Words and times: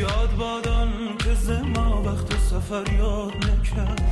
یاد 0.00 0.36
بادان 0.38 1.16
که 1.18 1.34
زما 1.34 2.02
وقت 2.02 2.38
سفر 2.38 2.92
یاد 2.92 3.32
نکرد. 3.36 4.02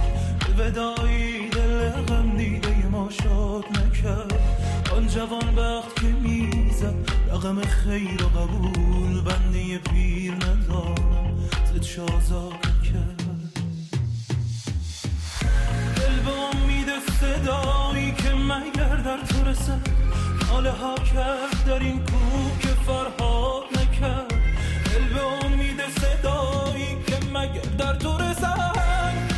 ودایی 0.58 1.48
دل 1.48 1.90
غم 1.90 2.36
دیده 2.36 2.86
ما 2.86 3.10
شاد 3.10 3.64
نکرد. 3.64 4.40
آن 4.96 5.06
جوان 5.06 5.54
وقت 5.56 6.00
که 6.00 6.06
می‌زد 6.06 6.94
رقم 7.30 7.60
خیر 7.60 8.22
و 8.24 8.28
قبول 8.28 9.21
بنده 9.21 9.78
پیر 9.78 10.32
ندارم. 10.35 11.51
زد 11.74 11.82
شازاد 11.82 12.53
کرد. 12.85 13.22
دل 15.96 16.20
به 16.24 16.30
امید 16.30 16.88
صدایی 17.20 18.12
که 18.12 18.30
مگر 18.34 18.96
در 18.96 19.19
تو 19.27 19.45
رسد. 19.45 19.99
ها 20.51 20.95
کرد 20.95 21.64
در 21.66 21.78
این 21.78 22.05
کوه 22.05 22.59
که 22.61 22.69
فرهاد 22.69 23.65
نکرد. 23.79 24.33
دل 24.84 25.15
به 25.15 25.47
امید 25.47 25.80
صدایی 25.88 27.02
که 27.06 27.16
مگر 27.34 27.61
در 27.79 27.95
تو 27.95 28.19
رسد 28.19 28.75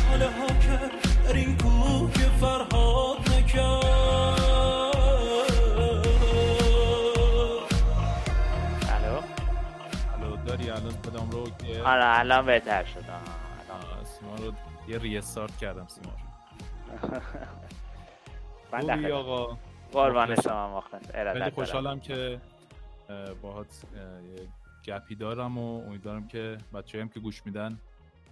ناله 0.09 0.25
ها 0.25 0.47
کرد 0.47 0.91
در 1.27 1.33
این 1.33 1.57
کوه 1.57 2.11
که 2.13 2.19
فرهاد 2.19 3.17
نکرد. 3.17 3.83
الو؟ 8.89 9.21
الو 10.23 10.35
داری 10.45 10.69
الان 10.69 10.93
کدام 11.05 11.29
رو 11.31 11.43
که؟ 11.43 11.81
آره 11.81 12.19
الان 12.19 12.45
بهتر 12.45 12.83
شد. 12.85 12.99
الان. 12.99 14.05
سیما 14.05 14.35
رو 14.35 14.53
یه 14.87 14.97
ریستارت 14.97 15.57
کردم 15.57 15.87
سیما 15.87 16.11
رو. 16.11 16.23
من 18.71 18.79
خوبی 18.79 18.87
داخل. 18.87 19.11
آقا. 19.11 19.57
قربان. 19.93 20.35
شما 20.35 20.77
مخلص 20.77 21.11
خیلی. 21.11 21.49
خوشحالم 21.49 21.99
که 21.99 22.39
اه، 23.09 23.33
باهات 23.33 23.81
اه، 23.95 24.23
یه 24.23 24.47
گپی 24.87 25.15
دارم 25.15 25.57
و 25.57 25.87
امیدوارم 25.87 26.27
که 26.27 26.57
بچه 26.73 27.01
هم 27.01 27.09
که 27.09 27.19
گوش 27.19 27.45
میدن 27.45 27.77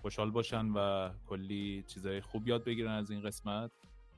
خوشحال 0.02 0.32
باشن 0.32 0.66
و 0.66 1.10
کلی 1.30 1.84
چیزای 1.88 2.22
خوب 2.22 2.48
یاد 2.48 2.64
بگیرن 2.64 2.92
از 2.92 3.12
این 3.12 3.22
قسمت 3.22 3.72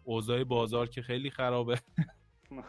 اوضاع 0.04 0.44
بازار 0.44 0.88
که 0.88 1.02
خیلی 1.02 1.30
خرابه 1.30 1.80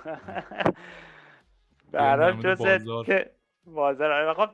برای 1.93 2.55
بازار. 2.55 3.05
که 3.05 3.31
بازار 3.67 4.13
آره 4.13 4.35
خب 4.35 4.51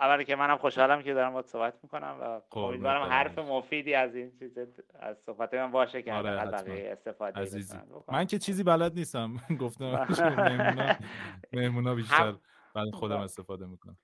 اولی 0.00 0.24
که 0.24 0.36
منم 0.36 0.56
خوشحالم 0.56 1.02
که 1.02 1.14
دارم 1.14 1.30
باهات 1.30 1.46
صحبت 1.46 1.78
می‌کنم 1.82 2.16
و 2.20 2.58
امیدوارم. 2.58 3.02
حرف 3.02 3.38
مفیدی 3.38 3.94
از 3.94 4.14
این 4.14 4.32
چیز 4.38 4.58
از 4.94 5.18
صحبت 5.26 5.54
من 5.54 5.70
باشه 5.70 6.02
که 6.02 6.12
آره، 6.12 6.30
استفاده 6.92 7.40
عزیزی. 7.40 7.78
من 8.08 8.26
که 8.26 8.38
چیزی 8.38 8.62
بلد 8.62 8.94
نیستم. 8.94 9.36
گفتم 9.60 10.06
مهمونا 11.52 11.94
بیشتر 11.94 12.34
بعد 12.74 12.90
خودم 12.92 13.20
استفاده 13.20 13.66
می‌کنم. 13.66 13.98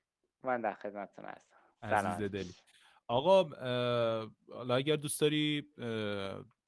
من 0.44 0.60
در 0.60 0.74
خدمتتون 0.74 1.24
هستم. 1.82 2.08
عزیز. 2.08 2.30
دلی. 2.30 2.54
آقا 3.08 3.44
حالا 4.52 4.74
اگر 4.74 4.96
دوست 4.96 5.20
داری 5.20 5.66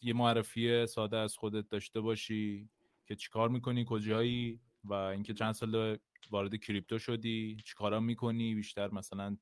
یه 0.00 0.14
معرفی 0.14 0.86
ساده 0.86 1.16
از 1.16 1.36
خودت 1.36 1.68
داشته 1.68 2.00
باشی 2.00 2.68
که 3.06 3.14
چیکار 3.14 3.48
می‌کنی 3.48 3.84
کجایی 3.88 4.60
و 4.84 4.92
اینکه 4.92 5.34
چند 5.34 5.52
سال 5.52 5.98
وارد 6.30 6.56
کریپتو 6.56 6.98
شدی؟ 6.98 7.56
چیکارا 7.64 8.00
می‌کنی؟ 8.00 8.54
بیشتر 8.54 8.90
مثلا 8.90 9.36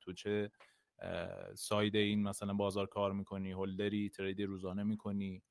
تو 0.00 0.12
چه 0.12 0.50
ساید 1.54 1.96
این 1.96 2.22
مثلا 2.22 2.54
بازار 2.54 2.86
کار 2.86 3.12
می‌کنی؟ 3.12 3.52
هولدری 3.52 4.08
ترید 4.08 4.42
روزانه 4.42 4.82
می‌کنی؟ 4.82 5.42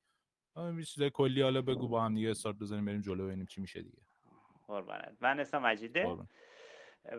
چیز 0.86 1.02
کلی 1.04 1.42
حالا 1.42 1.62
بگو 1.62 1.88
با 1.88 2.02
هم 2.04 2.14
دیگه 2.14 2.30
استارت 2.30 2.56
بزنیم 2.56 2.84
بریم 2.84 3.00
جلو 3.00 3.26
ببینیم 3.26 3.46
چی 3.46 3.60
میشه 3.60 3.82
دیگه. 3.82 4.02
قربانت. 4.66 5.16
من 5.20 5.40
اسمم 5.40 5.62
مجیده. 5.62 6.16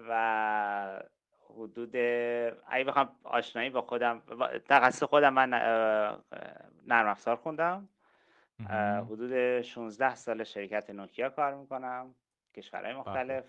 و 0.09 1.03
حدود 1.49 1.95
اگه 2.67 2.83
بخوام 2.87 3.15
آشنایی 3.23 3.69
با 3.69 3.81
خودم 3.81 4.21
تخصص 4.69 5.03
خودم 5.03 5.33
من 5.33 5.49
نرم 6.87 7.07
افزار 7.07 7.35
خوندم. 7.35 7.89
حدود 9.09 9.61
16 9.61 10.15
سال 10.15 10.43
شرکت 10.43 10.89
نوکیا 10.89 11.29
کار 11.29 11.55
می‌کنم. 11.55 12.15
کشورهای 12.55 12.93
مختلف 12.93 13.45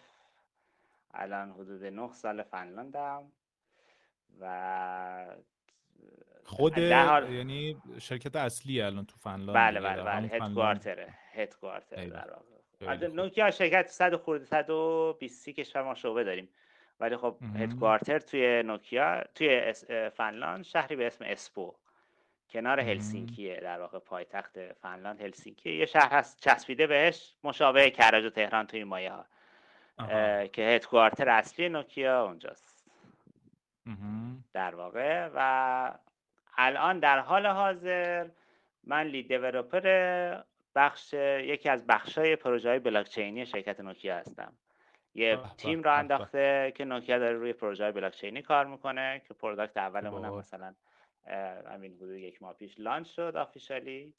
الان 1.15 1.51
حدود 1.53 1.85
9 1.85 2.13
سال 2.13 2.43
فنلاندم 2.43 3.33
و 4.41 5.37
خود 6.45 6.79
حال- 6.79 7.33
یعنی 7.33 7.77
شرکت 7.99 8.37
اصلی 8.37 8.83
الان 8.83 9.05
تو 9.07 9.17
فنلاند 9.17 9.57
بله 9.57 9.81
بله 9.81 10.03
بله. 10.03 10.29
هدکوارتره 10.29 11.15
هدکوارتر 11.33 12.01
ایوه. 12.01 12.13
در 12.17 12.31
واقع 12.31 12.97
خوب. 13.07 13.15
نوکیا 13.15 13.51
شرکت 13.51 13.87
100 13.89 14.17
خورده 14.17 14.45
120 14.45 15.49
کشور 15.49 15.83
ما 15.83 15.95
شعبه 15.95 16.25
داریم 16.25 16.49
ولی 17.01 17.17
خب. 17.17 17.37
هدکوارتر 17.57 18.19
توی 18.19 18.63
نوکیا 18.63 19.25
توی 19.35 19.73
فنلاند 20.15 20.65
شهری 20.65 20.97
به 20.97 21.07
اسم 21.07 21.25
اسپو 21.25 21.75
کنار. 22.53 22.81
هلسینکیه 22.81 23.61
در 23.61 23.81
واقع 23.81 23.99
پایتخت 23.99 24.73
فنلاند 24.73 25.21
هلسینکی 25.21 25.73
یه 25.73 25.87
شهر 25.87 26.13
هست 26.13 26.41
چسبیده 26.41 26.87
بهش 26.87 27.35
مشابه 27.45 27.91
کرج 27.91 28.25
و 28.25 28.31
تهران 28.31 28.67
توی 28.67 28.85
مایه 28.85 29.13
ها 29.13 29.25
که 30.47 30.63
هدکوارتر 30.63 31.29
اصلی 31.29 31.69
نوکیا 31.69 32.25
اونجاست. 32.25 32.91
در 34.53 34.75
واقع 34.75 35.29
و 35.35 35.93
الان 36.57 36.99
در 36.99 37.19
حال 37.19 37.47
حاضر 37.47 38.29
من 38.85 39.03
lead 39.03 39.29
developer 39.29 40.43
بخش 40.75 41.13
یکی 41.13 41.69
از 41.69 41.87
بخشای 41.87 42.37
پروژه 42.37 42.69
های 42.69 42.79
بلاکچینی 42.79 43.47
شرکت 43.47 43.81
نوکیا 43.81 44.17
هستم 44.17 44.53
یه 45.15 45.37
به، 45.37 45.43
تیم 45.57 45.83
را. 45.83 45.95
انداخته 45.95 46.73
که 46.77 46.85
نوکیا 46.85 47.19
داره 47.19 47.39
روی 47.39 47.53
پروژه 47.53 47.85
های 47.85 47.93
بلاکچینی 47.93 48.43
کار 48.43 48.67
می‌کنه 48.67 49.23
که 49.29 49.35
product 49.35 49.77
اولمون 49.77 50.25
هم. 50.25 50.35
مثلا 50.35 50.75
همین 51.67 51.95
حدود 51.95 52.11
یک 52.11 52.43
ماه 52.43 52.55
پیش 52.55 52.75
launch 52.79 53.07
شد 53.07 53.37
officially 53.37 54.15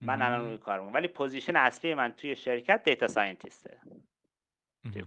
من 0.00 0.22
الان. 0.22 0.46
روی 0.46 0.58
کار 0.58 0.80
می‌کنم 0.80 0.94
ولی 0.94 1.08
position 1.08 1.56
اصلی 1.56 1.94
من 1.94 2.12
توی 2.12 2.36
شرکت 2.36 2.82
data 2.84 3.08
scientist 3.08 3.67
ه. 3.67 3.80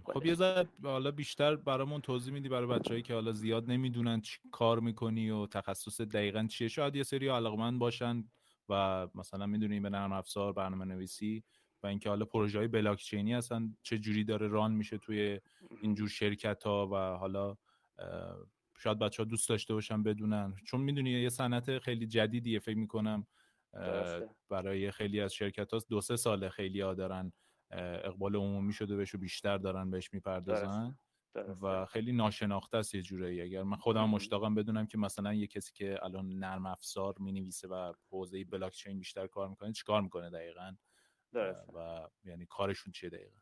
خب. 0.04 0.26
یه 0.26 0.34
ذره 0.34 0.68
حالا 0.82 1.10
بیشتر 1.10 1.56
برامون 1.56 2.00
توضیح 2.00 2.32
میدی 2.32 2.48
برای 2.48 2.66
بچههایی 2.66 3.02
که 3.02 3.14
حالا 3.14 3.32
زیاد 3.32 3.70
نمی‌دونن 3.70 4.20
چی 4.20 4.38
کار 4.52 4.80
می‌کنی 4.80 5.30
و 5.30 5.46
تخصص 5.46 6.00
دقیقا 6.00 6.46
چیه 6.50 6.68
شاید 6.68 6.96
یه 6.96 7.02
سری 7.02 7.28
علاقمند 7.28 7.78
باشن 7.78 8.24
و 8.68 9.08
مثلا 9.14 9.46
می‌دونی 9.46 9.80
به 9.80 9.90
نرم 9.90 10.12
افزار 10.12 10.52
برنامه 10.52 10.84
نویسی 10.84 11.44
و 11.82 11.86
اینکه 11.86 12.08
حالا 12.08 12.24
پروژه 12.24 12.58
های 12.58 12.68
بلاکچینی 12.68 13.34
هستن 13.34 13.76
چه 13.82 13.98
جوری 13.98 14.24
داره 14.24 14.48
ران 14.48 14.72
میشه 14.72 14.98
توی 14.98 15.40
اینجور 15.82 16.08
شرکت 16.08 16.62
ها 16.62 16.88
و 16.92 17.18
حالا 17.18 17.56
شاید 18.82 18.98
بچه 18.98 19.22
ها 19.22 19.28
دوست 19.28 19.48
داشته 19.48 19.74
باشن 19.74 20.02
بدونن 20.02 20.54
چون 20.64 20.80
می‌دونی 20.80 21.10
یه 21.10 21.28
صنعت 21.28 21.78
خیلی 21.78 22.06
جدیدیه 22.06 22.58
فکر 22.58 22.76
می‌کنم 22.76 23.26
درسته. 23.72 24.28
برای 24.48 24.90
خیلی 24.90 25.20
از 25.20 25.34
شرکت 25.34 25.72
ها 25.72 25.78
دو 25.88 26.00
سه 26.00 26.16
ساله 26.16 26.48
خیلی 26.48 26.80
ها 26.80 26.94
دارن 26.94 27.32
اقبال 27.70 28.36
عمومی 28.36 28.72
شده 28.72 28.96
بهش 28.96 29.14
و 29.14 29.18
بیشتر 29.18 29.58
دارن 29.58 29.90
بهش 29.90 30.12
می‌پردازن 30.12 30.96
درسته. 31.34 31.52
و 31.62 31.86
خیلی 31.86 32.12
ناشناخته 32.12 32.76
است 32.78 32.94
یه 32.94 33.02
جورایی 33.02 33.40
اگر 33.40 33.62
من 33.62 33.76
خودم. 33.76 34.08
مشتاقم 34.08 34.54
بدونم 34.54 34.86
که 34.86 34.98
مثلا 34.98 35.34
یه 35.34 35.46
کسی 35.46 35.72
که 35.74 36.04
الان 36.04 36.38
نرم 36.38 36.66
افزار 36.66 37.14
می‌نویسه 37.18 37.68
و 37.68 37.92
حوزه 38.08 38.44
بلاکچین 38.44 38.98
بیشتر 38.98 39.26
کار 39.26 39.48
می‌کنه 39.48 39.72
چیکار 39.72 40.02
می‌کنه 40.02 40.30
دقیقا 40.30 40.76
درسته. 41.32 41.72
و 41.72 42.08
یعنی 42.24 42.46
کارشون 42.46 42.92
چیه 42.92 43.10
دقیقا 43.10 43.36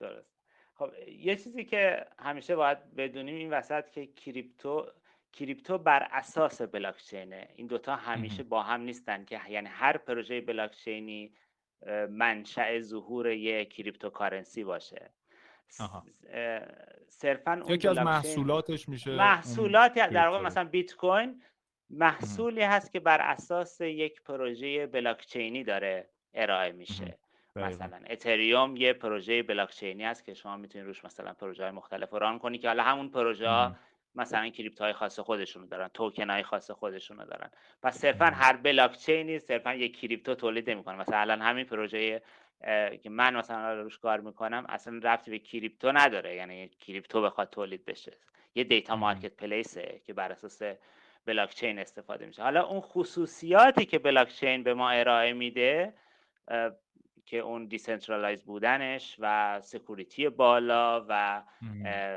درست 0.00 0.41
خب 0.74 0.90
یه 1.18 1.36
چیزی 1.36 1.64
که 1.64 2.06
همیشه 2.18 2.56
باید 2.56 2.94
بدونیم 2.94 3.34
این 3.34 3.52
وسط 3.52 3.90
که 3.90 4.06
کریپتو 4.06 4.86
کریپتو 5.32 5.78
بر 5.78 6.08
اساس 6.10 6.62
بلاکچینه 6.62 7.48
این 7.56 7.66
دوتا 7.66 7.96
همیشه. 7.96 8.42
با 8.42 8.62
هم 8.62 8.80
نیستن 8.80 9.24
که 9.24 9.40
یعنی 9.48 9.68
هر 9.68 9.96
پروژه 9.96 10.40
بلاکچینی 10.40 11.34
منشأ 12.10 12.80
ظهور 12.80 13.30
یک 13.30 13.74
cryptocurrency 13.74 14.64
باشه 14.64 15.10
آها. 15.80 16.04
صرفا 17.08 17.52
اون 17.52 17.74
یکی 17.74 17.88
از 17.88 17.98
محصولاتش 17.98 18.88
میشه 18.88 19.16
محصولات 19.16 19.94
در 19.94 20.28
واقع. 20.28 20.44
مثلا 20.44 20.64
بیت 20.64 20.94
کوین 20.94 21.42
محصولی 21.90 22.62
هست 22.62 22.92
که 22.92 23.00
بر 23.00 23.20
اساس 23.20 23.80
یک 23.80 24.22
پروژه 24.22 24.86
بلاکچینی 24.86 25.64
داره 25.64 26.08
ارائه 26.34 26.72
میشه. 26.72 27.18
مثلا. 27.56 28.00
اتریوم 28.10 28.76
یه 28.76 28.92
پروژه 28.92 29.42
بلاکچینی 29.42 30.04
هست 30.04 30.24
که 30.24 30.34
شما 30.34 30.56
می‌تونید 30.56 30.86
روش 30.86 31.04
مثلا 31.04 31.32
پروژه 31.32 31.62
های 31.62 31.72
مختلف 31.72 32.14
run 32.14 32.38
کنی 32.38 32.58
که 32.58 32.68
حالا 32.68 32.82
همون 32.82 33.08
پروژه 33.08 33.48
ها. 33.48 33.76
مثلا 34.14 34.48
crypto 34.48 34.84
های 34.84 34.92
خاص 34.92 35.20
خودشونو 35.20 35.66
دارن 35.66 35.88
توکن 35.88 36.30
های 36.30 36.42
خاص 36.42 36.70
خودشونو 36.70 37.24
دارن. 37.24 37.50
پس 37.82 37.98
صرفا. 37.98 38.24
هر 38.24 38.56
بلاکچینی 38.56 39.38
صرفا 39.38 39.74
یک 39.74 40.00
crypto 40.00 40.34
تولید 40.34 40.70
نمی‌کنه. 40.70 40.96
مثلا 40.96 41.18
الان 41.18 41.42
همین 41.42 41.64
پروژه 41.64 42.22
که 43.02 43.10
من 43.10 43.36
مثلا 43.36 43.74
روش 43.82 43.98
کار 43.98 44.20
می‌کنم 44.20 44.66
اصلا 44.68 45.00
ربطی 45.02 45.30
به 45.30 45.38
crypto 45.38 45.92
نداره. 45.92 46.34
یعنی 46.34 46.68
crypto 46.68 47.22
بخواد 47.22 47.50
تولید 47.50 47.84
بشه. 47.84 48.12
یه 48.54 48.64
data. 48.64 48.96
marketplace 48.96 49.36
ه 49.36 50.00
که 50.06 50.12
بر 50.12 50.32
اساس 50.32 50.62
بلاکچین 51.26 51.78
استفاده 51.78 52.26
میشه. 52.26 52.42
حالا 52.42 52.66
اون 52.66 52.80
خصوصیاتی 52.80 53.84
که 53.84 53.98
بلاکچین 53.98 54.62
به 54.62 54.74
ما 54.74 54.90
ارائه 54.90 55.32
میده 55.32 55.94
که 57.32 57.38
اون 57.38 57.66
decentralize 57.66 58.42
بودنش 58.42 59.16
و 59.18 59.60
security 59.60 60.28
بالا 60.28 61.06
و 61.08 61.42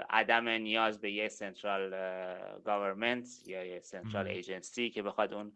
عدم 0.10 0.50
نیاز 0.50 1.02
به 1.02 1.12
یه 1.12 1.28
central 1.28 1.90
government 2.66 3.28
یا 3.48 3.64
یه 3.64 3.80
central 3.80 4.28
agency 4.28 4.90
که 4.90 5.04
بخواد 5.04 5.34
اون 5.34 5.52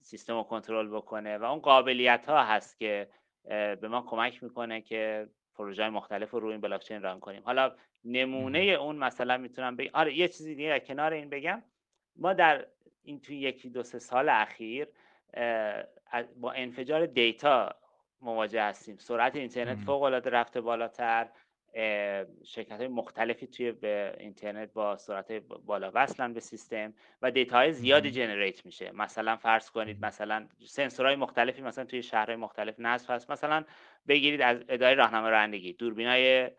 سیستم 0.00 0.34
رو 0.36 0.42
کنترل 0.42 0.88
بکنه 0.88 1.38
و 1.38 1.44
اون 1.44 1.58
قابلیت 1.58 2.26
ها 2.28 2.44
هست 2.44 2.78
که 2.78 3.08
به 3.44 3.88
ما 3.88 4.02
کمک 4.02 4.42
می‌کنه 4.42 4.80
که 4.80 5.28
پروژه 5.54 5.88
مختلف 5.88 6.30
رو 6.30 6.40
روی 6.40 6.52
این 6.52 6.60
بلاکچین 6.60 7.02
run 7.02 7.20
کنیم. 7.20 7.42
حالا 7.44 7.72
نمونه 8.04 8.58
اون 8.58 8.96
مثلا 8.96 9.36
می‌تونم 9.36 9.76
بگم. 9.76 9.90
آره 9.94 10.14
یه 10.14 10.28
چیزی 10.28 10.54
دیگه 10.54 10.68
در 10.68 10.78
کنار 10.78 11.12
این 11.12 11.30
بگم. 11.30 11.62
ما 12.16 12.32
در 12.32 12.66
این 13.02 13.20
توی 13.20 13.36
یکی 13.36 13.70
دو 13.70 13.82
سه 13.82 13.98
سال 13.98 14.28
اخیر 14.28 14.88
با 16.36 16.52
انفجار 16.52 17.06
data 17.06 17.74
مواجه 18.22 18.62
هستیم. 18.62 18.96
سرعت 18.96 19.36
اینترنت 19.36 19.78
فوق 19.78 20.02
العاده 20.02 20.30
رفته 20.30 20.60
بالاتر. 20.60 21.28
شرکت 22.44 22.72
های 22.72 22.88
مختلفی 22.88 23.46
توی 23.46 23.72
به 23.72 24.16
اینترنت 24.20 24.72
با 24.72 24.96
سرعت 24.96 25.32
بالا 25.66 25.90
وصلن 25.94 26.32
به 26.32 26.40
سیستم 26.40 26.94
و 27.22 27.30
data 27.30 27.56
های 27.56 27.72
زیادی 27.72 28.10
generate 28.10 28.66
میشه. 28.66 28.90
مثلا 28.94 29.36
فرض 29.36 29.70
کنید 29.70 30.04
مثلا 30.04 30.48
سنسورهای 30.66 31.16
مختلفی 31.16 31.62
مثلا 31.62 31.84
توی 31.84 32.02
شهرهای 32.02 32.36
مختلف 32.36 32.74
نصب 32.78 33.10
هست. 33.10 33.30
مثلا 33.30 33.64
بگیرید 34.08 34.42
از 34.42 34.64
اداره 34.68 34.94
راهنمای 34.94 35.30
رانندگی. 35.30 35.72
دوربینای 35.72 36.50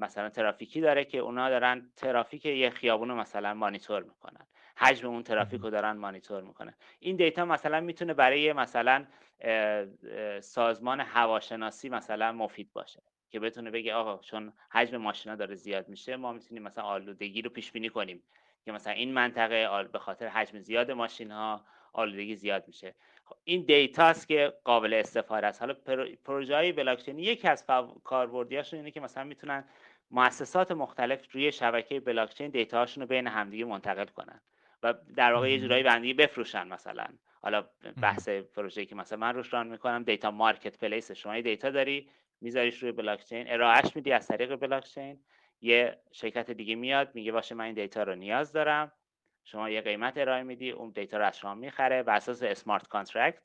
مثلا 0.00 0.28
ترافیکی 0.28 0.80
داره 0.80 1.04
که 1.04 1.18
اونا 1.18 1.50
دارن 1.50 1.90
ترافیک 1.96 2.46
یه 2.46 2.70
خیابون 2.70 3.08
رو 3.08 3.14
مثلا 3.14 3.54
مانیتور 3.54 4.02
می‌کنن. 4.02 4.46
حجم 4.76 5.08
اون 5.08 5.22
ترافیک 5.22 5.60
رو 5.60 5.70
دارن 5.70 5.92
مانیتور 5.92 6.42
می‌کنن. 6.42 6.74
این 6.98 7.16
data 7.16 7.44
مثلا 7.44 7.80
می‌تونه 7.80 8.14
برای 8.14 8.52
مثلا 8.52 9.04
سازمان 10.40 11.00
هواشناسی 11.00 11.88
مثلا 11.88 12.32
مفید 12.32 12.72
باشه 12.72 13.02
که 13.30 13.40
بتونه 13.40 13.70
بگه 13.70 13.94
آقا 13.94 14.18
چون 14.18 14.52
حجم 14.70 14.96
ماشینا 14.96 15.36
داره 15.36 15.54
زیاد 15.54 15.88
میشه 15.88 16.16
ما 16.16 16.32
می‌تونیم 16.32 16.62
مثلا 16.62 16.84
آلودگی 16.84 17.42
رو 17.42 17.50
پیش 17.50 17.72
بینی 17.72 17.88
کنیم 17.88 18.22
که 18.64 18.72
مثلا 18.72 18.92
این 18.92 19.12
منطقه 19.12 19.88
به 19.92 19.98
خاطر 19.98 20.28
حجم 20.28 20.58
زیاد 20.58 20.90
ماشین 20.90 21.30
ها 21.30 21.64
آلودگی 21.92 22.36
زیاد 22.36 22.64
میشه. 22.66 22.94
خب 23.24 23.36
این 23.44 23.64
دیتاست 23.64 24.28
که 24.28 24.52
قابل 24.64 24.94
استفاده 24.94 25.46
است. 25.46 25.60
حالا 25.60 25.74
پروژه 26.24 26.54
های 26.54 26.72
بلاکچین 26.72 27.18
یکی 27.18 27.48
از 27.48 27.66
کاربردیاشون 28.04 28.78
اینه 28.78 28.90
که 28.90 29.00
مثلا 29.00 29.24
می‌تونن 29.24 29.64
مؤسسات 30.10 30.72
مختلف 30.72 31.32
روی 31.32 31.52
شبکه 31.52 32.00
بلاکچین 32.00 32.50
دیتاهاشون 32.50 33.02
رو 33.02 33.08
بین 33.08 33.26
همدیگه 33.26 33.64
منتقل 33.64 34.04
کنن 34.04 34.40
و 34.82 34.94
در 35.16 35.32
واقع 35.32 35.50
یه 35.50 35.60
جورایی 35.60 35.82
بندی 35.82 36.14
بفروشن 36.14 36.68
مثلا. 36.68 37.06
حالا 37.42 37.64
بحث 38.02 38.28
پروژه‌ای 38.28 38.86
که 38.86 38.94
مثلا 38.94 39.18
من 39.18 39.34
روش 39.34 39.52
run 39.52 39.66
می‌کنم 39.66 40.02
data 40.02 40.30
marketplace 40.30 41.12
شما 41.12 41.36
یه 41.36 41.42
data 41.42 41.70
داری 41.70 42.08
میذاریش 42.40 42.82
روی 42.82 42.92
بلاکچین 42.92 43.52
ارائهش 43.52 43.96
میدی 43.96 44.12
از 44.12 44.26
طریق 44.26 44.56
بلاکچین 44.56 45.20
یه 45.60 45.98
شرکت 46.12 46.50
دیگه 46.50 46.74
میاد 46.74 47.14
میگه 47.14 47.32
باشه 47.32 47.54
من 47.54 47.64
این 47.64 47.74
data 47.74 48.02
رو 48.02 48.14
نیاز 48.14 48.52
دارم. 48.52 48.92
شما 49.44 49.70
یه 49.70 49.80
قیمت 49.80 50.18
ارائه 50.18 50.42
میدی 50.42 50.70
اون 50.70 50.90
data 50.90 51.18
رو 51.18 51.24
از 51.24 51.38
شما 51.38 51.54
می‌خره 51.54 52.02
بر 52.02 52.16
اساس 52.16 52.42
smart 52.42 52.88
contract 52.88 53.42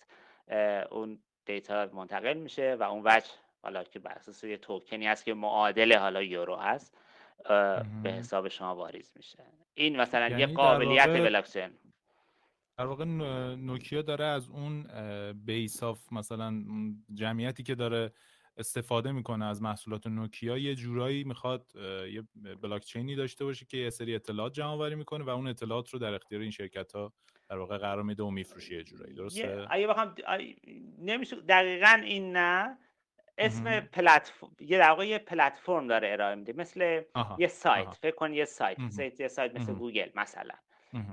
اون 0.92 1.20
data 1.46 1.90
منتقل 1.94 2.34
میشه 2.34 2.76
و 2.80 2.84
اون 2.84 3.02
وجه 3.06 3.32
حالا 3.62 3.84
که 3.84 4.00
بر 4.00 4.12
اساس 4.12 4.44
یه 4.44 4.58
توکنی 4.58 5.08
هست 5.08 5.26
که 5.26 5.34
معادل 5.34 5.98
حالا 5.98 6.24
یورو 6.24 6.56
هست 6.56 6.98
به 8.04 8.12
حساب 8.12 8.48
شما 8.48 8.76
واریز 8.76 9.12
میشه. 9.16 9.44
این 9.74 9.98
مثلا 9.98 10.28
یه 10.28 10.40
یعنی 10.40 10.54
قابلیت 10.54 11.10
بلاکچین. 11.10 11.78
در 12.78 12.86
واقع 12.86 13.06
نوکیا 13.56 14.02
داره 14.02 14.26
از 14.26 14.50
اون 14.50 14.88
بیس 15.34 15.84
آف 15.84 16.14
مثلا 16.14 16.64
جمعیتی 17.14 17.64
که 17.64 17.76
داره 17.76 18.12
استفاده 18.58 19.12
می‌کنه 19.12 19.46
از 19.46 19.62
محصولات 19.62 20.08
نوکیا 20.08 20.58
یه 20.58 20.76
جورایی 20.76 21.24
می‌خواد 21.24 21.72
یه 22.12 22.24
بلاکچینی 22.62 23.16
داشته 23.16 23.46
باشه 23.46 23.66
که 23.66 23.78
یه 23.78 23.90
سری 23.90 24.16
اطلاعات 24.16 24.54
جمع 24.54 24.68
آوری 24.68 24.96
می‌کنه 24.96 25.24
و 25.24 25.30
اون 25.30 25.48
اطلاعات 25.48 25.90
رو 25.90 26.00
در 26.00 26.14
اختیار 26.14 26.42
این 26.42 26.52
شرکت 26.52 26.92
ها 26.92 27.14
در 27.50 27.58
واقع 27.58 27.78
قرار 27.78 28.04
میده 28.04 28.24
و 28.24 28.30
میفروشه 28.30 28.76
یه 28.76 28.84
جورایی. 28.84 29.14
درسته؟ 29.16 29.68
اگه 29.70 29.88
بخوام 29.88 30.16
نمیشه 31.00 31.36
دقیقا 31.36 32.02
این 32.04 32.38
نه. 32.38 32.78
اسم 33.38 33.80
پلتفرم 33.80 34.56
یه 34.60 34.78
در 34.78 34.90
واقع 34.90 35.08
یه 35.08 35.18
پلتفرم 35.18 35.88
داره 35.88 36.12
ارائه 36.12 36.36
میده. 36.36 36.54
مثل 36.54 37.02
یه 37.38 37.48
سایت. 37.48 37.94
فکر 37.94 38.16
کن 38.16 38.34
یه 38.34 38.46
سایت. 38.46 38.78
سایت 38.90 39.20
یه 39.20 39.28
سایت 39.28 39.56
مثل 39.56 39.74
گوگل 39.74 40.10
مثلا. 40.16 40.56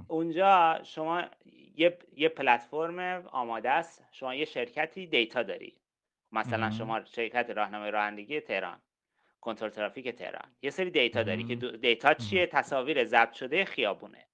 اونجا 0.08 0.80
شما 0.84 1.22
یه 1.76 1.98
یه 2.16 2.28
پلتفرم 2.28 2.98
آماده 3.32 3.70
است. 3.70 4.04
شما 4.12 4.34
یه 4.34 4.44
شرکتی 4.44 5.06
data 5.06 5.42
داری. 5.42 5.76
مثلا 6.32 6.70
شما 6.70 7.04
شرکت 7.04 7.50
راهنمای 7.50 7.90
رانندگی 7.90 8.40
تهران 8.40 8.80
کنترل 9.40 9.70
ترافیک 9.70 10.08
تهران. 10.08 10.54
یه 10.62 10.70
سری 10.70 10.90
data 10.90 11.22
داری 11.22 11.44
که 11.44 11.54
data 11.54 12.14
چیه؟ 12.14 12.46
تصاویر 12.46 13.04
ضبط 13.04 13.32
شده 13.32 13.64
خیابونه. 13.64 14.26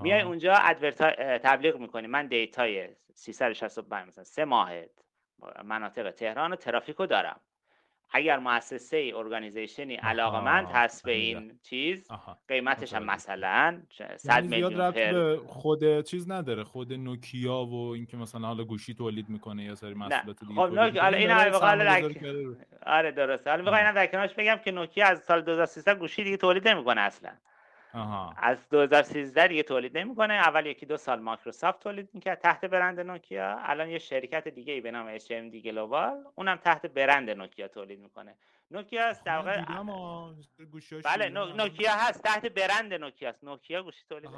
میای 0.00 0.20
اونجا 0.20 0.54
تبلیغ 1.42 1.76
می‌کنی. 1.76 2.06
من 2.06 2.26
data 2.26 2.76
ی 2.76 2.88
365 3.14 4.08
مثلا 4.08 4.24
سه 4.24 4.44
ماه 4.44 4.70
مناطق 5.64 6.10
تهران 6.10 6.52
و 6.52 6.56
ترافیک 6.56 6.96
رو 6.96 7.06
دارم. 7.06 7.40
اگر 8.10 8.38
مؤسسه 8.38 9.12
organization 9.16 9.88
ی 9.88 9.94
علاقمند 9.94 10.66
هست 10.66 11.04
به 11.04 11.12
این 11.12 11.58
چیز 11.62 12.08
قیمتش 12.48 12.94
هم 12.94 13.04
مثلا 13.04 13.82
100 14.16 14.30
یعنی 14.34 14.48
میلیون 14.48 14.90
پر 14.90 15.36
خود 15.46 16.00
چیز 16.00 16.30
نداره 16.30 16.64
خود 16.64 16.92
نوکیا 16.92 17.64
و 17.64 17.92
اینکه 17.92 18.16
مثلا 18.16 18.46
حالا 18.46 18.64
گوشی 18.64 18.94
تولید 18.94 19.28
می‌کنه 19.28 19.64
یا 19.64 19.74
سری 19.74 19.94
محصولات 19.94 20.40
دیگه 20.40 20.54
خب 20.54 20.72
نوکیا 20.72 21.02
حالا 21.02 21.16
این 21.16 21.30
آره 22.86 23.12
درسته. 23.12 23.50
حالا 23.50 23.62
می‌خوام 23.62 23.92
در 23.92 24.06
کنارش 24.06 24.34
بگم 24.34 24.56
که 24.64 24.70
نوکیا 24.70 25.06
از 25.06 25.24
سال 25.24 25.40
2013 25.42 25.94
گوشی 25.94 26.24
دیگه 26.24 26.36
تولید 26.36 26.68
نمی‌کنه 26.68 27.00
اصلا. 27.00 27.30
آها. 27.94 28.34
از 28.36 28.68
2013 28.68 29.48
دیگه 29.48 29.62
تولید 29.62 29.98
نمی‌کنه. 29.98 30.34
اول 30.34 30.66
یکی 30.66 30.86
دو 30.86 30.96
سال 30.96 31.20
مایکروسافت 31.20 31.82
تولید 31.82 32.08
می‌کرد. 32.12 32.40
تحت 32.40 32.64
برند 32.64 33.00
نوکیا. 33.00 33.58
الان 33.58 33.88
یه 33.90 33.98
شرکت 33.98 34.48
دیگه 34.48 34.72
ای 34.72 34.80
به 34.80 34.90
نام 34.90 35.18
HMD 35.18 35.56
Global 35.56 36.24
اونم 36.34 36.56
تحت 36.56 36.86
برند 36.86 37.30
نوکیا 37.30 37.68
تولید 37.68 38.00
می‌کنه. 38.00 38.36
نوکیا 38.70 39.04
است 39.04 39.24
در 39.24 39.36
واقع 39.36 39.64
بله 41.04 41.28
نوکیا 41.28 41.92
هست. 41.92 42.22
تحت 42.22 42.46
برند 42.46 42.94
نوکیا 42.94 43.28
است 43.28 43.44
نوکیا 43.44 43.82
گوشی 43.82 44.04
تولید 44.08 44.30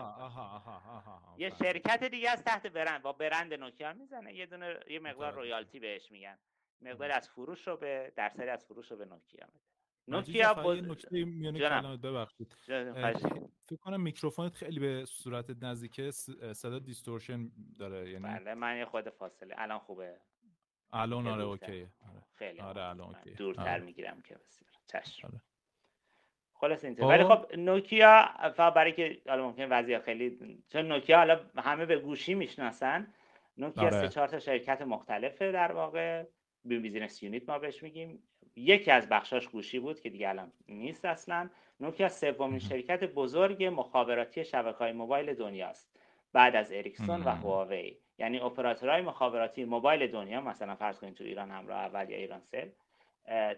یه 1.38 1.50
شرکت 1.50 2.04
دیگه 2.04 2.30
است 2.30 2.44
تحت 2.44 2.66
برند. 2.66 3.02
با 3.02 3.12
برند 3.12 3.54
نوکیا 3.54 3.92
می‌زنه. 3.92 4.34
یه 4.34 4.46
دونه 4.46 4.80
یه 4.90 4.98
مقدار 4.98 5.32
رویالتی 5.32 5.80
بهش 5.80 6.10
میگن. 6.10 6.38
مقدار 6.80 7.10
از 7.10 7.28
فروش 7.28 7.68
رو 7.68 7.76
به 7.76 8.12
درصدی 8.16 8.48
از 8.48 8.64
فروش 8.64 8.90
رو 8.90 8.96
به 8.96 9.04
نوکیا 9.04 9.46
میده. 9.46 9.77
نوکیا 10.08 10.55
با 10.55 10.75
نکته 10.75 11.24
میونه 11.24 11.58
کلمات 11.58 12.00
ببخشید. 12.00 12.56
فکر 13.67 13.77
کنم 13.81 14.00
میکروفونت 14.00 14.55
خیلی 14.55 14.81
به 14.81 15.05
صورت 15.05 15.62
نزدیکه 15.62 16.10
صدا 16.53 16.79
دیستورشن 16.79 17.50
داره 17.79 18.10
یعنی 18.10 18.24
بله 18.24 18.55
من 18.55 18.77
یه 18.77 18.84
خود 18.84 19.08
فاصله. 19.08 19.55
الان 19.58 19.79
خوبه؟ 19.79 20.20
الان 20.93 21.27
آره 21.27 21.43
okay. 21.43 21.82
آره. 21.82 22.22
خیلی 22.34 22.60
آره 22.60 22.82
الان 22.82 23.15
okay. 23.15 23.31
دورتر 23.31 23.60
آره. 23.62 23.82
می‌گیرم 23.82 24.20
که 24.20 24.34
بسیار. 24.34 24.70
چشم. 24.86 25.29
آره. 25.29 25.41
خلاص 26.55 26.84
اینطور 26.84 27.06
ولی 27.06 27.24
خب 27.24 27.55
نوکیا 27.55 28.29
فقط 28.56 28.74
برای 28.74 28.93
که 28.93 29.22
حالا 29.29 29.46
ممکن 29.48 29.69
وضعیت 29.69 30.03
خیلی 30.03 30.38
چون 30.69 30.88
نوکیا 30.88 31.17
حالا 31.17 31.41
همه 31.56 31.86
به 31.86 31.98
گوشی 31.98 32.34
می‌شناسن 32.34 33.15
نوکیا 33.56 33.82
آره. 33.84 34.00
سه 34.00 34.08
چهار 34.08 34.29
تا 34.29 34.38
شرکت 34.38 34.82
مختلفه 34.82 35.53
در 35.53 35.72
واقع. 35.72 36.24
business 36.65 37.22
unit 37.22 37.48
ما 37.48 37.58
بهش 37.58 37.82
میگیم. 37.82 38.22
یکی 38.58 38.91
از 38.91 39.08
بخشاش 39.08 39.48
گوشی 39.48 39.79
بود 39.79 40.00
که 40.00 40.10
دیگه 40.10 40.29
الان 40.29 40.53
نیست 40.69 41.05
اصلا. 41.05 41.50
نوکیا 41.81 42.08
سومین 42.08 42.58
شرکت 42.58 43.05
بزرگ 43.05 43.65
مخابراتی 43.65 44.44
شبکه 44.44 44.79
های 44.79 44.93
موبایل 44.93 45.34
دنیاست. 45.34 45.91
بعد 46.32 46.56
از 46.56 46.72
اریکسون 46.72 47.22
و 47.22 47.29
هواوی. 47.29 47.96
یعنی 48.19 48.38
اپراتورهای 48.38 49.03
مخابراتی 49.03 49.65
موبایل 49.65 50.06
دنیا 50.06 50.41
مثلا 50.41 50.74
فرض 50.74 50.98
کنید 50.98 51.15
تو 51.15 51.24
ایران 51.24 51.50
همراه 51.50 51.79
اول 51.79 52.10
یا 52.10 52.17
ایرانسل 52.17 52.69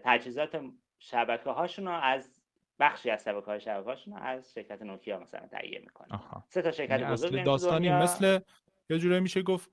تجهیزات 0.03 0.61
شبکه 0.99 1.49
هاشون 1.49 1.85
رو 1.85 1.91
از 1.91 2.31
بخشی 2.79 3.09
از 3.09 3.23
شبکه 3.23 3.45
های 3.45 3.59
شبکه 3.59 3.89
هاشون 3.89 4.17
از 4.17 4.53
شرکت 4.53 4.81
نوکیا 4.81 5.19
مثلا 5.19 5.47
تهیه 5.47 5.79
می‌کنه 5.79 6.19
سه 6.47 6.61
تا 6.61 6.71
شرکت 6.71 6.99
یعنی 6.99 7.13
بزرگ 7.13 7.43
داستانی 7.43 7.89
مثل 7.89 8.39
یه 8.91 8.99
جوری 8.99 9.19
میشه 9.19 9.41
گفت 9.41 9.69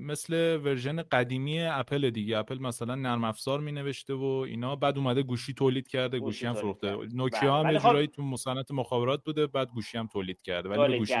مثل 0.00 0.56
version 0.56 1.02
قدیمی 1.02 1.62
اپل 1.62 2.10
دیگه. 2.10 2.38
اپل 2.38 2.58
مثلا 2.58 2.94
نرم 2.94 3.24
افزار 3.24 3.60
می 3.60 3.72
نوشته 3.72 4.14
و 4.14 4.24
اینا. 4.24 4.76
بعد 4.76 4.98
اومده 4.98 5.22
گوشی 5.22 5.54
تولید 5.54 5.88
کرده. 5.88 6.18
گوشی, 6.18 6.46
هم 6.46 6.52
فروخته. 6.52 6.96
نوکیا 7.14 7.56
هم 7.56 7.72
یه 7.72 7.78
خب 7.78 7.88
جورایی 7.88 8.06
تو 8.06 8.22
صنعت 8.22 8.70
مخابرات 8.70 9.24
بوده. 9.24 9.46
بعد 9.46 9.68
گوشی 9.68 9.98
هم 9.98 10.06
تولید 10.06 10.42
کرده. 10.42 10.68
ولی 10.68 10.98
گوشی 10.98 11.14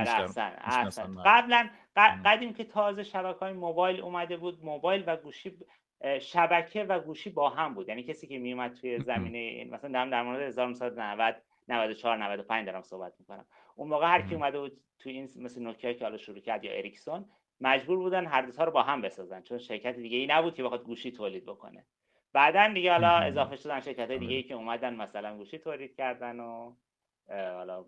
قبلا 1.24 1.70
قدیم 2.24 2.52
که 2.52 2.64
تازه 2.64 3.02
شبکه 3.02 3.38
های 3.38 3.52
موبایل 3.52 4.00
اومده 4.00 4.36
بود 4.36 4.64
موبایل 4.64 5.04
و 5.06 5.16
گوشی 5.16 5.52
شبکه 6.20 6.84
و 6.84 7.00
گوشی 7.00 7.30
با 7.30 7.50
هم 7.50 7.74
بود. 7.74 7.88
یعنی 7.88 8.02
کسی 8.02 8.26
که 8.26 8.38
میومد 8.38 8.74
توی 8.74 9.00
زمینه 9.00 9.64
مثلا 9.64 9.92
دارم 9.92 10.10
در 10.10 10.22
مورد 10.22 10.40
1990 10.40 11.36
94 11.68 12.16
95 12.16 12.66
دارم 12.66 12.82
صحبت 12.82 13.12
می‌کنم. 13.18 13.46
اون 13.76 13.88
موقع 13.88 14.06
هر 14.06 14.22
کی 14.22 14.34
اومده 14.34 14.58
بود 14.60 14.80
تو 14.98 15.10
این 15.10 15.28
مثل 15.36 15.62
نوکیا 15.62 15.92
که 15.92 16.04
حالا 16.04 16.16
شروع 16.16 16.40
کرد 16.40 16.64
یا 16.64 16.72
اریکسون 16.72 17.24
مجبور 17.60 17.98
بودن 17.98 18.26
هر 18.26 18.42
دوتا 18.42 18.64
رو 18.64 18.72
با 18.72 18.82
هم 18.82 19.02
بسازن 19.02 19.42
چون 19.42 19.58
شرکت 19.58 19.96
دیگه 19.96 20.18
ای 20.18 20.26
نبود 20.26 20.54
که 20.54 20.62
بخواد 20.62 20.84
گوشی 20.84 21.12
تولید 21.12 21.44
بکنه. 21.44 21.84
بعدا 22.32 22.72
دیگه 22.74 22.92
حالا 22.92 23.18
اضافه 23.18 23.56
شدن 23.56 23.80
شرکت 23.80 24.12
دیگه 24.12 24.36
ای 24.36 24.42
که 24.42 24.54
اومدن 24.54 24.94
مثلا 24.94 25.36
گوشی 25.36 25.58
تولید 25.58 25.96
کردن 25.96 26.40
و 26.40 26.72
حالا 27.28 27.84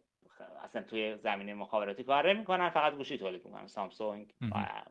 اصلا 0.65 0.83
توی 0.83 1.17
زمینه 1.17 1.55
مخابراتی 1.55 2.05
کار 2.05 2.33
می‌کنن 2.33 2.71
فقط 2.71 2.95
گوشی 2.95 3.19
تولید 3.19 3.45
می‌کنن. 3.45 3.67
سامسونگ 3.67 4.35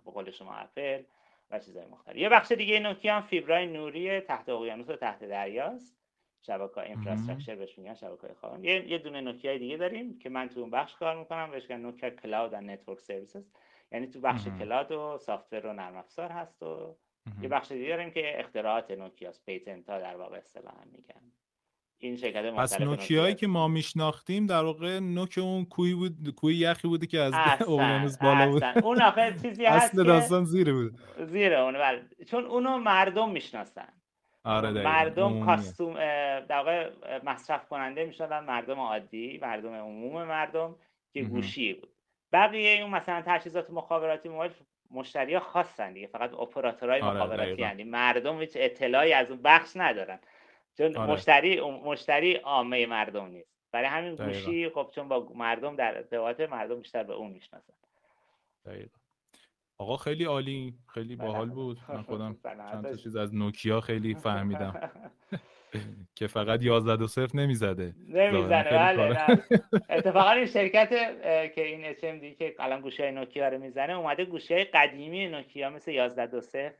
به 0.05 0.11
قول 0.11 0.31
شما 0.31 0.53
اپل 0.53 1.03
و 1.51 1.59
چیزهای 1.59 1.87
مختلف. 1.87 2.15
یه 2.15 2.29
بخش 2.29 2.51
دیگه 2.51 2.79
نوکیا 2.79 3.15
هم 3.15 3.21
فیبرای 3.21 3.67
نوری 3.67 4.19
تحت 4.19 4.49
اقیانوس 4.49 4.89
و 4.89 4.95
تحت 4.95 5.23
دریاست. 5.23 6.00
شبکه 6.41 6.81
infrastructure 6.81 7.55
بهش 7.55 7.77
میگن 7.77 7.93
شبکه 7.93 8.27
خواهم 8.39 8.63
یه 8.63 8.89
یه 8.89 8.97
دونه 8.97 9.21
نوکیا 9.21 9.57
دیگه 9.57 9.77
داریم 9.77 10.19
که 10.19 10.29
من 10.29 10.49
تو 10.49 10.59
اون 10.59 10.69
بخش 10.69 10.95
کار 10.95 11.19
می‌کنم 11.19 11.51
بهش 11.51 11.63
میگن 11.63 11.81
نوکیا 11.81 12.09
Cloud 12.09 12.53
and 12.53 12.61
Network 12.61 12.99
Services 12.99 13.43
یعنی 13.91 14.07
تو 14.07 14.19
بخش 14.19 14.47
cloud 14.59 14.91
و 14.91 15.17
software 15.17 15.65
و 15.65 15.73
نرم 15.73 15.95
افزار 15.95 16.31
هست 16.31 16.63
و 16.63 16.95
یه 17.41 17.49
بخش 17.49 17.71
دیگه 17.71 17.87
داریم 17.87 18.11
که 18.11 18.39
اختراعات 18.39 18.91
نوکیاس 18.91 19.45
patent 19.45 19.89
ها 19.89 19.99
در 19.99 20.15
واقع 20.15 20.37
اصطلاحا 20.37 20.83
میگن. 20.91 21.21
این 21.97 22.17
شرکت 22.17 22.53
پس 22.53 22.81
نوکیایی 22.81 23.35
که 23.35 23.47
ما 23.47 23.67
میشناختیم 23.67 24.47
در 24.47 24.63
واقع 24.63 24.99
نوک 24.99 25.39
اون 25.41 25.65
کوی 25.65 25.93
بود 25.93 26.35
کوی 26.35 26.55
یخی 26.55 26.87
بودی 26.87 27.07
که 27.07 27.19
از 27.19 27.33
اقیانوس 27.33 28.17
بالا 28.17 28.51
بود. 28.51 28.63
اون 28.63 29.01
آخه 29.01 29.35
چیزی 29.41 29.65
هست 29.75 29.85
اصل 29.85 30.03
داستان 30.03 30.45
زیر 30.45 30.73
بود. 30.73 30.99
زیر 31.25 31.53
اون 31.53 31.73
بله. 31.73 32.01
چون 32.27 32.45
اونو 32.45 32.77
مردم 32.77 33.31
می‌شناسن. 33.31 33.93
آره 34.43 34.71
مردم 34.71 35.45
کاستوم 35.45 35.93
در 36.39 36.57
واقع 36.57 36.91
مصرف 37.23 37.67
کننده 37.67 38.05
می‌شدن 38.05 38.39
مردم 38.39 38.79
عادی 38.79 39.39
مردم 39.41 39.73
عموم 39.73 40.23
مردم 40.23 40.75
که 41.13 41.21
گوشی 41.21 41.73
بود. 41.73 41.89
بقیه 42.33 42.81
اون 42.81 42.91
مثلا 42.91 43.23
تجهیزات 43.25 43.69
مخابراتی 43.69 44.29
موبایل 44.29 44.51
مشتری 44.91 45.39
خاصن 45.39 45.93
دیگه 45.93 46.07
فقط 46.07 46.33
اپراتورهای 46.33 47.01
آره 47.01 47.17
مخابراتی 47.17 47.61
یعنی 47.61 47.83
مردم 47.83 48.39
هیچ 48.39 48.51
اطلاعی 48.55 49.13
از 49.13 49.31
اون 49.31 49.41
بخش 49.41 49.71
ندارن. 49.75 50.19
چون 50.77 50.97
آره. 50.97 51.11
مشتری 51.11 51.61
مشتری 51.61 52.35
عامه 52.35 52.85
مردم 52.85 53.25
نیست. 53.25 53.51
برای 53.71 53.87
همین 53.87 54.15
گوشی 54.15 54.69
خب 54.69 54.89
چون 54.95 55.07
با 55.07 55.27
مردم 55.35 55.75
در 55.75 55.97
ارتباط 55.97 56.41
مردم 56.41 56.81
بیشتر 56.81 57.03
به 57.03 57.13
اون 57.13 57.31
می‌شناسن. 57.31 57.73
آقا 59.81 59.97
خیلی 59.97 60.25
عالی 60.25 60.73
خیلی 60.93 61.15
باحال 61.15 61.49
بود. 61.49 61.77
من 61.89 62.01
خودم 62.01 62.37
چند 62.43 62.83
تا 62.83 62.95
چیز 62.95 63.15
از 63.15 63.35
نوکیا 63.35 63.81
خیلی 63.81 64.15
فهمیدم. 64.15 64.91
که 66.15 66.27
فقط 66.27 66.63
11 66.63 66.95
دو 66.95 67.07
صفر 67.07 67.37
نمی‌زده. 67.37 67.93
نمی‌زنه 68.07 68.63
بله 68.63 69.43
اتفاقا 69.89 70.31
این 70.31 70.45
شرکت 70.45 70.89
که 71.55 71.65
این 71.65 71.85
اچ 71.85 71.99
که 72.37 72.55
الان 72.59 72.81
گوشی 72.81 73.03
های 73.03 73.11
نوکیا 73.11 73.49
رو 73.49 73.57
می‌زنه 73.57 73.93
اومده 73.93 74.25
گوشی 74.25 74.53
های 74.53 74.63
قدیمی 74.63 75.27
نوکیا 75.27 75.69
مثل 75.69 75.91
11 75.91 76.27
دو 76.27 76.41
صفر 76.41 76.73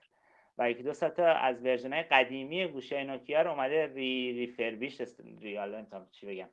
و 0.58 0.72
یکی 0.72 0.84
دو 0.84 0.94
تا 0.94 1.26
از 1.26 1.66
version 1.66 1.94
های 1.94 2.04
قدیمی 2.04 2.68
گوشی 2.68 2.96
های 2.96 3.04
نوکیا 3.04 3.42
رو 3.42 3.52
اومده 3.52 3.94
re 3.96 4.34
refurbish 4.34 5.02
ریال 5.42 5.86
چی 6.12 6.26
بگم. 6.26 6.50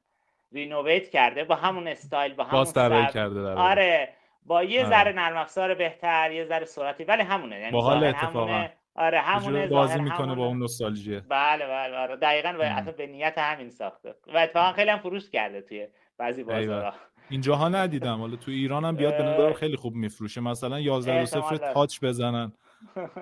renovate 0.53 1.09
کرده 1.09 1.45
با 1.45 1.55
همون 1.55 1.89
استایل 1.89 2.35
با 2.35 2.45
همون 2.45 2.65
باز 2.75 3.13
کرده 3.13 3.41
آره. 3.41 4.09
با 4.49 4.65
یه 4.65 4.81
آره. 4.81 4.91
ذره 4.91 5.13
نرم 5.13 5.37
افزار 5.37 5.75
بهتر 5.75 6.33
یه 6.33 6.45
ذره 6.45 6.65
سرعتی. 6.65 7.05
ولی 7.05 7.23
همونه 7.23 7.61
یعنی 7.61 7.73
باحال 7.73 8.05
اتفاقا. 8.05 8.69
آره 8.95 9.21
همونه 9.21 9.67
بازی 9.67 10.01
می‌کنه 10.01 10.35
با 10.35 10.47
اون 10.47 10.59
نوستالژی. 10.59 11.21
بله 11.21 11.67
بله 11.67 11.97
آره. 11.97 12.17
دقیقاً 12.17 12.53
به 12.53 12.93
به 12.93 13.07
نیت 13.07 13.39
همین 13.39 13.71
ساخته. 13.71 14.15
و 14.35 14.39
اتفاقا 14.39 14.73
خیلی 14.73 14.91
هم 14.91 14.99
فروش 14.99 15.31
کرده 15.31 15.63
توی 15.63 15.87
بعضی 16.19 16.45
بازارها 16.45 16.93
اینجاها 17.31 17.69
ندیدم. 17.69 18.21
حالا 18.21 18.37
تو 18.37 18.51
ایران 18.51 18.85
هم 18.85 18.97
بیاد 18.97 19.17
به 19.17 19.23
نظر 19.23 19.53
خیلی 19.53 19.77
خوب 19.77 19.95
میفروشه. 19.95 20.41
مثلا 20.41 20.81
11 20.81 21.25
0 21.25 21.57
touch 21.57 21.99
بزنن. 22.03 22.53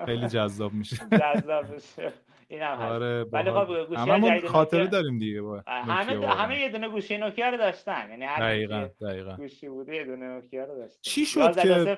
خیلی 0.05 0.27
جذاب 0.27 0.73
میشه. 0.73 0.95
جذاب 1.21 1.65
میشه. 1.73 2.13
این 2.47 2.61
هم 2.61 2.77
آره 2.79 3.23
ولی 3.23 3.51
خب 3.51 3.85
گوشی 3.87 4.47
خاطره 4.47 4.87
داریم 4.87 5.19
دیگه 5.19 5.41
با 5.41 5.63
همه 5.67 6.27
همه 6.27 6.59
یه 6.59 6.69
دونه 6.71 6.89
گوشی 6.89 7.17
نوکیا 7.17 7.49
رو 7.49 7.57
داشتن. 7.57 8.09
یعنی 8.09 8.25
هر 8.25 8.39
دقیقاً 8.39 8.89
دقیقاً. 9.01 9.35
گوشی 9.35 9.69
بوده 9.69 9.95
یه 9.95 10.05
دونه 10.05 10.25
نوکیا 10.25 10.65
رو 10.65 10.75
داشت 10.75 11.01
چی 11.01 11.25
شد 11.25 11.61
که 11.61 11.97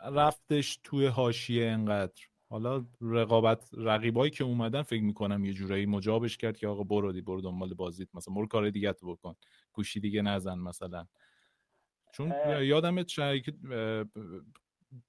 رفتش 0.00 0.80
توی 0.84 1.06
حاشیه 1.06 1.66
انقدر 1.66 2.22
حالا 2.50 2.84
رقابت 3.00 3.70
رقیبایی 3.78 4.30
که 4.30 4.44
اومدن 4.44 4.82
فکر 4.82 5.02
می‌کنم 5.02 5.44
یه 5.44 5.52
جورایی 5.52 5.86
مجابش 5.86 6.36
کرد 6.36 6.56
که 6.56 6.68
آقا 6.68 6.82
برو 6.82 7.12
دی 7.12 7.20
برو 7.20 7.40
دنبال 7.40 7.74
بازیت. 7.74 8.08
مثلا 8.14 8.34
برو 8.34 8.46
کار 8.46 8.70
دیگه 8.70 8.92
تو 8.92 9.14
بکن. 9.14 9.34
گوشی 9.72 10.00
دیگه 10.00 10.22
نزن 10.22 10.58
مثلا. 10.58 11.06
چون 12.12 12.34
یادم 12.60 13.06
شریک 13.06 13.54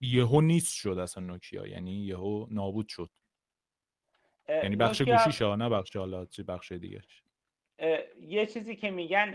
یهو 0.01 0.41
نیست 0.41 0.73
شد 0.73 0.97
اصلا 0.97 1.23
نوکیا. 1.23 1.67
یعنی 1.67 2.05
یهو 2.05 2.45
نابود 2.51 2.87
شد. 2.87 3.09
یعنی 4.49 4.75
بخش 4.75 5.01
گوشیش 5.01 5.41
نه 5.41 5.69
بخش 5.69 5.95
حالا 5.95 6.25
چه 6.25 6.43
بخش 6.43 6.71
دیگه 6.71 7.01
یه 8.21 8.45
چیزی 8.45 8.75
که 8.75 8.91
میگن 8.91 9.31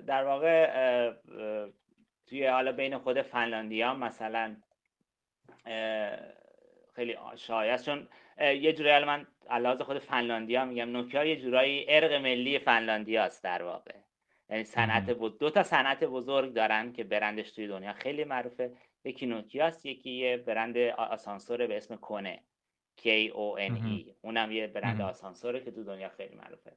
در 0.00 0.24
واقع 0.24 1.12
توی 2.26 2.46
حالا 2.46 2.72
بین 2.72 2.98
خود 2.98 3.22
فنلاندیا 3.22 3.94
مثلا 3.94 4.56
خیلی 6.94 7.16
شایع 7.36 7.76
چون 7.76 8.08
یه 8.40 8.72
جورایی 8.72 9.04
من 9.04 9.26
علاوه 9.50 9.84
خود 9.84 9.98
فنلاندیا 9.98 10.64
میگم 10.64 10.90
نوکیا 10.90 11.24
یه 11.24 11.36
جورایی 11.36 11.84
ارق 11.88 12.12
ملی 12.12 12.58
فنلاندیا 12.58 13.24
است 13.24 13.44
در 13.44 13.62
واقع. 13.62 13.94
یعنی 14.50 14.64
صنعت 14.64 15.10
بود 15.10 15.38
دو 15.38 15.50
تا 15.50 15.62
صنعت 15.62 16.04
بزرگ 16.04 16.52
دارن 16.52 16.92
که 16.92 17.04
برندش 17.04 17.50
توی 17.50 17.66
دنیا 17.66 17.92
خیلی 17.92 18.24
معروفه. 18.24 18.72
یکی 19.04 19.26
نوکیاست 19.26 19.86
یکی 19.86 20.10
یه 20.10 20.36
برند 20.36 20.78
آسانسور 20.96 21.66
به 21.66 21.76
اسم 21.76 21.96
کنه 21.96 22.40
K 22.98 23.32
O 23.32 23.58
N 23.58 23.76
E. 23.76 24.12
اونم 24.22 24.52
یه 24.52 24.66
برند 24.66 25.00
آسانسوره 25.00 25.60
که 25.60 25.70
تو 25.70 25.84
دنیا 25.84 26.08
خیلی 26.08 26.34
معروفه. 26.34 26.72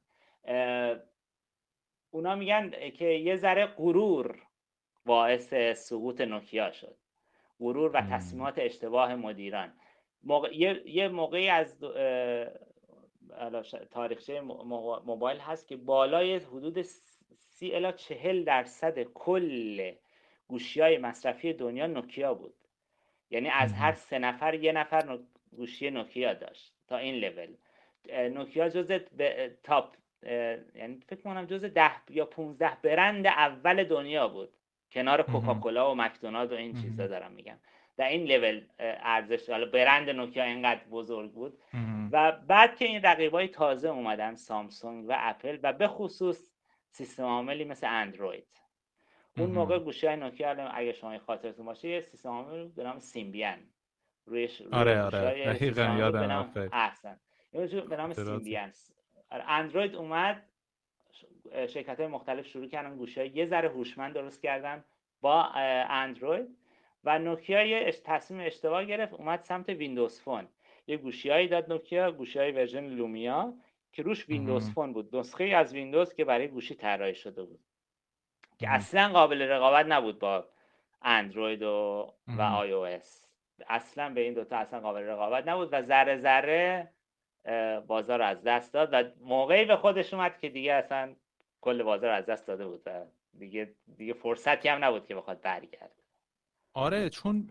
اونا 2.10 2.34
میگن 2.34 2.90
که 2.90 3.04
یه 3.04 3.36
ذره 3.36 3.66
غرور 3.66 4.42
باعث 5.06 5.54
سقوط 5.78 6.20
نوکیا 6.20 6.70
شد. 6.70 6.96
غرور 7.60 7.90
و 7.94 8.00
تصمیمات 8.00 8.54
اشتباه 8.58 9.14
مدیران. 9.14 9.72
موقع... 10.22 10.56
یه... 10.86 11.08
موقعی 11.08 11.48
از 11.48 11.84
تاریخچه 13.90 14.40
موبایل 14.40 15.38
هست 15.38 15.68
که 15.68 15.76
بالای 15.76 16.36
حدود 16.36 16.82
سی 16.82 17.74
الا 17.74 17.92
چهل 17.92 18.44
درصد 18.44 19.02
کل 19.02 19.92
گوشی 20.48 20.80
های 20.80 20.98
مصرفی 20.98 21.52
دنیا 21.52 21.86
نوکیا 21.86 22.34
بود. 22.34 22.54
یعنی 23.30 23.48
از 23.48 23.72
هر 23.72 23.92
سه 23.92 24.18
نفر 24.18 24.54
یه 24.54 24.72
نفر 24.72 25.18
گوشی 25.56 25.90
نوکیا 25.90 26.34
داشت 26.34 26.74
تا 26.88 26.96
این 26.96 27.14
لول 27.14 27.54
نوکیا 28.28 28.68
جز 28.68 28.92
تاپ 29.62 29.96
یعنی 30.74 31.00
فکر 31.08 31.20
کنم 31.20 31.44
جز 31.44 31.64
ده 31.64 32.10
یا 32.10 32.24
15 32.24 32.76
برند 32.82 33.26
اول 33.26 33.84
دنیا 33.84 34.28
بود. 34.28 34.52
کنار 34.92 35.22
کوکاکولا 35.22 35.92
و 35.92 35.94
مکدونالد 35.94 36.52
و 36.52 36.54
این 36.54 36.82
چیزا 36.82 37.06
دارم 37.06 37.32
میگم. 37.32 37.58
در 37.96 38.08
این 38.08 38.24
لول 38.24 38.60
ارزش 38.78 39.50
حالا 39.50 39.66
برند 39.66 40.10
نوکیا 40.10 40.44
اینقدر 40.44 40.84
بزرگ 40.84 41.32
بود. 41.32 41.58
و 42.12 42.32
بعد 42.32 42.76
که 42.76 42.84
این 42.84 43.02
رقیبای 43.02 43.48
تازه 43.48 43.88
اومدن 43.88 44.34
سامسونگ 44.34 45.08
و 45.08 45.14
اپل 45.18 45.58
و 45.62 45.72
به 45.72 45.88
خصوص 45.88 46.50
سیستم 46.90 47.22
عاملی 47.22 47.64
مثل 47.64 47.86
اندروید. 47.90 48.46
اون 49.36 49.50
موقع 49.50 49.78
گوشی 49.78 50.06
های 50.06 50.16
نوکیا 50.16 50.50
اگه 50.50 50.92
شما 50.92 51.18
خاطرتون 51.18 51.66
باشه 51.66 51.88
یه 51.88 52.00
سیستم 52.00 52.28
عامل 52.28 52.68
به 52.68 52.84
نام 52.84 52.98
سیمبیان 52.98 53.58
روی, 54.26 54.48
آره 54.72 55.02
آره. 55.02 55.44
دقیقا 55.44 55.96
یادم 55.98 56.50
احسن. 56.72 57.20
به 57.88 57.96
نام 57.96 58.12
سیمبیان 58.12 58.72
آره، 59.30 59.44
اندروید 59.50 59.94
اومد 59.94 60.42
شرکت 61.52 62.00
های 62.00 62.06
مختلف 62.06 62.46
شروع 62.46 62.66
کردن 62.66 62.96
گوشی 62.96 63.20
های 63.20 63.28
یه 63.28 63.46
ذره 63.46 63.68
هوشمند 63.68 64.14
درست 64.14 64.42
کردن 64.42 64.84
با 65.20 65.44
اندروید. 65.44 66.56
و 67.04 67.18
نوکیا 67.18 67.64
یه 67.64 67.92
تصمیم 68.04 68.46
اشتباه 68.46 68.84
گرفت 68.84 69.14
اومد 69.14 69.42
سمت 69.42 69.68
Windows 69.68 70.20
Phone. 70.20 70.48
یه 70.86 70.96
گوشیهایی 70.96 71.48
داد 71.48 71.72
نوکیا 71.72 72.12
گوشی 72.12 72.38
های 72.38 72.52
ورژن 72.52 72.84
لومیا 72.84 73.54
که 73.92 74.02
روش 74.02 74.28
ویندوز 74.28 74.70
فون 74.70 74.92
بود. 74.92 75.16
نسخه 75.16 75.44
از 75.44 75.74
ویندوز 75.74 76.14
که 76.14 76.24
برای 76.24 76.48
گوشی 76.48 76.74
طراحی 76.74 77.14
شده 77.14 77.42
بود. 77.42 77.60
که 78.58 78.70
اصلا 78.70 79.08
قابل 79.12 79.42
رقابت 79.42 79.86
نبود 79.86 80.18
با 80.18 80.48
اندروید 81.02 81.62
و, 81.62 82.12
و 82.28 82.42
آی 82.42 82.72
او 82.72 82.86
اس. 82.86 83.31
اصلا 83.68 84.14
به 84.14 84.20
این 84.20 84.34
دوتا 84.34 84.56
اصلا 84.56 84.80
قابل 84.80 85.00
رقابت 85.00 85.48
نبود 85.48 85.68
و 85.72 85.82
ذره 85.82 86.20
ذره 86.20 86.90
بازار 87.86 88.22
از 88.22 88.42
دست 88.42 88.72
داد 88.72 88.88
و 88.92 89.04
موقعی 89.24 89.64
به 89.64 89.76
خودش 89.76 90.14
اومد 90.14 90.38
که 90.38 90.48
دیگه 90.48 90.72
اصلا 90.72 91.14
کل 91.60 91.82
بازار 91.82 92.10
از 92.10 92.26
دست 92.26 92.46
داده 92.46 92.66
بود 92.66 92.82
و 92.86 93.04
دیگه 93.38 93.74
دیگه 93.96 94.12
فرصتی 94.12 94.68
هم 94.68 94.84
نبود 94.84 95.06
که 95.06 95.14
بخواد 95.14 95.40
برگرده. 95.40 96.02
آره 96.74 97.10
چون 97.10 97.50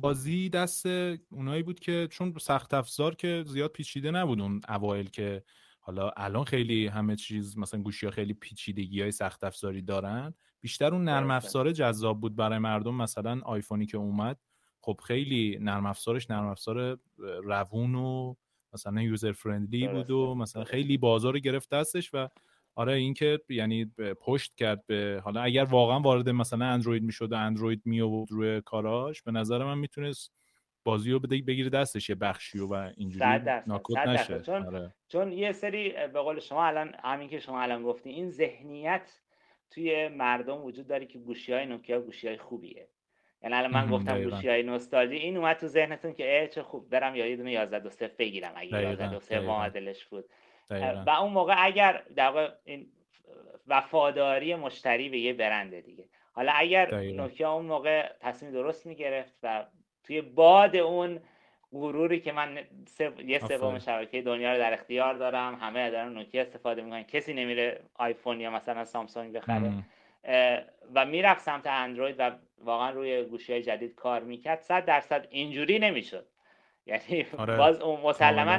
بازی 0.00 0.48
دست 0.48 0.86
اونایی 1.30 1.62
بود 1.62 1.80
که 1.80 2.08
چون 2.10 2.34
سخت 2.40 2.74
افزار 2.74 3.14
که 3.14 3.44
زیاد 3.46 3.70
پیچیده 3.70 4.10
نبود 4.10 4.40
اون 4.40 4.60
اوایل 4.68 5.10
که 5.10 5.42
حالا 5.80 6.10
الان 6.16 6.44
خیلی 6.44 6.86
همه 6.86 7.16
چیز 7.16 7.58
مثلا 7.58 7.82
گوشی 7.82 8.06
ها 8.06 8.12
خیلی 8.12 8.34
پیچیدگی 8.34 9.02
های 9.02 9.10
سخت 9.10 9.44
افزاری 9.44 9.82
دارن. 9.82 10.34
بیشتر 10.60 10.94
اون 10.94 11.04
نرم 11.04 11.30
افزار 11.30 11.72
جذاب 11.72 12.20
بود 12.20 12.36
برای 12.36 12.58
مردم 12.58 12.94
مثلا 12.94 13.40
آیفونی 13.44 13.86
که 13.86 13.96
اومد. 13.96 14.38
خب 14.82 15.00
خیلی 15.04 15.58
نرم 15.60 15.86
افزارش 15.86 16.30
نرم 16.30 16.46
افزار 16.46 16.98
روون 17.42 17.94
و 17.94 18.34
مثلا 18.72 19.02
یوزر 19.02 19.32
فرندلی 19.32 19.88
بود 19.88 20.10
و 20.10 20.34
مثلا 20.34 20.64
خیلی 20.64 20.98
بازار 20.98 21.38
گرفت 21.38 21.70
دستش 21.70 22.14
و 22.14 22.28
آره 22.74 22.92
این 22.92 23.14
که 23.14 23.40
یعنی 23.48 23.92
پشت 24.20 24.54
کرد 24.54 24.86
به 24.86 25.20
حالا 25.24 25.42
اگر 25.42 25.64
واقعا 25.64 26.00
وارد 26.00 26.28
مثلا 26.28 26.64
اندروید 26.64 27.02
می‌شد 27.02 27.32
و 27.32 27.36
اندروید 27.36 27.82
می 27.84 28.00
آورد 28.00 28.32
روی 28.32 28.60
کاراش 28.60 29.22
به 29.22 29.32
نظر 29.32 29.64
من 29.64 29.78
می‌تونست 29.78 30.32
بازی 30.84 31.10
رو 31.10 31.18
بگیره 31.18 31.70
دستش 31.70 32.08
یه 32.08 32.14
بخشی 32.14 32.58
و 32.58 32.92
اینجوری 32.96 33.40
ناکوت 33.66 33.98
نشه. 33.98 34.40
چون, 34.40 34.66
آره. 34.66 34.94
چون 35.08 35.32
یه 35.32 35.52
سری 35.52 35.90
به 36.12 36.20
قول 36.20 36.40
شما 36.40 36.64
الان 36.64 36.94
همین 37.04 37.28
که 37.28 37.40
شما 37.40 37.62
الان 37.62 37.82
گفتی 37.82 38.10
این 38.10 38.30
ذهنیت 38.30 39.20
توی 39.70 40.08
مردم 40.08 40.64
وجود 40.64 40.86
داره 40.86 41.06
که 41.06 41.18
گوشی 41.18 41.52
های 41.52 41.66
نوکیا 41.66 42.00
گوشی 42.00 42.28
های 42.28 42.38
خوبیه. 42.38 42.88
یعنی 43.42 43.54
الان 43.54 43.70
من 43.70 43.90
گفتم 43.90 44.22
گوشی 44.22 44.48
های 44.48 44.62
نوستالژی. 44.62 45.16
این 45.16 45.36
اومد 45.36 45.56
تو 45.56 45.66
ذهنتون 45.66 46.14
که 46.14 46.50
چه 46.52 46.62
خوب 46.62 46.90
برم 46.90 47.16
یا 47.16 47.26
یه 47.26 47.36
دونه 47.36 47.52
11 47.52 47.78
دو 47.78 47.90
بگیرم 48.18 48.52
اگه 48.54 48.82
11 48.82 49.10
دو 49.10 49.20
3 49.20 49.40
معادلش 49.40 50.04
بود. 50.04 50.24
و 51.06 51.10
اون 51.10 51.32
موقع 51.32 51.54
اگر 51.58 52.02
در 52.16 52.52
این 52.64 52.86
وفاداری 53.68 54.54
مشتری 54.54 55.08
به 55.08 55.18
یه 55.18 55.32
برنده 55.32 55.80
دیگه. 55.80 56.04
حالا 56.32 56.52
اگر 56.54 56.94
نوکیا 56.94 57.52
اون 57.52 57.66
موقع 57.66 58.08
تصمیم 58.20 58.52
درست 58.52 58.86
می‌گرفت 58.86 59.34
و 59.42 59.64
توی 60.04 60.20
باد 60.20 60.76
اون 60.76 61.20
غروری 61.72 62.20
که 62.20 62.32
من 62.32 62.58
یه 63.26 63.38
سوم 63.38 63.78
شبکه 63.78 64.22
دنیا 64.22 64.52
رو 64.52 64.58
در 64.58 64.72
اختیار 64.72 65.14
دارم 65.14 65.54
همه 65.54 65.90
دارن 65.90 66.12
نوکیا 66.12 66.42
استفاده 66.42 66.82
می‌کنن 66.82 67.02
کسی 67.02 67.34
نمیره 67.34 67.80
آیفون 67.94 68.40
یا 68.40 68.50
مثلا 68.50 68.84
سامسونگ 68.84 69.32
بخره. 69.32 69.72
و 70.94 71.06
می‌رفت 71.06 71.40
سمت 71.40 71.66
اندروید 71.66 72.16
و 72.18 72.30
واقعا 72.64 72.90
روی 72.90 73.24
گوشی 73.24 73.52
های 73.52 73.62
جدید 73.62 73.94
کار 73.94 74.22
می‌کرد. 74.22 74.60
صد 74.60 74.84
درصد 74.84 75.26
اینجوری 75.30 75.78
نمی‌شد. 75.78 76.26
یعنی 76.86 77.26
آره. 77.38 77.56
باز 77.56 77.80
اون 77.80 78.00
مسلما 78.00 78.58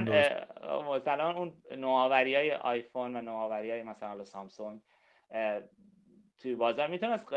مسلما 0.90 1.40
اون 1.40 1.54
نوآوری 1.78 2.36
های 2.36 2.52
آیفون 2.52 3.16
و 3.16 3.22
نوآوری 3.22 3.72
های 3.72 3.84
مثلا 3.84 4.24
سامسونگ 4.24 4.82
توی 6.40 6.56
بازار 6.56 6.88
می‌تونست 6.88 7.34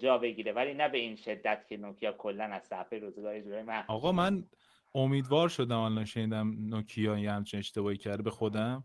جا 0.00 0.18
بگیره. 0.18 0.52
ولی 0.52 0.74
نه 0.74 0.88
به 0.88 0.98
این 0.98 1.16
شدت 1.16 1.66
که 1.68 1.76
نوکیا 1.76 2.12
کلا 2.12 2.44
از 2.44 2.62
صفحه 2.62 2.98
روزگار 2.98 3.40
جوری 3.40 3.62
من 3.62 3.84
آقا 3.88 4.12
من 4.12 4.44
امیدوار 4.94 5.48
شدم 5.48 5.78
الان 5.78 6.04
شنیدم 6.04 6.56
نوکیا 6.58 7.18
یه 7.18 7.30
همچین 7.30 7.58
اشتباهی 7.58 7.96
کرده 7.96 8.22
به 8.22 8.30
خودم. 8.30 8.84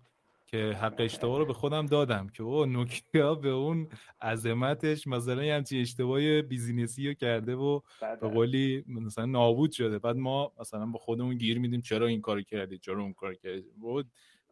که 0.56 0.78
حق 0.82 0.96
اشتباه 0.98 1.40
رو 1.40 1.46
به 1.46 1.54
خودم 1.54 1.86
دادم 1.86 2.28
که 2.28 2.44
او 2.44 2.66
نوکیا 2.66 3.36
به 3.36 3.50
اون 3.50 3.90
عظمتش 4.22 5.08
مثلا 5.08 5.44
یه 5.44 5.56
همچین 5.56 5.82
اشتباه 5.82 6.42
بیزینسی 6.42 7.08
رو 7.08 7.14
کرده 7.14 7.56
و 7.56 7.80
به 7.80 7.86
بله. 8.02 8.34
قولی 8.34 8.84
مثلا 8.88 9.26
نابود 9.26 9.72
شده. 9.72 10.00
بعد 10.00 10.16
ما 10.16 10.52
مثلا 10.60 10.86
با 10.86 11.00
خودمون 11.00 11.38
گیر 11.38 11.60
میدیم. 11.60 11.82
چرا 11.82 12.08
این 12.08 12.22
کار 12.22 12.42
کردی؟ 12.42 12.78
چرا 12.78 13.02
اون 13.02 13.14
کار 13.14 13.36
کردی؟ 13.36 13.66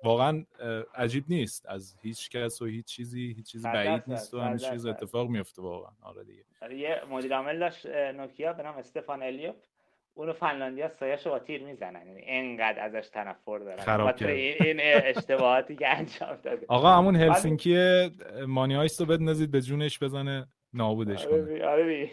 واقعا 0.04 0.46
عجیب 0.96 1.24
نیست. 1.30 1.66
از 1.66 1.96
هیچ 2.02 2.30
کس 2.30 2.62
و 2.62 2.66
هیچ 2.66 2.86
چیزی 2.86 3.34
هیچ 3.38 3.52
چیز 3.52 3.66
بعید 3.66 4.04
نیست 4.08 4.34
و 4.34 4.40
همه 4.40 4.58
چیز 4.58 4.86
اتفاق 4.86 5.30
میفته 5.30 5.62
واقعا. 5.62 5.92
آره 6.02 6.24
دیگه. 6.24 6.44
آره، 6.62 6.80
یه 6.80 7.02
مدیر 7.10 7.36
عامل 7.36 7.60
داشت 7.60 7.86
نوکیا 7.88 8.54
به 8.54 8.64
نام 8.64 8.76
استفان 8.78 9.24
الیوپ 9.24 9.56
اونو 10.14 10.34
فنلاندیا 10.34 10.88
سایه‌شو 10.88 11.30
با 11.30 11.40
تیر 11.40 11.64
می‌زنن. 11.64 12.08
یعنی 12.08 12.22
انقدر 12.26 12.86
ازش 12.86 13.10
تنفر 13.10 13.60
دارن. 13.60 13.84
خراب 13.84 14.16
این 14.24 14.80
اشتباهاتی 14.84 15.76
که 15.76 15.98
انجام 15.98 16.38
داده. 16.44 16.66
آقا 16.68 16.90
همون 16.90 17.16
هلسینکی 17.16 18.10
مانیایست 18.48 19.00
رو 19.00 19.06
بدنزید 19.06 19.52
به 19.52 19.62
جونش 19.62 20.00
بزنه 20.00 20.48
نابودش 20.74 21.28
کنه. 21.28 21.42
آره, 21.42 21.68
آره 21.68 22.10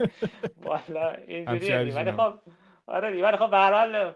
والا 0.64 1.12
اینجوریه 1.12 1.94
ولی 1.94 2.12
خب 2.12 2.34
آره 2.86 3.22
ولی 3.22 3.36
خب 3.36 3.50
به 3.50 3.56
هر 3.56 3.72
حال 3.72 4.12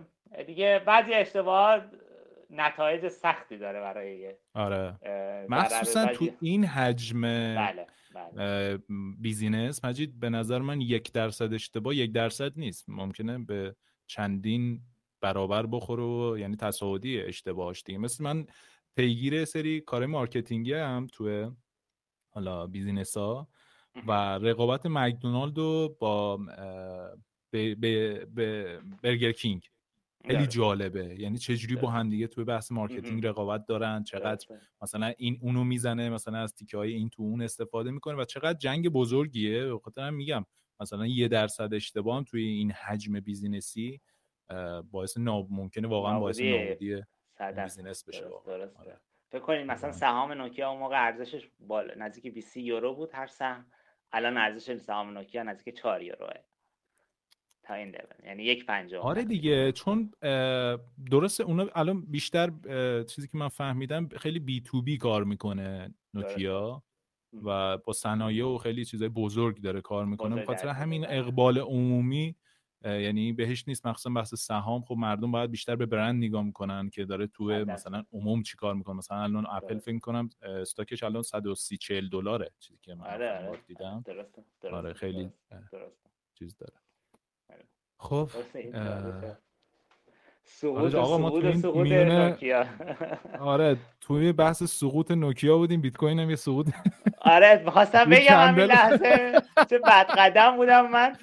دیگه 0.47 0.81
بعضی 0.87 1.15
اشتباهات 1.15 1.83
نتایج 2.51 3.09
سختی 3.09 3.59
داره 3.59 3.81
برای 3.81 4.35
آره. 4.55 4.95
مخصوصا 5.49 6.07
تو 6.07 6.29
این 6.41 6.65
حجم 6.65 7.21
بله. 7.21 7.87
بله. 8.17 8.79
بیزینس. 9.19 9.85
مجید 9.85 10.21
به 10.21 10.31
نظر 10.31 10.59
من 10.59 10.81
یک 10.81 11.13
درصد 11.13 11.55
اشتباه 11.55 11.97
یک 11.97 12.13
درصد 12.13 12.59
نیست. 12.59 12.85
ممکنه 12.89 13.39
به 13.39 13.77
چندین 14.07 14.81
برابر 15.21 15.67
بخوره 15.67 16.03
و 16.03 16.39
یعنی 16.39 16.57
تصاعدی 16.57 17.21
اشتباهش 17.21 17.83
دیگه. 17.87 17.99
مثل 17.99 18.25
من 18.25 18.47
پیگیر 18.97 19.45
سری 19.45 19.81
کار 19.81 20.07
مارکتینگی 20.07 20.73
هم 20.73 21.07
تو 21.13 21.53
حالا 22.29 22.67
بیزینس 22.67 23.17
ها 23.17 23.49
و 24.07 24.13
رقابت 24.39 24.87
مکدونالد 24.87 25.55
با 25.99 26.37
برگر 29.03 29.33
کینگ. 29.33 29.71
خیلی 30.27 30.47
جالبه. 30.47 31.17
یعنی 31.19 31.39
چجوری 31.39 31.77
با 31.77 31.91
هم 31.91 32.11
دیگه 32.11 32.27
توی 32.27 32.45
بحث 32.45 32.73
مارکتینگ 32.73 33.27
رقابت 33.27 33.67
دارن 33.67 34.05
چقدر 34.05 34.47
مثلا 34.83 35.13
این 35.19 35.39
اونو 35.43 35.65
می‌زنه 35.65 36.11
مثلا 36.11 36.39
از 36.39 36.55
تیکه 36.55 36.77
های 36.77 36.93
این 36.93 37.09
تو 37.09 37.23
اون 37.23 37.43
استفاده 37.43 37.91
می‌کنه 37.91 38.17
و 38.17 38.25
چقدر 38.25 38.59
جنگ 38.59 38.89
بزرگیه. 38.89 39.65
به 39.65 39.79
خاطر 39.79 40.11
میگم 40.11 40.45
مثلا 40.81 41.07
یه 41.07 41.29
درصد 41.29 41.75
اشتباه 41.75 42.25
توی 42.25 42.43
این 42.43 42.71
حجم 42.73 43.21
بیزینسی 43.21 44.01
باعث 44.91 45.19
ناب 45.19 45.47
ممکنه 45.51 45.89
واقعا 45.89 46.21
باعث 46.21 46.41
نابودی 46.41 47.03
بیزینس 47.57 48.05
بشه 48.05 48.25
آره. 48.25 49.01
فکر 49.29 49.41
کنید 49.41 49.67
مثلا 49.67 49.93
سهام 49.93 50.33
نوکیا 50.33 50.71
اون 50.71 50.81
موقع 50.81 51.07
ارزشش 51.07 51.49
بالا 51.61 51.95
نزدیک 51.97 52.35
20 52.35 52.57
یورو 52.57 52.95
بود 52.95 53.11
هر 53.13 53.27
سهم. 53.27 53.67
الان 54.13 54.37
ارزش 54.37 54.77
سهام 54.77 55.11
نوکیا 55.11 55.43
نزدیک 55.43 55.77
4 55.77 56.03
یوروه. 56.03 56.31
تا 57.67 57.75
این 57.75 57.97
یعنی 58.25 58.43
یک 58.43 58.67
پنجم 58.67 58.99
آره 58.99 59.25
دیگه 59.25 59.73
چون 59.73 60.11
درسته 61.11 61.45
اونا 61.45 61.67
الان 61.75 62.01
بیشتر 62.01 62.51
چیزی 63.03 63.29
که 63.29 63.39
من 63.39 63.49
فهمیدم 63.49 64.09
خیلی 64.09 64.39
بی 64.39 64.61
تو 64.61 64.83
بی 64.83 64.97
کار 64.99 65.25
می‌کنه 65.25 65.95
نوکیا 66.15 66.83
و 67.45 67.79
با 67.79 67.93
صنایع 67.93 68.47
و 68.47 68.59
خیلی 68.59 68.85
چیزای 68.85 69.09
بزرگ 69.09 69.61
داره 69.61 69.81
کار 69.81 70.05
می‌کنه. 70.05 70.43
بخاطر 70.43 70.69
همین 70.69 71.07
اقبال 71.09 71.59
عمومی 71.59 72.37
یعنی 72.85 73.33
بهش 73.33 73.69
نیست 73.69 73.87
مخصوصا 73.87 74.11
بحث 74.11 74.35
سهام. 74.35 74.83
خب 74.83 74.95
مردم 74.95 75.33
باید 75.33 75.51
بیشتر 75.51 75.77
به 75.77 75.87
برند 75.87 76.25
نگاه 76.25 76.43
می‌کنن 76.43 76.91
که 76.91 77.05
داره 77.05 77.27
تو 77.27 77.45
مثلا 77.45 78.03
عموم 78.13 78.43
چیکار 78.43 78.75
می‌کنه. 78.75 78.97
مثلا 78.97 79.23
الان 79.23 79.47
اپل 79.51 79.79
فکر 79.79 79.99
کنم 79.99 80.31
استاکش 80.43 81.03
الان 81.03 81.23
130 81.23 81.77
40 81.77 82.09
دلاره 82.09 82.51
چیزی 82.59 82.79
که 82.83 82.95
من 82.95 83.07
آره, 83.07 83.49
آره. 83.49 83.61
دیدم. 83.67 84.03
درسته. 84.07 84.45
درسته. 84.61 84.77
آره 84.77 84.93
خیلی 84.93 85.31
درسته. 85.73 86.11
چیز 86.35 86.57
داره. 86.57 86.73
خب 87.99 88.29
سقوط 90.45 90.95
آقا 90.95 91.19
ما 91.19 91.31
تو 91.31 91.53
سقوط 91.53 91.77
میونه... 91.89 92.37
آره 93.41 93.77
توی 94.01 94.33
بحث 94.33 94.63
سقوط 94.63 95.11
نوکیا 95.11 95.57
بودیم 95.59 95.81
بیت 95.81 95.97
کوین 95.97 96.19
هم 96.19 96.31
یه 96.31 96.37
سقوط 96.37 96.71
آره 97.21 97.63
می‌خواستم 97.65 98.05
بگم 98.11 98.49
همین 98.49 98.65
لحظه. 98.65 99.43
چه 99.71 99.79
بد 99.79 100.07
قدم 100.19 100.57
بودم 100.57 100.91
من. 100.91 101.17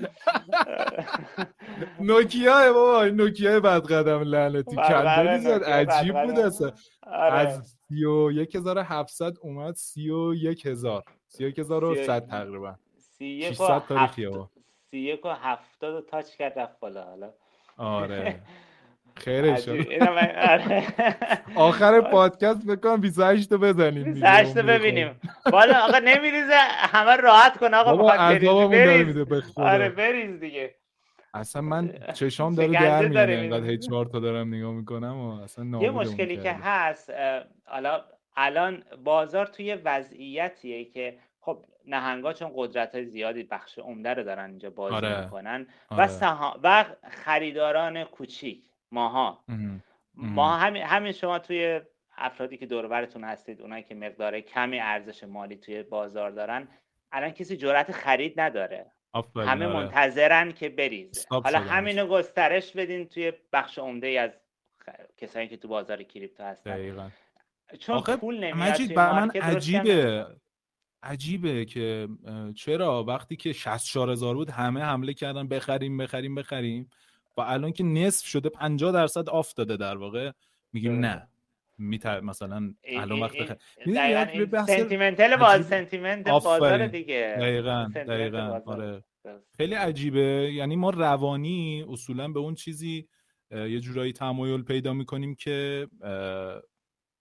نوکیا 2.00 2.74
بابا 2.74 3.06
نوکیا 3.06 3.60
بد 3.60 3.82
قدم 3.86 4.22
لعنتی. 4.22 4.76
کندری 4.76 5.40
زد 5.40 5.64
عجیب 5.64 6.24
بود 6.24 6.40
اصلا. 6.40 6.72
آره. 7.02 7.34
از 7.34 7.76
سی 7.88 8.06
و 8.06 8.32
یک 8.32 8.56
هزار 8.56 8.80
هفتصد 8.80 9.34
اومد 9.42 9.76
سی 9.76 10.10
و 10.10 10.34
یک 10.34 10.66
هزار. 10.66 11.04
سی 11.28 11.46
و 11.46 11.48
یک 11.48 11.60
هزار 11.60 11.84
و 11.84 11.96
صد 11.96 12.28
تقریبا. 12.28 12.76
سی 12.98 13.26
یک 13.26 13.62
و 13.62 13.80
تاریخیه 13.80 14.32
سی 14.32 14.53
یک 14.98 15.26
و 15.26 15.30
هفتاد 15.30 16.06
تاچ 16.06 16.36
کرد 16.36 16.60
رفت 16.60 16.80
بالا. 16.80 17.04
حالا 17.04 17.34
آره. 17.78 18.40
خیره 19.16 19.62
شد 19.62 19.88
آخر 21.56 22.02
پادکست 22.12 22.66
بکنم 22.68 23.02
28 23.02 23.50
تا 23.50 23.58
بزنیم 23.58 24.04
28 24.04 24.54
تا 24.54 24.62
ببینیم. 24.62 25.20
بالا 25.52 25.80
آقا 25.80 26.00
نمیریزه 26.00 26.56
همه 26.78 27.16
راحت 27.16 27.58
کن 27.58 27.74
آقا 27.74 27.96
بخواد 27.96 28.40
بریز. 28.70 29.18
آره 29.56 29.90
بریز 29.90 30.40
دیگه. 30.40 30.76
اصلا 31.34 31.62
من 31.62 31.94
چشام 32.14 32.56
داره 32.56 32.72
در 32.72 33.08
میاد 33.08 33.30
اینقدر 33.30 33.66
هی 33.66 33.78
چهار 33.78 34.06
تا 34.06 34.20
دارم 34.20 34.56
نگاه 34.56 34.72
می‌کنم 34.74 35.18
و 35.18 35.42
اصلا 35.42 35.66
یه 35.82 35.90
مشکلی 35.90 36.38
که 36.38 36.54
هست 36.54 37.14
حالا 37.66 38.04
الان 38.36 38.84
بازار 39.04 39.46
توی 39.46 39.76
وضعیتیه 39.76 40.86
که 40.86 41.18
خب 41.46 41.66
نهنگا 41.86 42.34
چون 42.34 42.52
قدرت 42.56 42.96
های 42.96 43.06
زیادی 43.06 43.44
بخش 43.44 43.80
عمده 43.80 44.14
رو 44.14 44.24
دارن 44.24 44.50
اینجا 44.50 44.70
بازی 44.70 44.96
آره. 44.96 45.24
می‌کنن 45.24 45.68
و, 45.92 46.02
آره. 46.02 46.60
و 46.64 46.86
خریداران 47.12 48.04
کوچیک 48.04 48.66
ماها. 48.92 49.44
ما 50.14 50.56
همین 50.56 50.84
همین 50.84 51.12
شما 51.12 51.40
توی 51.40 51.82
افرادی 52.18 52.58
که 52.58 52.66
دوربرتون 52.66 53.24
هستید 53.24 53.62
اونایی 53.62 53.84
که 53.84 53.96
مقدار 53.96 54.40
کمی 54.40 54.80
ارزش 54.80 55.24
مالی 55.24 55.56
توی 55.56 55.84
بازار 55.84 56.32
دارن 56.32 56.68
الان 57.12 57.32
کسی 57.32 57.58
جرأت 57.58 57.92
خرید 57.92 58.40
نداره. 58.40 58.92
همه 59.36 59.66
آره. 59.66 59.76
منتظرن 59.76 60.52
که 60.52 60.70
بریز 60.70 61.28
حالا 61.30 61.60
همینو 61.60 62.08
گسترش 62.08 62.72
بدین 62.72 63.08
توی 63.08 63.34
بخش 63.54 63.80
عمده 63.80 64.08
ای 64.08 64.18
از 64.18 64.32
کسایی 65.18 65.48
که 65.48 65.58
تو 65.58 65.68
بازار 65.68 66.04
کریپتو 66.04 66.44
هستن. 66.44 67.12
چون 67.80 68.02
پول 68.02 68.44
نمیاد 68.44 68.82
من 68.92 69.30
عجیبه. 69.30 70.26
عجیبه 71.04 71.66
که 71.66 72.08
چرا؟ 72.56 73.04
وقتی 73.04 73.36
که 73.36 73.54
64 73.54 74.10
هزار 74.10 74.36
بود 74.36 74.50
همه 74.50 74.82
حمله 74.82 75.14
کردن 75.14 75.48
بخریم 75.48 75.98
بخریم 75.98 76.36
بخریم. 76.36 76.90
و 77.38 77.42
الان 77.42 77.72
که 77.72 77.84
نصف 77.84 78.26
شده 78.26 78.50
50 78.50 78.92
درصد 78.92 79.30
off 79.30 79.54
داده 79.54 79.78
در 79.78 79.98
واقع. 79.98 80.32
میگیم 80.74 81.00
نه. 81.00 81.28
میتر 81.78 82.20
مثلا 82.22 82.74
الان 82.84 83.20
وقت 83.20 83.38
بخیر 83.38 84.46
sentimental 84.66 85.36
باز 85.36 85.68
sentiment 85.68 86.30
بازار 86.30 86.88
دیگه. 86.88 87.36
دقیقاً 87.40 87.92
دقیقاً. 87.96 88.62
آره. 88.66 89.04
خیلی 89.58 89.76
عجیبه. 89.76 90.52
یعنی 90.54 90.76
ما 90.76 90.90
روانی 90.90 91.86
اصولا 91.90 92.28
به 92.28 92.40
اون 92.40 92.56
چیزی 92.56 93.08
یه 93.52 93.80
جورایی 93.80 94.14
تمایل 94.14 94.64
پیدا 94.64 94.94
می‌کنیم 94.94 95.36
که 95.36 95.88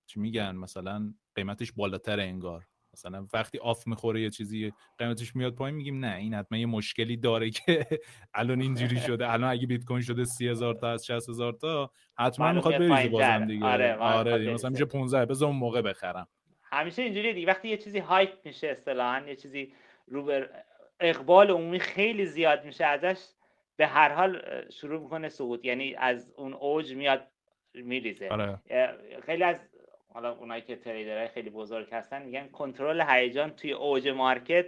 چی 0.06 0.20
میگن؟ 0.20 0.56
مثلا 0.56 1.14
قیمتش 1.34 1.72
بالاتر 1.72 2.20
انگار. 2.20 2.66
مثلا 2.94 3.26
وقتی 3.32 3.58
off 3.58 3.86
می‌خوره 3.86 4.20
یه 4.20 4.30
چیزی 4.30 4.72
قیمتش 4.98 5.36
میاد 5.36 5.54
پایین 5.54 5.76
میگیم 5.76 6.04
نه 6.04 6.16
این 6.16 6.34
حتما 6.34 6.58
یه 6.58 6.66
مشکلی 6.66 7.16
داره 7.16 7.50
که 7.50 7.86
الان 8.34 8.60
اینجوری 8.60 8.96
شده. 9.08 9.32
الان 9.32 9.50
اگه 9.50 9.66
بیت 9.66 9.84
کوین 9.84 10.00
شده 10.02 10.24
سی 10.24 10.48
هزار 10.48 10.74
تا 10.74 10.90
از 10.90 11.06
60 11.06 11.28
هزار 11.28 11.52
تا 11.52 11.90
حتما 12.18 12.52
می‌خواد 12.52 12.78
بریزه 12.78 13.08
بازم 13.08 13.44
دیگه. 13.46 13.66
آره, 13.66 13.94
آره 13.94 14.52
مثلا 14.52 14.70
میشه 14.70 14.84
15 14.84 15.26
بذار 15.26 15.48
اون 15.48 15.56
موقع 15.58 15.80
بخرم. 15.82 16.28
همیشه 16.62 17.02
اینجوری 17.02 17.32
دیگه. 17.34 17.46
وقتی 17.46 17.68
یه 17.68 17.76
چیزی 17.76 17.98
hype 17.98 18.30
میشه 18.44 18.66
اصطلاحا 18.68 19.20
یه 19.26 19.36
چیزی 19.36 19.74
رو 20.06 20.44
اقبال 21.00 21.50
عمومی 21.50 21.80
خیلی 21.80 22.26
زیاد 22.26 22.64
میشه 22.64 22.84
ازش 22.84 23.18
به 23.76 23.86
هر 23.86 24.12
حال 24.14 24.42
شروع 24.70 25.02
می‌کنه 25.02 25.28
سقوط 25.28 25.64
یعنی 25.64 25.94
از 25.94 26.32
اون 26.36 26.54
اوج 26.54 26.92
میاد 26.94 27.28
میریزه. 27.74 28.28
آره. 28.28 28.58
خیلی 29.26 29.42
از 29.44 29.56
حالا 30.14 30.32
اونایی 30.32 30.62
که 30.62 30.76
تریدرهای 30.76 31.28
خیلی 31.28 31.50
بزرگ 31.50 31.88
هستن 31.92 32.22
میگن 32.22 32.48
کنترل 32.48 33.04
هیجان 33.08 33.50
توی 33.50 33.72
اوج 33.72 34.08
مارکت 34.08 34.66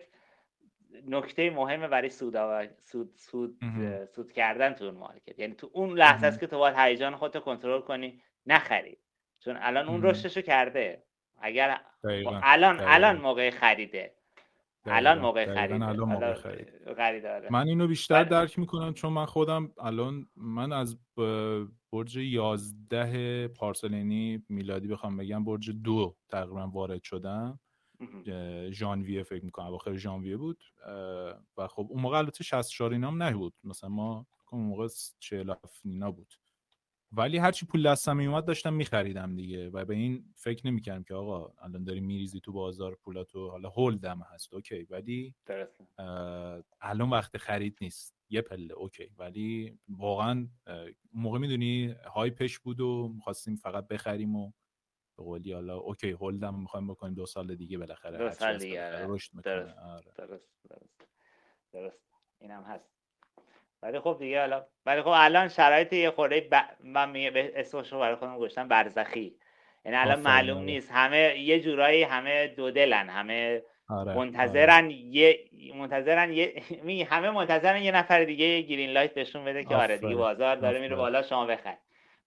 نکته 1.07 1.51
مهمه 1.51 1.89
برای 1.89 2.11
سود 2.11 2.37
سود 2.83 3.13
سود, 3.17 3.57
سود 4.15 4.33
کردن 4.33 4.73
تو 4.73 4.85
اون 4.85 4.95
مارکت. 4.95 5.39
یعنی 5.39 5.55
تو 5.55 5.71
اون 5.73 5.99
لحظه 5.99 6.27
است 6.27 6.41
که 6.41 6.47
تو 6.47 6.59
باید 6.59 6.75
هیجان 6.79 7.17
خودتو 7.17 7.41
کنترل 7.41 7.81
کنی 7.81 8.21
نخرید 8.47 8.99
چون 9.39 9.57
الان 9.61 9.89
اون 9.89 10.03
رشدشو 10.03 10.41
کرده. 10.41 11.03
اگر 11.41 11.81
الان 12.43 12.81
الان 12.81 13.21
موقع 13.21 13.51
خریده. 13.51 14.15
الان 14.87 15.19
موقع 15.19 15.55
خرید 15.55 15.83
الان 15.83 16.09
موقع 16.09 16.35
خرید. 16.35 17.27
آره. 17.27 17.49
من 17.51 17.69
اینو 17.69 17.87
بیشتر 17.87 18.25
درک 18.25 18.59
می‌کنم 18.59 18.95
چون 18.95 19.13
من 19.13 19.25
خودم 19.25 19.73
الان 19.79 20.27
من 20.37 20.73
از 20.73 20.99
برج 21.95 22.17
11 22.17 23.49
پارسلینی 23.49 24.43
میلادی 24.49 24.89
بخوام 24.89 25.17
بگم 25.17 25.45
برج 25.45 25.71
دو 25.71 26.17
تقریبا 26.29 26.69
وارد 26.69 27.03
شدم. 27.03 27.61
ژانویه 28.71 29.23
فکر 29.23 29.45
می‌کنم 29.45 29.67
اواخر 29.67 29.97
ژانویه 29.97 30.37
بود. 30.37 30.65
و 31.57 31.69
خب 31.69 31.87
اون 31.91 32.03
موقع 32.03 32.19
البته 32.19 32.45
64 32.45 32.93
اینام 32.93 33.23
نبود. 33.23 33.55
مثلا 33.65 33.91
ما 33.91 34.27
اون 34.51 34.63
موقع 34.63 34.89
40 35.19 35.55
اینا 35.85 36.11
بود. 36.11 36.35
ولی 37.13 37.39
هرچی 37.39 37.67
پول 37.67 37.91
دستم 37.91 38.17
میومد 38.17 38.45
داشتم 38.45 38.73
میخریدم 38.73 39.37
دیگه. 39.37 39.71
و 39.71 39.85
به 39.85 39.95
این 39.95 40.25
فکر 40.37 40.67
نمی‌کردم 40.67 41.03
که 41.03 41.15
آقا 41.15 41.53
الان 41.63 41.85
داری 41.85 42.01
میریزی 42.01 42.41
تو 42.41 42.53
بازار 42.53 42.95
پولاتو 42.95 43.51
حالا 43.51 43.69
هولدم 43.69 44.23
هست. 44.33 44.55
اوکی 44.55 44.87
ولی 44.91 45.35
الان 46.81 47.11
وقت 47.11 47.37
خرید 47.37 47.79
نیست. 47.81 48.14
یه 48.31 48.41
پله 48.41 48.75
okay 48.75 49.11
ولی 49.19 49.79
واقعا 49.89 50.49
موقع 51.13 51.39
می‌دونی 51.39 51.97
hype 52.15 52.44
ش 52.44 52.59
بود 52.59 52.81
و 52.81 53.13
می‌خواستیم 53.15 53.57
فقط 53.57 53.89
بخریم 53.89 54.37
و 54.37 54.53
به 55.17 55.25
قولی 55.25 55.53
حالا 55.53 55.77
okay 55.77 56.11
hold 56.11 56.51
م 56.51 56.61
می‌خوایم 56.61 56.87
بکنیم 56.87 57.15
دو 57.15 57.27
سال 57.27 57.55
دیگه 57.55 57.79
بالاخره 57.79 58.19
دو 58.19 58.31
سال 58.31 58.59
دیگه 58.59 58.87
آره. 58.87 59.07
رشد 59.07 59.41
درست. 59.43 59.79
آره. 59.79 60.13
درست 60.17 60.49
درست 60.69 61.09
درست 61.73 62.01
اینم 62.39 62.63
هست 62.63 62.95
ولی 63.83 64.01
خب 64.01 64.17
دیگه 64.19 64.41
حالا 64.41 64.67
ولی 64.87 65.03
خب 65.03 65.13
الان 65.15 65.49
شرایط 65.49 65.93
یه 65.93 66.11
خورده 66.11 66.49
ب... 66.53 66.77
من 66.85 67.13
به 67.13 67.53
اسمش 67.55 67.93
رو 67.93 67.99
برای 67.99 68.17
خودم 68.17 68.39
گذاشتم 68.39 68.69
برزخی 68.69 69.37
یعنی 69.85 69.97
الان 69.97 70.21
معلوم 70.21 70.57
آره. 70.57 70.67
نیست 70.67 70.91
همه 70.91 71.39
یه 71.39 71.61
جورایی 71.61 72.03
همه 72.03 72.49
دو 72.49 72.71
دلن 72.71 73.09
همه 73.09 73.63
آره. 73.89 74.15
منتظرن 74.15 74.85
آره. 74.85 74.93
یه 74.93 75.39
منتظرن 75.79 76.33
یه 76.33 76.63
همه 77.11 77.31
منتظرن 77.31 77.83
یه 77.83 77.93
نفر 77.93 78.25
دیگه 78.25 78.45
یه 78.45 78.63
گرین 78.63 78.91
لایت 78.91 79.15
بهشون 79.15 79.45
بده 79.45 79.65
که 79.65 79.77
آره 79.77 79.99
دیگه 79.99 80.15
بازار 80.15 80.57
داره 80.57 80.81
میره 80.81 80.97
بالا 80.97 81.23
شما 81.23 81.47
بخر 81.47 81.77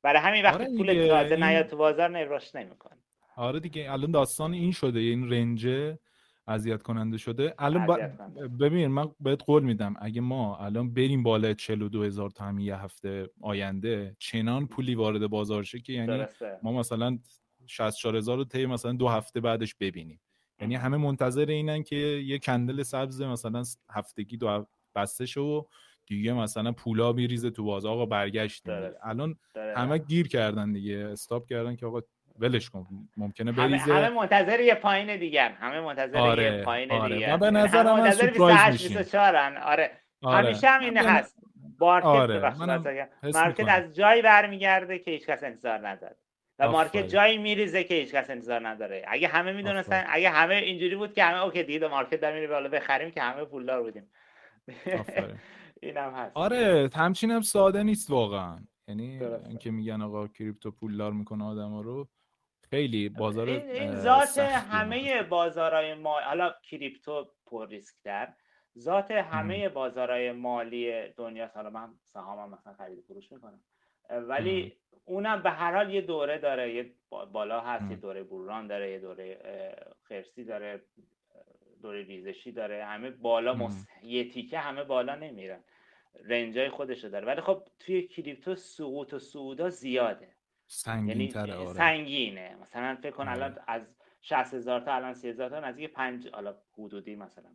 برای 0.02 0.22
همین 0.22 0.44
وقتی 0.44 0.64
آره 0.64 0.78
پول 0.78 1.08
تازه 1.08 1.36
این... 1.36 1.44
نیاد 1.44 1.68
تو 1.68 1.78
بازار 1.78 2.10
نه 2.10 2.26
رشد 2.26 2.58
نمی‌کنه. 2.58 2.98
آره 3.36 3.60
دیگه 3.60 3.92
الان 3.92 4.12
داستان 4.12 4.54
این 4.54 4.72
شده 4.72 5.00
این 5.00 5.34
رنجه 5.34 6.00
اذیت 6.48 6.82
کننده 6.82 7.18
شده. 7.18 7.54
الان 7.60 7.86
با... 7.86 8.00
ببین 8.60 8.88
من 8.88 9.12
بهت 9.20 9.44
قول 9.44 9.64
میدم 9.64 9.96
اگه 10.02 10.22
ما 10.22 10.58
الان 10.58 10.94
بریم 10.94 11.24
بالا 11.24 11.54
42 11.54 12.04
هزار 12.04 12.30
تا 12.30 12.46
همین 12.46 12.66
یه 12.66 12.76
هفته 12.76 13.30
آینده 13.42 14.16
چنان 14.20 14.68
پولی 14.68 14.96
وارد 14.96 15.28
بازار 15.28 15.64
شه 15.64 15.80
که 15.80 15.94
یعنی 15.94 16.26
ما 16.64 16.72
مثلا 16.72 17.20
64 17.68 18.16
هزار 18.16 18.38
رو 18.38 18.44
طی 18.44 18.66
مثلا 18.66 18.92
دو 18.94 19.08
هفته 19.08 19.40
بعدش 19.40 19.76
ببینیم. 19.76 20.20
یعنی 20.62 20.76
همه 20.76 20.98
منتظر 20.98 21.46
اینن 21.46 21.84
که 21.84 21.96
یه 21.96 22.40
کندل 22.40 22.84
سبز 22.84 23.22
مثلا 23.22 23.64
هفتگی 23.90 24.38
دو 24.38 24.66
بسته 24.96 25.26
شه 25.26 25.42
و 25.42 25.64
دیگه 26.06 26.34
مثلا 26.34 26.72
پولا 26.72 27.14
میریزه 27.14 27.50
تو 27.50 27.64
بازار. 27.64 27.92
آقا 27.92 28.06
برگشت 28.06 28.64
الان 29.04 29.36
همه 29.56 29.98
گیر 29.98 30.28
کردن 30.28 30.72
دیگه. 30.72 31.10
استاپ 31.12 31.48
کردن 31.48 31.76
که 31.76 31.86
آقا 31.86 32.02
ولش 32.40 32.70
کن. 32.70 32.88
ممکنه 33.18 33.52
بریزه. 33.52 33.94
همه, 33.94 34.10
منتظر 34.10 34.60
یه 34.60 34.76
پایین 34.76 35.20
دیگه 35.20 35.44
همه 35.50 35.82
منتظر 35.82 36.18
آره، 36.18 36.44
یه 36.44 36.64
پایین 36.64 36.92
آره. 36.92 37.16
دیگه 37.16 37.32
من 37.32 37.40
به 37.40 37.52
نظر 37.52 37.84
من 37.84 38.12
سورپرایز 38.12 38.72
میشیم. 38.72 38.98
آره. 39.20 39.62
آره. 39.62 39.92
همیشه 40.24 40.68
هم 40.68 40.82
اینه 40.82 41.02
هست. 41.02 41.38
market 41.80 42.06
آره. 42.06 42.56
market 43.24 43.68
از 43.68 43.96
جایی 43.96 44.22
برمیگرده 44.22 45.00
که 45.00 45.12
هیچ 45.12 45.26
کس 45.26 45.44
انتظار 45.44 45.88
نداره. 45.88 46.16
و 46.60 46.72
market 46.72 47.08
جایی 47.08 47.38
میریزه 47.38 47.84
که 47.84 47.96
هیچ 47.96 48.12
کس 48.12 48.30
انتظار 48.30 48.68
نداره. 48.68 49.06
اگه 49.08 49.28
همه 49.28 49.54
می‌دونستن 49.54 50.06
اگه 50.08 50.30
همه 50.30 50.56
اینجوری 50.56 50.96
بود 50.96 51.14
که 51.14 51.24
همه 51.24 51.44
okay 51.44 51.64
دیگه 51.64 51.88
market 51.88 52.22
داره 52.22 52.36
میره 52.36 52.48
بالا 52.48 52.70
بخریم 52.70 53.12
که 53.12 53.22
همه 53.22 53.46
پولدار 53.46 53.84
بودیم. 53.84 54.12
اینم 55.82 56.14
هست. 56.14 56.38
آره 56.38 56.90
همچین 56.96 57.32
هم 57.32 57.42
ساده 57.42 57.84
نیست 57.84 58.10
واقعا. 58.10 58.60
یعنی 58.88 59.24
اینکه 59.24 59.72
میگن 59.72 60.02
آقا 60.02 60.28
کریپتو 60.28 60.72
پولدار 60.72 61.14
می‌کنه 61.14 61.44
آدم 61.44 61.78
رو 61.78 62.08
خیلی 62.70 63.10
بازار 63.10 63.48
این, 63.50 63.96
ذات 63.96 64.38
همه 64.40 65.24
بازارهای 65.24 65.94
ما 65.94 66.20
حالا 66.20 66.54
کریپتو 66.64 67.28
پر 67.46 67.68
ریسک 67.68 67.96
در 68.04 68.34
ذات 68.80 69.12
همه 69.12 69.70
بازارهای 69.70 70.32
مالی 70.32 71.10
دنیا 71.10 71.52
حالا 71.54 71.70
من 71.70 71.90
سهامم 72.04 72.54
مثلا 72.54 72.74
خرید 72.74 73.04
فروش 73.08 73.32
می‌کنم. 73.32 73.60
ولی 74.10 74.74
اونم 75.06 75.42
به 75.42 75.50
هر 75.50 75.76
حال 75.76 75.94
یه 75.94 76.02
دوره 76.02 76.38
داره 76.38 76.74
یه 76.74 76.92
بالا 77.10 77.62
هست 77.62 77.92
یه 77.92 77.98
دوره 77.98 78.24
بوران 78.24 78.68
داره 78.68 78.92
یه 78.92 79.00
دوره 79.00 79.38
خرسی 80.04 80.44
داره 80.44 80.82
دوره 81.82 82.04
ریزشی 82.04 82.52
داره. 82.52 82.86
همه 82.86 83.10
بالا 83.10 83.54
مس... 83.54 83.88
یه 84.04 84.30
تیکه 84.30 84.60
همه 84.60 84.84
بالا 84.84 85.16
نمیرن. 85.16 85.60
رنجای 86.26 86.70
خودشو 86.70 87.08
داره. 87.08 87.28
ولی 87.28 87.42
خب 87.42 87.68
توی 87.80 88.08
کریپتو 88.08 88.56
سقوط 88.56 89.14
و 89.14 89.20
صعودا 89.20 89.70
زیاده. 89.70 90.36
سنگین 90.68 91.08
یعنی 91.08 91.28
تره 91.28 91.54
آره. 91.54 91.78
سنگینه. 91.78 92.56
مثلا 92.62 92.98
فکر 93.02 93.12
کن 93.12 93.28
الان 93.28 93.60
از 93.68 93.82
60 94.22 94.54
هزار 94.54 94.80
تا 94.80 94.94
الان 94.96 95.14
30 95.14 95.30
هزار 95.30 95.50
تا 95.50 95.60
نزدیک 95.60 95.94
5 95.94 96.28
حالا 96.28 96.56
حدودی 96.78 97.16
مثلا 97.16 97.50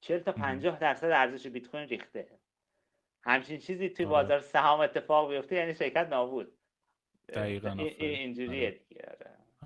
40 0.00 0.18
تا 0.18 0.32
50 0.32 0.78
درصد 0.78 1.10
ارزش 1.10 1.46
بیت 1.46 1.68
کوین 1.68 1.88
ریخته. 1.88 2.28
همچین 3.22 3.58
چیزی 3.58 3.88
توی 3.88 4.06
آره. 4.06 4.14
بازار 4.14 4.40
سهام 4.40 4.80
اتفاق 4.80 5.30
بیفته 5.30 5.56
یعنی 5.56 5.74
شرکت 5.74 6.08
نابود. 6.10 6.52
دقیقاً 7.28 7.76
اینجوریه 7.98 8.68
آره. 8.68 8.80
دیگه 8.88 9.16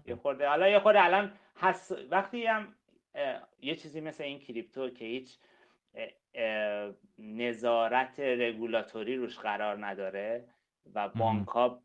یه 0.06 0.16
خورده. 0.16 0.48
حالا 0.48 0.68
یه 0.68 0.78
خورده 0.78 1.04
الان 1.04 1.32
حس... 1.56 1.92
وقتی 2.10 2.46
هم 2.46 2.74
یه 3.60 3.74
چیزی 3.74 4.00
مثل 4.00 4.24
این 4.24 4.38
کریپتو 4.38 4.90
که 4.90 5.04
هیچ 5.04 5.38
نظارت 7.18 8.20
رگولاتوری 8.20 9.16
روش 9.16 9.38
قرار 9.38 9.86
نداره 9.86 10.44
و 10.94 11.08
بانک 11.08 11.48
ها 11.48 11.82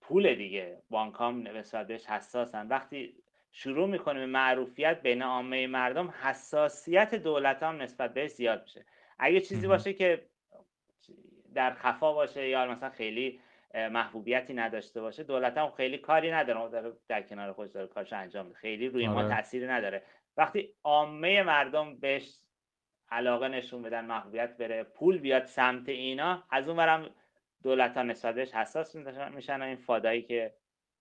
پول 0.00 0.34
دیگه. 0.34 0.82
بانک 0.90 1.14
ها 1.14 1.30
نسبت 1.30 1.86
بهش 1.86 2.06
حساسن. 2.06 2.68
وقتی 2.68 3.16
شروع 3.52 3.88
می‌کنه 3.88 4.26
معروفیت 4.26 5.02
بین 5.02 5.22
عامه 5.22 5.66
مردم 5.66 6.14
حساسیت 6.22 7.14
دولت 7.14 7.62
هم 7.62 7.82
نسبت 7.82 8.14
بهش 8.14 8.30
زیاد 8.30 8.62
میشه. 8.62 8.84
اگه 9.18 9.40
چیزی 9.40 9.66
باشه 9.66 9.92
که 9.92 10.26
در 11.54 11.74
خفا 11.74 12.12
باشه 12.12 12.48
یا 12.48 12.66
مثلا 12.66 12.90
خیلی 12.90 13.40
محبوبیتی 13.74 14.54
نداشته 14.54 15.00
باشه 15.00 15.22
دولت 15.22 15.58
هم 15.58 15.70
خیلی 15.70 15.98
کاری 15.98 16.30
نداره. 16.30 16.68
داره 16.68 16.92
در 17.08 17.22
کنار 17.22 17.52
خودش 17.52 17.72
داره 17.72 17.86
کارش 17.86 18.12
انجام 18.12 18.46
میده. 18.46 18.58
خیلی 18.58 18.88
روی 18.88 19.08
ما 19.08 19.18
آره. 19.18 19.36
تاثیری 19.36 19.66
نداره. 19.66 20.02
وقتی 20.36 20.74
عامه 20.84 21.42
مردم 21.42 21.96
بهش 21.96 22.38
علاقه 23.10 23.48
نشون 23.48 23.82
بدن 23.82 24.04
محبوبیت 24.04 24.56
بره 24.56 24.82
پول 24.82 25.18
بیاد 25.18 25.44
سمت 25.44 25.88
اینا 25.88 26.44
از 26.50 26.68
اون 26.68 26.76
برم 26.76 27.10
دولت 27.62 27.96
ها 27.96 28.02
نسبت 28.02 28.34
بهش 28.34 28.54
حساس 28.54 28.96
میشن 29.34 29.62
این 29.62 29.76
فادایی 29.76 30.22
که 30.22 30.54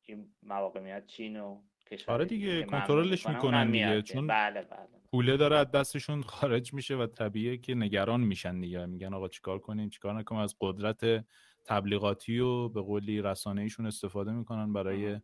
این 0.03 0.33
مواقع 0.43 0.79
میاد 0.79 1.05
چین 1.05 1.39
و 1.39 1.61
کشور 1.91 2.13
آره 2.13 2.25
دیگه 2.25 2.63
کنترلش 2.63 3.27
می‌کنن 3.27 3.71
دیگه. 3.71 4.01
چون 4.01 4.27
بله 4.27 4.61
بله. 4.61 5.00
پوله 5.11 5.37
داره 5.37 5.55
از 5.55 5.71
دستشون 5.71 6.21
خارج 6.21 6.73
میشه 6.73 6.95
و 6.95 7.07
طبیعیه 7.07 7.57
که 7.57 7.75
نگران 7.75 8.21
میشن 8.21 8.59
دیگه. 8.59 8.85
میگن 8.85 9.13
آقا 9.13 9.27
چیکار 9.27 9.59
کنیم؟ 9.59 9.89
چیکار 9.89 10.13
نکنیم؟ 10.19 10.41
از 10.41 10.55
قدرت 10.61 11.25
تبلیغاتی 11.65 12.39
و 12.39 12.69
به 12.69 12.81
قولی 12.81 13.21
رسانه 13.21 13.61
ایشون 13.61 13.85
استفاده 13.85 14.31
می‌کنن 14.31 14.73
برای 14.73 15.19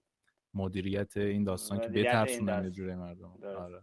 مدیریت 0.53 1.17
این 1.17 1.43
داستان 1.43 1.79
که 1.79 1.87
بترسونن 1.87 2.71
جوری 2.71 2.95
مردم. 2.95 3.31
آره. 3.43 3.81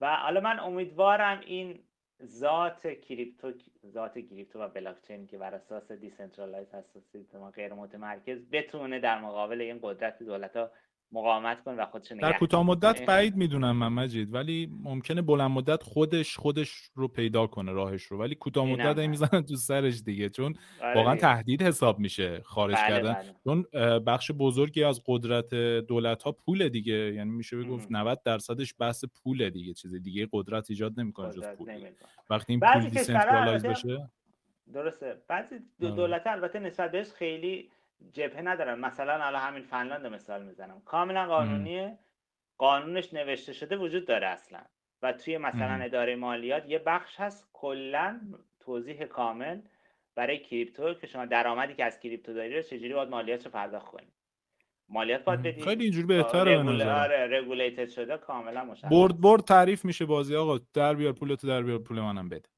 و 0.00 0.16
حالا 0.16 0.40
من 0.40 0.58
امیدوارم 0.60 1.40
این 1.40 1.78
ذات 2.24 2.86
کریپتو 2.86 3.52
ذات 3.86 4.18
کریپتو 4.18 4.58
و 4.58 4.68
بلاکچین 4.68 5.26
که 5.26 5.38
بر 5.38 5.54
اساس 5.54 5.92
decentralize 5.92 6.74
هست 6.74 6.98
سیستم 7.12 7.50
غیر 7.50 7.74
متمرکز 7.74 8.38
بتونه 8.52 9.00
در 9.00 9.20
مقابل 9.20 9.60
این 9.60 9.78
قدرت 9.82 10.22
دولت 10.22 10.56
ها 10.56 10.70
مقاومت 11.12 11.62
کنه 11.64 11.82
و 11.82 11.86
خودش 11.86 12.12
در 12.12 12.32
کوتاه 12.32 12.66
مدت 12.66 13.06
بعید 13.06 13.36
می‌دونم 13.36 13.76
من 13.76 13.88
مجید 13.88 14.34
ولی 14.34 14.70
ممکنه 14.82 15.22
بلند 15.22 15.50
مدت 15.50 15.82
خودش 15.82 16.36
خودش 16.36 16.90
رو 16.94 17.08
پیدا 17.08 17.46
کنه 17.46 17.72
راهش 17.72 18.02
رو. 18.02 18.18
ولی 18.18 18.34
کوتاه 18.34 18.66
مدت 18.66 18.98
می‌زنن 18.98 19.42
تو 19.42 19.56
سرش 19.56 20.02
دیگه 20.02 20.28
چون 20.28 20.54
آره 20.82 20.94
واقعا 20.94 21.16
تهدید 21.16 21.62
حساب 21.62 21.98
میشه 21.98 22.40
خارج 22.44 22.74
بله 22.74 22.88
کردن. 22.88 23.12
بله. 23.12 23.34
چون 23.44 23.62
بخش 24.00 24.30
بزرگی 24.38 24.84
از 24.84 25.02
قدرت 25.06 25.54
دولت 25.88 26.22
ها 26.22 26.32
پول 26.32 26.68
دیگه. 26.68 27.14
یعنی 27.14 27.30
میشه 27.30 27.56
بگفت 27.56 27.86
90 27.90 28.22
درصدش 28.22 28.74
بحث 28.78 29.04
پول 29.04 29.50
دیگه 29.50 29.74
چیز 29.74 29.94
دیگه 29.94 30.28
قدرت 30.32 30.70
ایجاد 30.70 31.00
نمی‌کنه 31.00 31.32
جز 31.32 31.48
پول. 31.58 31.86
وقتی 32.30 32.52
این 32.52 32.60
پول 32.60 32.88
decentralize 32.88 33.66
بشه؟ 33.66 34.10
درسته. 34.72 35.16
بعضی 35.28 35.54
آره. 35.82 35.94
دولت 35.94 36.26
البته 36.26 36.58
نسبت 36.58 36.92
بهش 36.92 37.10
خیلی 37.12 37.70
جبهه 38.12 38.40
ندارن. 38.42 38.80
مثلا 38.80 39.24
الان 39.24 39.42
همین 39.42 39.62
فنلاند 39.62 40.06
مثال 40.06 40.42
می‌زنم. 40.42 40.82
کاملا 40.84 41.26
قانونیه. 41.26 41.98
قانونش 42.58 43.14
نوشته 43.14 43.52
شده 43.52 43.76
وجود 43.76 44.06
داره 44.06 44.26
اصلا. 44.26 44.60
و 45.02 45.12
توی 45.12 45.38
مثلا 45.38 45.84
اداره 45.84 46.16
مالیات 46.16 46.68
یه 46.68 46.78
بخش 46.78 47.20
هست 47.20 47.50
کلا 47.52 48.20
توضیح 48.60 49.04
کامل 49.04 49.60
برای 50.14 50.38
کریپتو 50.38 50.94
که 50.94 51.06
شما 51.06 51.26
درآمدی 51.26 51.74
که 51.74 51.84
از 51.84 52.00
کریپتو 52.00 52.34
داری 52.34 52.56
رو 52.56 52.62
چجوری 52.62 52.94
باید 52.94 53.08
مالیات 53.08 53.44
رو 53.44 53.50
پرداخت 53.50 53.86
کنی. 53.86 54.12
مالیات 54.88 55.24
باید 55.24 55.42
بدی. 55.42 55.62
خیلی 55.62 55.84
اینجوری 55.84 56.06
بهتره 56.06 56.56
به 56.56 56.62
نظر 56.62 57.32
آره 57.32 57.86
شده 57.86 58.16
کاملا 58.16 58.64
مشخص. 58.64 58.90
برد 58.90 59.20
برد 59.20 59.42
تعریف 59.42 59.84
میشه 59.84 60.06
بازی. 60.06 60.36
آقا 60.36 60.58
در 60.74 60.94
بیار 60.94 61.12
پولتو 61.12 61.46
در 61.46 61.62
بیار 61.62 61.78
پول 61.78 62.00
منم 62.00 62.28
بده. 62.28 62.48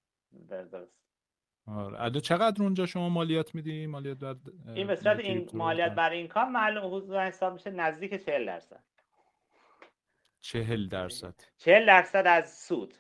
درست 0.49 1.02
آره. 1.67 2.21
چقدر 2.21 2.63
اونجا 2.63 2.87
شما 2.87 3.09
مالیات 3.09 3.55
میدی؟ 3.55 3.87
مالیات 3.87 4.19
در 4.19 4.37
این 4.75 4.87
به 4.87 5.19
این 5.19 5.49
مالیات 5.53 5.93
برای 5.93 6.19
این 6.19 6.29
کار 6.29 6.45
معلوم 6.45 6.95
حدود 6.95 7.15
حساب 7.15 7.53
میشه 7.53 7.71
نزدیک 7.71 8.25
40 8.25 8.47
درصد. 8.47 8.85
40 10.41 10.89
درصد. 10.89 11.35
40 11.59 11.87
درصد 11.87 12.27
از 12.27 12.59
سود. 12.59 12.95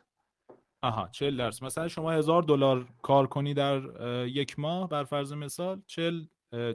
آها 0.82 1.08
40 1.08 1.36
درصد. 1.36 1.64
مثلا 1.64 1.88
شما 1.88 2.10
هزار 2.10 2.42
دلار 2.42 2.86
کار 3.02 3.26
کنی 3.26 3.54
در 3.54 3.80
یک 4.26 4.58
ماه 4.58 4.88
بر 4.88 5.04
فرض 5.04 5.32
مثال 5.32 5.82
40 5.86 6.24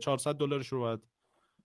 400 0.01 0.35
دلارش 0.35 0.67
رو 0.67 0.79
باید 0.79 0.99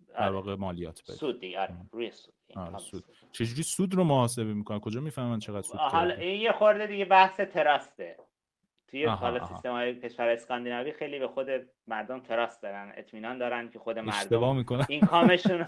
در 0.09 0.23
آره. 0.23 0.31
واقع 0.35 0.55
مالیات 0.55 1.03
بدی. 1.03 1.13
سود 1.13 1.41
دیگه 1.41 1.61
آره 1.61 1.77
روی 1.93 2.11
سود 2.11 2.35
آره 2.57 2.79
سود. 2.79 3.05
چجوری 3.33 3.63
سود 3.63 3.95
رو 3.95 4.05
محاسبه 4.05 4.55
می‌کنن؟ 4.55 4.81
کجا 4.81 5.01
می‌فهمن 5.01 5.39
چقدر 5.39 5.63
سود 5.63 5.81
حالا 5.81 6.15
این 6.15 6.41
یه 6.41 6.53
خورده 6.53 6.87
دیگه 6.87 7.05
بحث 7.05 7.41
تراسته 7.41 8.17
توی 8.93 9.05
حالا 9.05 9.47
سیستم 9.47 9.71
های 9.71 10.01
کشور 10.01 10.29
اسکاندیناوی 10.29 10.93
خیلی 10.93 11.19
به 11.19 11.29
خود 11.29 11.47
مردم 11.87 12.21
تراست 12.21 12.63
دارن 12.63 12.93
اطمینان 12.97 13.39
دارن 13.39 13.71
که 13.71 13.79
خود 13.79 13.99
مردم 13.99 14.57
می‌کنن. 14.57 14.85
این 14.89 15.01
کامشون 15.01 15.65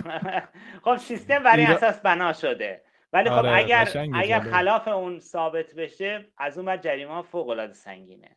خب 0.85 0.97
سیستم 0.97 1.43
برای 1.43 1.65
اساس 1.65 2.01
بنا 2.01 2.33
شده. 2.33 2.83
ولی 3.13 3.31
خب 3.31 3.37
آره، 3.37 3.57
اگر 3.57 3.89
اگر 4.15 4.41
خلاف 4.41 4.89
اون 4.89 5.19
ثابت 5.19 5.75
بشه 5.75 6.27
از 6.39 6.59
اون 6.59 6.67
بعد 6.67 6.83
جریمه 6.83 7.23
فوق 7.23 7.49
العاده 7.49 7.73
سنگینه. 7.73 8.37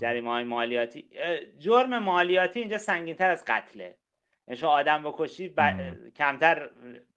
جریمه 0.00 0.30
های 0.30 0.44
مالیاتی 0.44 1.10
جرم 1.58 1.98
مالیاتی 1.98 2.60
اینجا 2.60 2.78
سنگین 2.78 3.16
تر 3.16 3.30
از 3.30 3.44
قتله. 3.46 3.96
یعنی 4.48 4.58
شما 4.60 4.70
آدم 4.70 5.02
بکشی 5.02 5.48
ب... 5.48 5.60
کمتر 6.16 6.70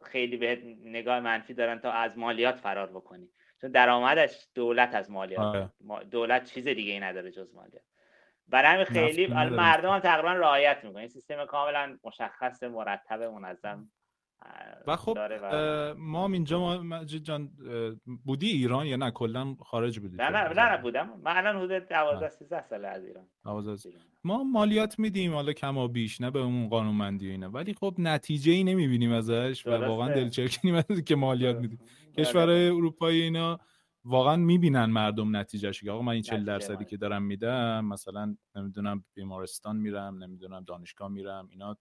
خیلی 0.04 0.38
به 0.38 0.62
نگاه 0.86 1.20
منفی 1.20 1.54
دارن 1.54 1.80
تا 1.80 1.92
از 1.92 2.18
مالیات 2.18 2.56
فرار 2.56 2.88
بکنی. 2.88 3.30
چون 3.62 3.72
درآمدش 3.72 4.48
دولت 4.56 4.96
از 4.96 5.12
مالیات. 5.12 5.40
آره. 5.40 5.70
دولت 6.12 6.46
چیز 6.46 6.68
دیگه 6.68 6.94
ای 6.94 7.00
نداره 7.00 7.32
جز 7.32 7.56
مالیات. 7.56 7.84
برای 8.48 8.74
همین 8.74 8.86
خیلی 8.86 9.28
مردم 9.28 9.90
هم 9.90 10.00
تقریبا 10.00 10.34
رعایت 10.34 10.78
می‌کنن. 10.84 11.08
سیستم 11.08 11.46
کاملا 11.46 11.98
مشخص 12.04 12.64
مرتب 12.64 13.22
منظم 13.22 13.92
و 14.88 14.96
خب 14.96 15.18
ما 15.98 16.28
اینجا 16.28 16.82
ما 16.82 17.04
جان 17.04 17.50
بودی 18.26 18.48
ایران 18.48 18.86
یا 18.86 18.96
نه؟ 18.96 19.12
کلا 19.12 19.56
خارج 19.60 20.00
بودی 20.00 20.18
نه 20.18 20.30
نه 20.30 20.54
نه, 20.54 20.78
بودم. 20.78 21.22
من 21.24 21.38
الان 21.38 21.56
حدود 21.56 21.72
12 21.72 22.30
13 22.30 22.62
ساله 22.62 22.88
از 22.88 23.06
ایران. 23.06 23.28
ما 24.24 24.44
مالیات 24.44 25.00
میدیم 25.00 25.34
حالا 25.34 25.54
کما 25.54 25.88
بیش 25.88 26.22
نه 26.22 26.32
به 26.32 26.40
اون 26.40 26.70
قانونمندی 26.70 27.28
و 27.28 27.32
اینا. 27.32 27.50
ولی 27.50 27.74
خب 27.74 27.96
نتیجه 27.98 28.52
ای 28.52 28.64
نمی‌بینیم 28.64 29.12
ازش 29.12 29.68
و 29.68 29.72
واقعا 29.72 30.14
دلچرکیم 30.14 30.82
که 30.82 31.16
مالیات 31.16 31.56
میدیم. 31.56 31.80
کشورهای 32.18 32.68
اروپایی 32.68 33.22
اینا 33.22 33.60
واقعا 34.04 34.36
می‌بینن 34.36 34.86
مردم 34.86 35.36
نتیجهش 35.36 35.84
که 35.84 35.92
آقا 35.92 36.02
من 36.02 36.14
این 36.14 36.22
40 36.22 36.46
درصدی 36.46 36.86
که 36.86 36.98
دارم 36.98 37.24
میدم 37.24 37.86
مثلا 37.86 38.38
نمی‌دونم 38.56 39.06
بیمارستان 39.14 39.78
میرم 39.78 40.24
نمی‌دونم 40.24 40.64
دانشگاه 40.64 41.08
میرم 41.08 41.48
اینا 41.52 41.78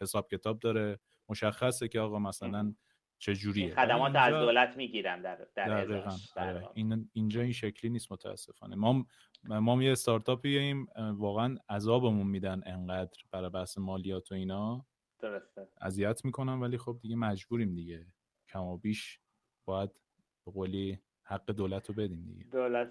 حساب 0.00 0.28
کتاب 0.30 0.58
داره. 0.58 0.98
مشخصه 1.28 1.88
که 1.88 2.00
آقا 2.00 2.18
مثلا 2.18 2.74
چه 3.18 3.34
جوریه 3.34 3.74
خدمات 3.74 4.16
از 4.16 4.34
دولت 4.34 4.76
می‌گیرن 4.76 5.22
در 5.22 5.46
در, 5.54 5.84
در 5.84 6.48
آره. 6.48 6.68
این 6.74 7.10
اینجا 7.12 7.40
این 7.40 7.52
شکلی 7.52 7.90
نیست 7.90 8.12
متاسفانه. 8.12 8.76
ما 8.76 9.06
ما 9.44 9.82
یه 9.82 9.92
استارتاپی 9.92 10.58
ایم 10.58 10.86
واقعا 10.96 11.56
عذابمون 11.68 12.26
میدن 12.26 12.62
انقدر 12.66 13.22
برای 13.30 13.50
بحث 13.50 13.78
مالیات 13.78 14.32
و 14.32 14.34
اینا. 14.34 14.86
درسته. 15.18 15.68
اذیت 15.80 16.24
می‌کنم 16.24 16.60
ولی 16.60 16.78
خب 16.78 16.98
دیگه 17.02 17.16
مجبوریم 17.16 17.74
دیگه. 17.74 18.06
کم 18.48 18.62
و 18.62 18.78
بیش 18.78 19.20
باید 19.64 19.90
به 20.46 20.52
قولی 20.52 20.98
حق 21.22 21.50
دولت 21.50 21.88
رو 21.88 21.94
بدیم 21.94 22.24
دیگه. 22.28 22.44
دولت 22.52 22.88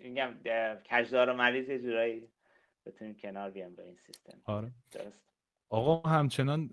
میگم 0.00 0.34
کجدار 0.90 1.30
و 1.30 1.34
مریض 1.34 1.68
یه 1.68 1.78
جورایی 1.78 2.28
بتونیم 2.86 3.14
کنار 3.14 3.50
بیام 3.50 3.74
به 3.74 3.82
این 3.82 3.96
سیستم. 4.06 4.38
آره. 4.44 4.70
درست. 4.90 5.22
آقا 5.68 6.08
همچنان 6.08 6.70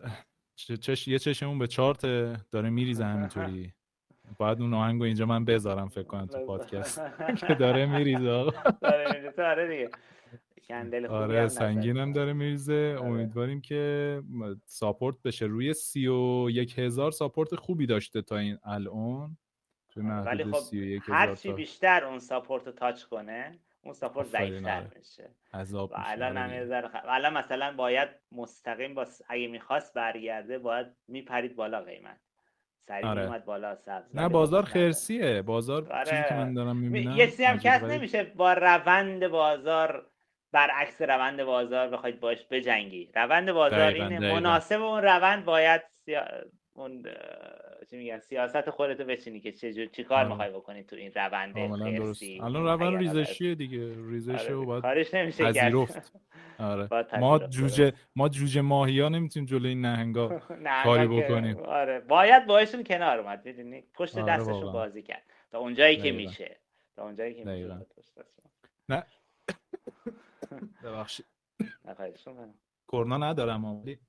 چش... 0.82 1.08
یه 1.08 1.19
چشمون 1.19 1.60
به 1.60 1.67
چارت 1.67 2.02
داره 2.52 2.69
میریزه 2.69 3.06
همینطوری. 3.06 3.73
باید 4.38 4.62
اون 4.62 4.73
آهنگو 4.73 5.04
اینجا 5.04 5.26
من 5.26 5.45
بذارم 5.45 5.89
فکر 5.89 6.04
کنم 6.04 6.26
تو 6.26 6.45
پادکست. 6.45 7.02
که 7.47 7.56
داره 7.56 7.86
میریزه. 7.86 8.52
داره 8.82 9.12
میریزه. 9.13 9.43
آره 9.43 9.67
دیگه. 9.67 9.89
آره 11.10 11.47
سنگین 11.47 11.97
هم 11.97 12.13
داره 12.13 12.34
میریزه. 12.34 12.95
آره. 12.99 13.10
امیدواریم 13.10 13.62
که 13.62 14.21
support 14.65 15.15
بشه. 15.21 15.45
روی 15.45 15.73
سی 15.73 16.08
و 16.08 16.49
یک 16.49 16.80
هزار 16.80 17.12
support 17.12 17.56
خوبی 17.56 17.86
داشته 17.86 18.21
تا 18.21 18.38
این 18.38 18.58
الان. 18.63 19.38
ولی 19.95 20.43
خب 20.43 20.75
هر 21.01 21.36
چی 21.36 21.53
بیشتر 21.53 22.06
اون 22.06 22.19
support 22.19 22.65
رو 22.67 22.71
touch 22.71 23.03
کنه 23.03 23.60
اون 23.84 23.93
support 23.93 24.27
ضعیفتر 24.27 24.77
آره. 24.77 24.91
میشه. 24.97 25.30
و 25.73 25.88
الان 25.93 26.38
هم 26.38 26.89
الان 27.03 27.34
مثلا 27.34 27.75
باید 27.75 28.10
مستقیم 28.32 28.93
با 28.93 29.06
اگه 29.30 29.47
می‌خواست 29.47 29.93
برگرده 29.93 30.60
باید 30.60 30.88
میپرید 31.08 31.56
بالا 31.56 31.82
قیمت. 31.82 32.19
سریع 32.88 33.08
آره. 33.08 33.25
اومد 33.25 33.45
بالا 33.45 33.75
سبز. 33.75 34.15
نه 34.15 34.30
بازار 34.30 34.63
خرسیه. 34.63 35.41
بازار 35.41 35.93
آره. 35.93 36.25
که 36.30 36.36
من 36.36 36.53
دارم 36.53 36.77
می‌بینم 36.77 37.17
یه 37.17 37.27
سی 37.27 37.43
هم 37.43 37.58
کس 37.58 37.84
نمیشه 37.84 38.23
با 38.23 38.53
روند 38.53 39.27
بازار 39.27 40.12
برعکس 40.51 41.01
روند 41.01 41.43
بازار 41.43 41.88
بخواید 41.88 42.19
باش 42.19 42.45
بجنگی. 42.51 43.10
روند 43.15 43.51
بازار 43.51 43.93
اینه 43.93 44.19
مناسب 44.19 44.81
اون 44.81 45.01
روند 45.01 45.45
باید 45.45 45.81
اون 46.73 47.03
چی 47.89 47.97
میگن 47.97 48.19
سیاست 48.19 48.69
خودتو 48.69 49.03
بچینی 49.03 49.39
که 49.39 49.51
چه 49.51 49.88
چی 49.88 50.03
کار 50.03 50.27
می‌خوای 50.27 50.49
بکنی 50.49 50.83
تو 50.83 50.95
این 50.95 51.12
روند 51.15 51.53
خرسی. 51.99 52.39
الان 52.43 52.63
روند 52.63 52.97
ریزشیه 52.97 53.55
دیگه. 53.55 53.93
ریزشه 54.10 54.53
و 54.53 54.65
باید 54.65 54.81
کارش 54.81 55.13
نمیشه 55.13 55.45
پذیرفت. 55.45 56.12
آره. 56.60 56.88
ما 57.19 57.39
جوجه 57.39 57.93
ما 58.15 58.29
جوجه 58.29 58.62
ماهی 58.62 58.99
ها 58.99 59.10
نمی‌تونیم 59.10 59.47
جلوی 59.47 59.69
این 59.69 59.81
نهنگا 59.81 60.41
کاری 60.83 61.07
بکنیم. 61.07 61.57
آره. 61.57 61.99
باید 61.99 62.45
باهاشون 62.45 62.83
کنار 62.83 63.19
اومد 63.19 63.45
می‌دونی؟ 63.45 63.83
پشت 63.93 64.17
آره 64.17 64.38
دستشون 64.38 64.71
بازی 64.71 65.01
کرد. 65.01 65.23
تا 65.51 65.60
اونجایی 65.60 65.97
که 65.97 66.12
میشه. 66.12 66.57
تا 66.95 67.03
اونجایی 67.03 67.33
که 67.33 67.45
میشه 67.45 67.86
نه. 68.89 69.03
ببخشید. 70.83 71.25
کرونا 72.88 73.17
ندارم 73.17 73.65
ولی. 73.65 73.99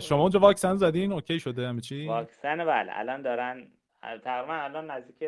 شما 0.00 0.20
اونجا 0.20 0.40
واکسن 0.40 0.76
زدین؟ 0.76 1.12
اوکی 1.12 1.40
شده؟ 1.40 1.68
همه 1.68 1.80
چی؟ 1.80 2.06
واکسن 2.06 2.64
بله 2.64 2.98
الان 2.98 3.22
دارن 3.22 3.68
تقریبا 4.02 4.54
الان 4.54 4.90
نزدیک 4.90 5.22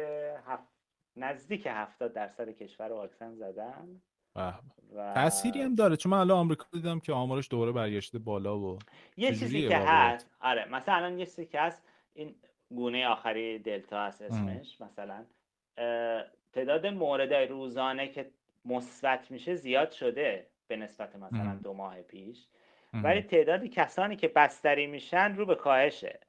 هفت 0.47 0.69
نزدیک 1.17 1.67
70 1.67 2.13
درصد 2.13 2.49
کشور 2.49 2.93
واکسن 2.93 3.35
زدن. 3.35 4.03
و... 4.37 4.53
تأثیری 5.15 5.63
هم 5.63 5.75
داره. 5.75 5.97
چون 5.97 6.13
من 6.13 6.19
الان 6.19 6.39
آمریکا 6.39 6.67
دیدم 6.73 7.01
که 7.01 7.13
آمارش 7.13 7.51
دوباره 7.51 7.73
برگشته 7.73 8.19
بالا 8.19 8.59
و 8.59 8.79
یه 9.17 9.29
چیزی 9.35 9.69
که 9.69 9.79
هست. 9.79 10.31
آره 10.41 10.69
مثلا 10.69 10.95
الان 10.95 11.19
یه 11.19 11.27
چیزی 11.27 11.47
که 11.47 11.61
هست 11.61 11.83
این 12.15 12.35
گونه 12.71 13.07
آخری 13.07 13.59
دلتا 13.59 14.07
هست 14.07 14.23
اسمش 14.23 14.81
مثلا 14.81 15.25
تعداد 16.53 16.87
مورد 16.87 17.33
روزانه 17.33 18.09
که 18.09 18.31
مثبت 18.69 19.31
میشه 19.31 19.55
زیاد 19.55 19.91
شده 19.91 20.47
به 20.67 20.77
نسبت 20.77 21.17
مثلا 21.17 21.59
دو 21.65 21.73
ماه 21.73 22.03
پیش. 22.03 22.47
ولی 22.93 23.23
تعداد 23.23 23.65
کسانی 23.65 24.17
که 24.17 24.29
بستری 24.29 24.87
میشن 24.87 25.37
رو 25.37 25.47
به 25.47 25.55
کاهشه 25.55 26.21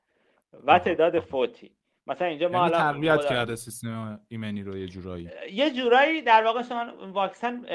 و 0.64 0.80
تعداد 0.80 1.20
فوتی. 1.20 1.72
مثلا 2.08 2.28
اینجا 2.28 2.50
ما 2.50 2.58
یعنی 2.58 2.70
تقویت 2.70 3.26
کرده 3.26 3.56
سیستم 3.56 4.22
ایمنی 4.28 4.64
رو 4.64 4.78
یه 4.78 4.88
جورایی. 4.88 5.30
یه 5.52 5.72
جورایی 5.72 6.22
در 6.22 6.44
واقع 6.44 6.62
شما 6.62 7.12
واکسن 7.12 7.66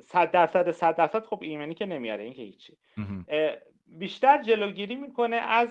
100 0.00 0.30
درصد 0.30 0.70
100 0.70 0.96
درصد 0.96 1.24
خب 1.24 1.38
ایمنی 1.42 1.74
که 1.74 1.86
نمیاره 1.86 2.24
این 2.24 2.32
که 2.32 2.42
هیچی. 2.42 2.76
بیشتر 3.86 4.42
جلوگیری 4.42 4.96
می‌کنه 4.96 5.36
از 5.36 5.68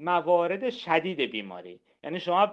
موارد 0.00 0.70
شدید 0.70 1.20
بیماری. 1.20 1.80
یعنی 2.04 2.20
شما 2.20 2.52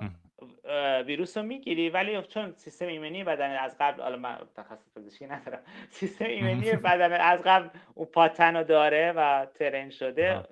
ویروس 1.06 1.38
رو 1.38 1.44
می‌گیری 1.44 1.90
ولی 1.90 2.22
چون 2.22 2.54
سیستم 2.54 2.88
ایمنی 2.88 3.24
بدن 3.24 3.56
از 3.56 3.76
قبل 3.80 4.02
حالا 4.02 4.18
من 4.18 4.38
تخصص 4.56 4.98
پزشکی 4.98 5.26
ندارم. 5.28 5.62
سیستم 5.90 6.26
ایمنی 6.26 6.72
بدن 6.86 7.14
از 7.14 7.42
قبل 7.46 7.70
اون 7.96 8.06
پاتن 8.06 8.56
رو 8.56 8.64
داره 8.64 9.12
و 9.12 9.46
ترین 9.46 9.90
شده. 9.90 10.44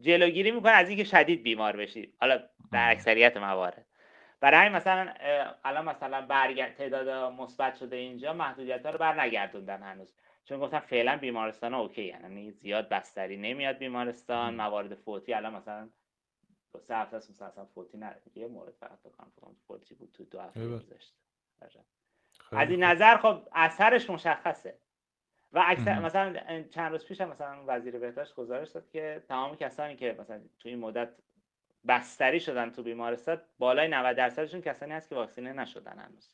جلوگیری 0.00 0.50
می‌کنه 0.50 0.72
از 0.72 0.88
اینکه 0.88 1.04
شدید 1.04 1.42
بیمار 1.42 1.76
بشی. 1.76 2.12
حالا 2.20 2.42
در 2.72 2.90
اکثریت 2.90 3.36
موارد. 3.36 3.86
برای 4.40 4.60
همین 4.60 4.72
مثلا 4.72 5.12
الان 5.64 5.84
مثلا 5.84 6.20
برگرد 6.26 6.74
تعداد 6.74 7.32
مثبت 7.32 7.76
شده 7.76 7.96
اینجا 7.96 8.32
محدودیت 8.32 8.86
ها 8.86 8.92
رو 8.92 8.98
بر 8.98 9.20
نگردوندن 9.20 9.82
هنوز. 9.82 10.14
چون 10.44 10.60
گفتم 10.60 10.78
فعلا 10.78 11.16
بیمارستان 11.16 11.74
اوکی 11.74 12.04
یعنی 12.04 12.50
زیاد 12.50 12.88
بستری 12.88 13.36
نمیاد 13.36 13.78
بیمارستان 13.78 14.54
موارد 14.54 14.94
فوتی 14.94 15.34
الان 15.34 15.54
مثلا 15.54 15.88
سه 16.78 16.96
هفته 16.96 17.16
است 17.16 17.30
مثلا 17.30 17.64
فوتی 17.64 17.98
نداره 17.98 18.20
یه 18.34 18.46
مورد 18.46 18.72
فقط 18.80 18.98
بکنم 19.02 19.56
فوتی 19.68 19.94
بود 19.94 20.10
تو 20.12 20.24
دو 20.24 20.40
هفته 20.40 20.68
گذشته. 20.68 21.14
از 22.50 22.70
این 22.70 22.84
نظر 22.84 23.16
خب 23.16 23.48
اثرش 23.52 24.10
مشخصه. 24.10 24.78
و 25.52 25.62
اکثر 25.66 26.00
مثلا 26.00 26.62
چند 26.62 26.92
روز 26.92 27.04
پیش 27.06 27.20
هم 27.20 27.28
مثلا 27.28 27.64
وزیر 27.66 27.98
بهداشت 27.98 28.34
گزارش 28.34 28.70
داد 28.70 28.90
که 28.90 29.22
تمام 29.28 29.56
کسانی 29.56 29.96
که 29.96 30.16
مثلا 30.20 30.40
تو 30.58 30.68
این 30.68 30.78
مدت 30.78 31.08
بستری 31.88 32.40
شدن 32.40 32.70
تو 32.70 32.82
بیمارستان 32.82 33.40
بالای 33.58 33.88
90 33.88 34.16
درصدشون 34.16 34.60
کسانی 34.60 34.92
هست 34.92 35.08
که 35.08 35.14
واکسینه 35.14 35.52
نشدن 35.52 35.98
هنوز. 35.98 36.30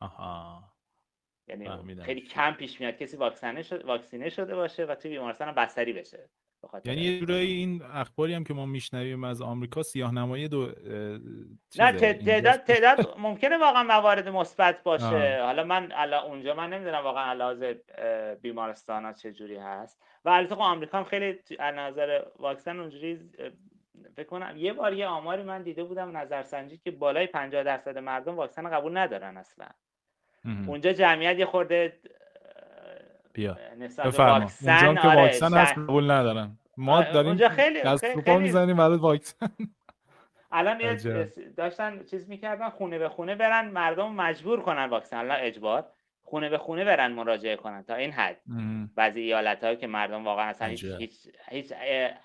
آها. 0.00 0.64
یعنی 1.46 2.02
خیلی 2.02 2.20
کم 2.20 2.52
پیش 2.52 2.80
میاد 2.80 2.96
کسی 2.96 3.16
واکسینه 3.16 3.62
شده 3.62 3.86
واکسینه 3.86 4.28
شده 4.28 4.54
باشه 4.54 4.84
و 4.84 4.94
توی 4.94 5.10
بیمارستان 5.10 5.52
بستری 5.52 5.92
بشه. 5.92 6.28
یعنی 6.84 7.00
یه 7.00 7.20
جورایی 7.20 7.52
این 7.52 7.82
اخباری 7.82 8.34
هم 8.34 8.44
که 8.44 8.54
ما 8.54 8.66
میشنویم 8.66 9.24
از 9.24 9.42
آمریکا 9.42 9.82
سیاه 9.82 10.14
نمایی 10.14 10.48
دو 10.48 10.66
نه 11.78 11.92
تعداد 11.92 12.60
تعداد 12.60 13.14
ممکنه 13.18 13.58
واقعا 13.58 13.82
موارد 13.82 14.28
مثبت 14.28 14.82
باشه. 14.82 15.04
آه. 15.04 15.40
حالا 15.40 15.64
من 15.64 15.92
الان 15.94 16.24
اونجا 16.24 16.54
من 16.54 16.72
نمی‌دونم 16.72 17.04
واقعا 17.04 17.30
علاوه 17.30 17.74
بیمارستان 18.42 19.04
ها 19.04 19.12
چه 19.12 19.32
جوری 19.32 19.56
هست. 19.56 20.02
و 20.24 20.28
البته 20.28 20.54
خب 20.54 20.60
آمریکا 20.60 20.98
هم 20.98 21.04
خیلی 21.04 21.38
از 21.58 21.74
نظر 21.74 22.22
واکسن 22.38 22.80
اونجوری 22.80 23.30
فکر 24.16 24.26
کنم 24.26 24.54
یه 24.56 24.72
بار 24.72 24.92
یه 24.92 25.06
آماری 25.06 25.42
من 25.42 25.62
دیده 25.62 25.84
بودم 25.84 26.16
نظرسنجی 26.16 26.78
که 26.78 26.90
بالای 26.90 27.26
50 27.26 27.62
درصد 27.62 27.98
مردم 27.98 28.36
واکسن 28.36 28.70
قبول 28.70 28.98
ندارن 28.98 29.36
اصلا. 29.36 29.66
اونجا 30.66 30.92
جمعیت 30.92 31.38
یه 31.38 31.46
خورده 31.46 32.00
بیا. 33.38 33.56
بفرما. 34.04 34.50
اونجا 34.62 34.94
که 34.94 35.08
آره 35.08 35.20
واکسن 35.20 35.54
هست 35.54 35.78
قبول 35.78 36.10
ندارن. 36.10 36.58
ما 36.76 37.02
داریم 37.02 37.28
اونجا 37.28 37.48
خیلی 37.48 37.82
دست. 37.82 38.04
می‌زنیم 38.28 38.76
برای 38.76 38.98
واکسن. 38.98 39.50
الان 40.52 40.98
داشتن 41.56 42.04
چیز 42.04 42.28
می‌کردن 42.28 42.68
خونه 42.68 42.98
به 42.98 43.08
خونه 43.08 43.34
برن 43.34 43.68
مردم 43.68 44.12
مجبور 44.12 44.60
کنن 44.62 44.84
واکسن. 44.84 45.16
الان 45.16 45.38
اجبار. 45.40 45.84
خونه 46.22 46.48
به 46.48 46.58
خونه 46.58 46.84
برن 46.84 47.12
مراجعه 47.12 47.56
کنن 47.56 47.82
تا 47.82 47.94
این 47.94 48.12
حد. 48.12 48.40
بعضی 48.94 49.20
ایالت 49.20 49.64
هایی 49.64 49.76
که 49.76 49.86
مردم 49.86 50.24
واقعا 50.24 50.46
اصلا 50.48 50.68
هیچ, 50.68 50.84
هیچ, 50.84 51.14
هیچ 51.48 51.72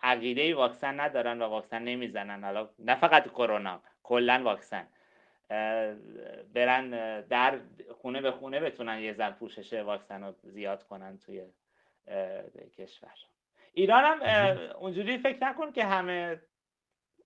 عقیده 0.04 0.56
واکسن 0.56 1.00
ندارن 1.00 1.42
و 1.42 1.46
واکسن 1.46 1.82
نمی‌زنن. 1.82 2.44
حالا 2.44 2.70
نه 2.80 2.96
فقط 2.96 3.28
کرونا 3.28 3.82
کلا 4.04 4.42
واکسن. 4.44 4.88
برن 6.54 7.22
در 7.22 7.60
خونه 8.02 8.22
به 8.22 8.32
خونه 8.32 8.60
بتونن 8.60 9.00
یه 9.00 9.14
ذره 9.14 9.34
پوشش 9.34 9.74
واکسن 9.74 10.24
رو 10.24 10.34
زیاد 10.44 10.84
کنن 10.84 11.18
توی 11.18 11.42
کشور. 12.78 13.10
ایران 13.74 14.04
هم 14.04 14.58
اونجوری 14.80 15.18
فکر 15.18 15.38
نکن 15.42 15.72
که 15.72 15.86
همه 15.86 16.42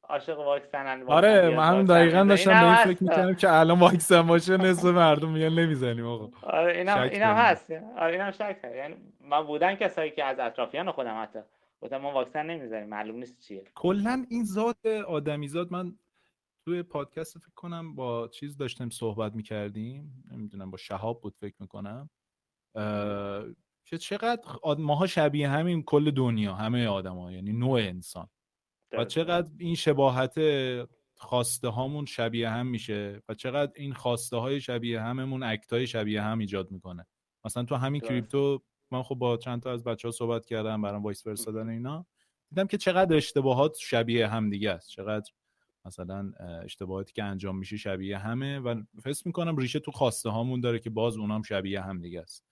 عاشق 0.04 0.40
واکسنن 0.40 1.04
آره 1.04 1.50
من 1.50 1.68
هم 1.68 1.86
دقیقا 1.86 2.24
داشتم 2.24 2.52
به 2.52 2.66
این 2.66 2.94
فکر 2.94 3.04
می‌کنم 3.04 3.36
که 3.36 3.52
الان 3.52 3.80
واکسن 3.80 4.22
باشه 4.22 4.58
نصف 4.58 4.86
مردم 4.86 5.30
میگن 5.30 5.50
نمی‌زنیم 5.50 6.06
آقا. 6.06 6.30
آره 6.44 6.78
اینم 6.78 7.02
اینم 7.02 7.34
هست. 7.34 7.72
آره 7.72 8.14
اینم 8.14 8.32
شک 8.32 8.58
یعنی 8.76 8.96
من 9.22 9.44
بودن 9.44 9.76
کسایی 9.76 10.12
که 10.12 10.24
از 10.24 10.40
اطرافیان 10.40 10.92
خودم 10.92 11.22
حتی 11.22 11.40
گفتم 11.82 11.98
ما 11.98 12.12
واکسن 12.12 12.46
نمی‌زنیم 12.46 12.88
معلوم 12.88 13.16
نیست 13.16 13.40
چیه. 13.40 13.64
کلا 13.76 14.26
این 14.30 14.44
ذات 14.44 14.86
آدمیزاد 15.08 15.72
من 15.72 15.94
توی 16.68 16.84
پادکست 16.84 17.38
فکر 17.38 17.52
کنم 17.56 17.96
با 17.96 18.28
چیز 18.28 18.58
داشتیم 18.58 18.90
صحبت 18.90 19.36
می‌کردیم. 19.36 20.24
نمی‌دونم 20.32 20.72
با 20.72 20.78
شهاب 20.78 21.22
بود 21.22 21.36
فکر 21.36 21.56
می‌کنم. 21.60 22.10
که 23.86 23.98
چقدر 23.98 24.42
ماها 24.78 25.08
شبیه 25.08 25.50
همین 25.50 25.84
کل 25.84 26.12
دنیا 26.12 26.56
همه 26.56 26.88
آدم 26.88 27.30
یعنی 27.30 27.54
نوع 27.54 27.80
انسان. 27.80 28.30
و 28.92 29.06
چقدر 29.06 29.52
این 29.58 29.76
شباهت 29.76 30.36
خواسته 31.16 31.68
هامون 31.68 32.06
شبیه 32.06 32.50
هم 32.50 32.68
میشه 32.68 33.22
و 33.30 33.34
چقدر 33.34 33.72
این 33.76 33.94
خواسته 33.94 34.38
های 34.38 34.62
شبیه 34.62 35.02
هممون 35.02 35.44
act 35.44 35.74
های 35.74 35.88
شبیه 35.88 36.22
هم 36.22 36.40
ایجاد 36.40 36.72
می‌کنه. 36.72 37.06
مثلا 37.46 37.64
تو 37.64 37.76
همین 37.76 38.02
کریپتو 38.02 38.64
من 38.92 39.04
خب 39.04 39.16
با 39.16 39.38
چند 39.38 39.62
تا 39.62 39.72
از 39.72 39.84
بچه 39.84 40.08
ها 40.08 40.12
صحبت 40.12 40.46
کردم 40.46 40.82
برام 40.82 41.04
voice 41.04 41.24
فرستادن 41.24 41.70
اینا. 41.70 42.06
دیدم 42.50 42.68
که 42.68 42.78
چقدر 42.78 43.16
اشتباهات 43.16 43.78
شبیه 43.80 44.28
هم 44.28 44.50
دیگه 44.50 44.72
است. 44.72 44.90
چقدر 44.90 45.32
مثلا 45.88 46.32
اشتباهاتی 46.64 47.14
که 47.14 47.24
انجام 47.24 47.58
میشه 47.58 47.78
شبیه 47.78 48.18
همه 48.18 48.60
و 48.60 48.84
فکر 49.04 49.22
می‌کنم 49.26 49.58
ریشه 49.58 49.80
تو 49.80 49.92
خواسته 49.92 50.30
هامون 50.30 50.62
داره 50.62 50.80
که 50.80 50.90
باز 50.90 51.18
اونام 51.18 51.42
شبیه 51.42 51.82
هم 51.82 52.02
دیگه 52.02 52.22
است. 52.22 52.44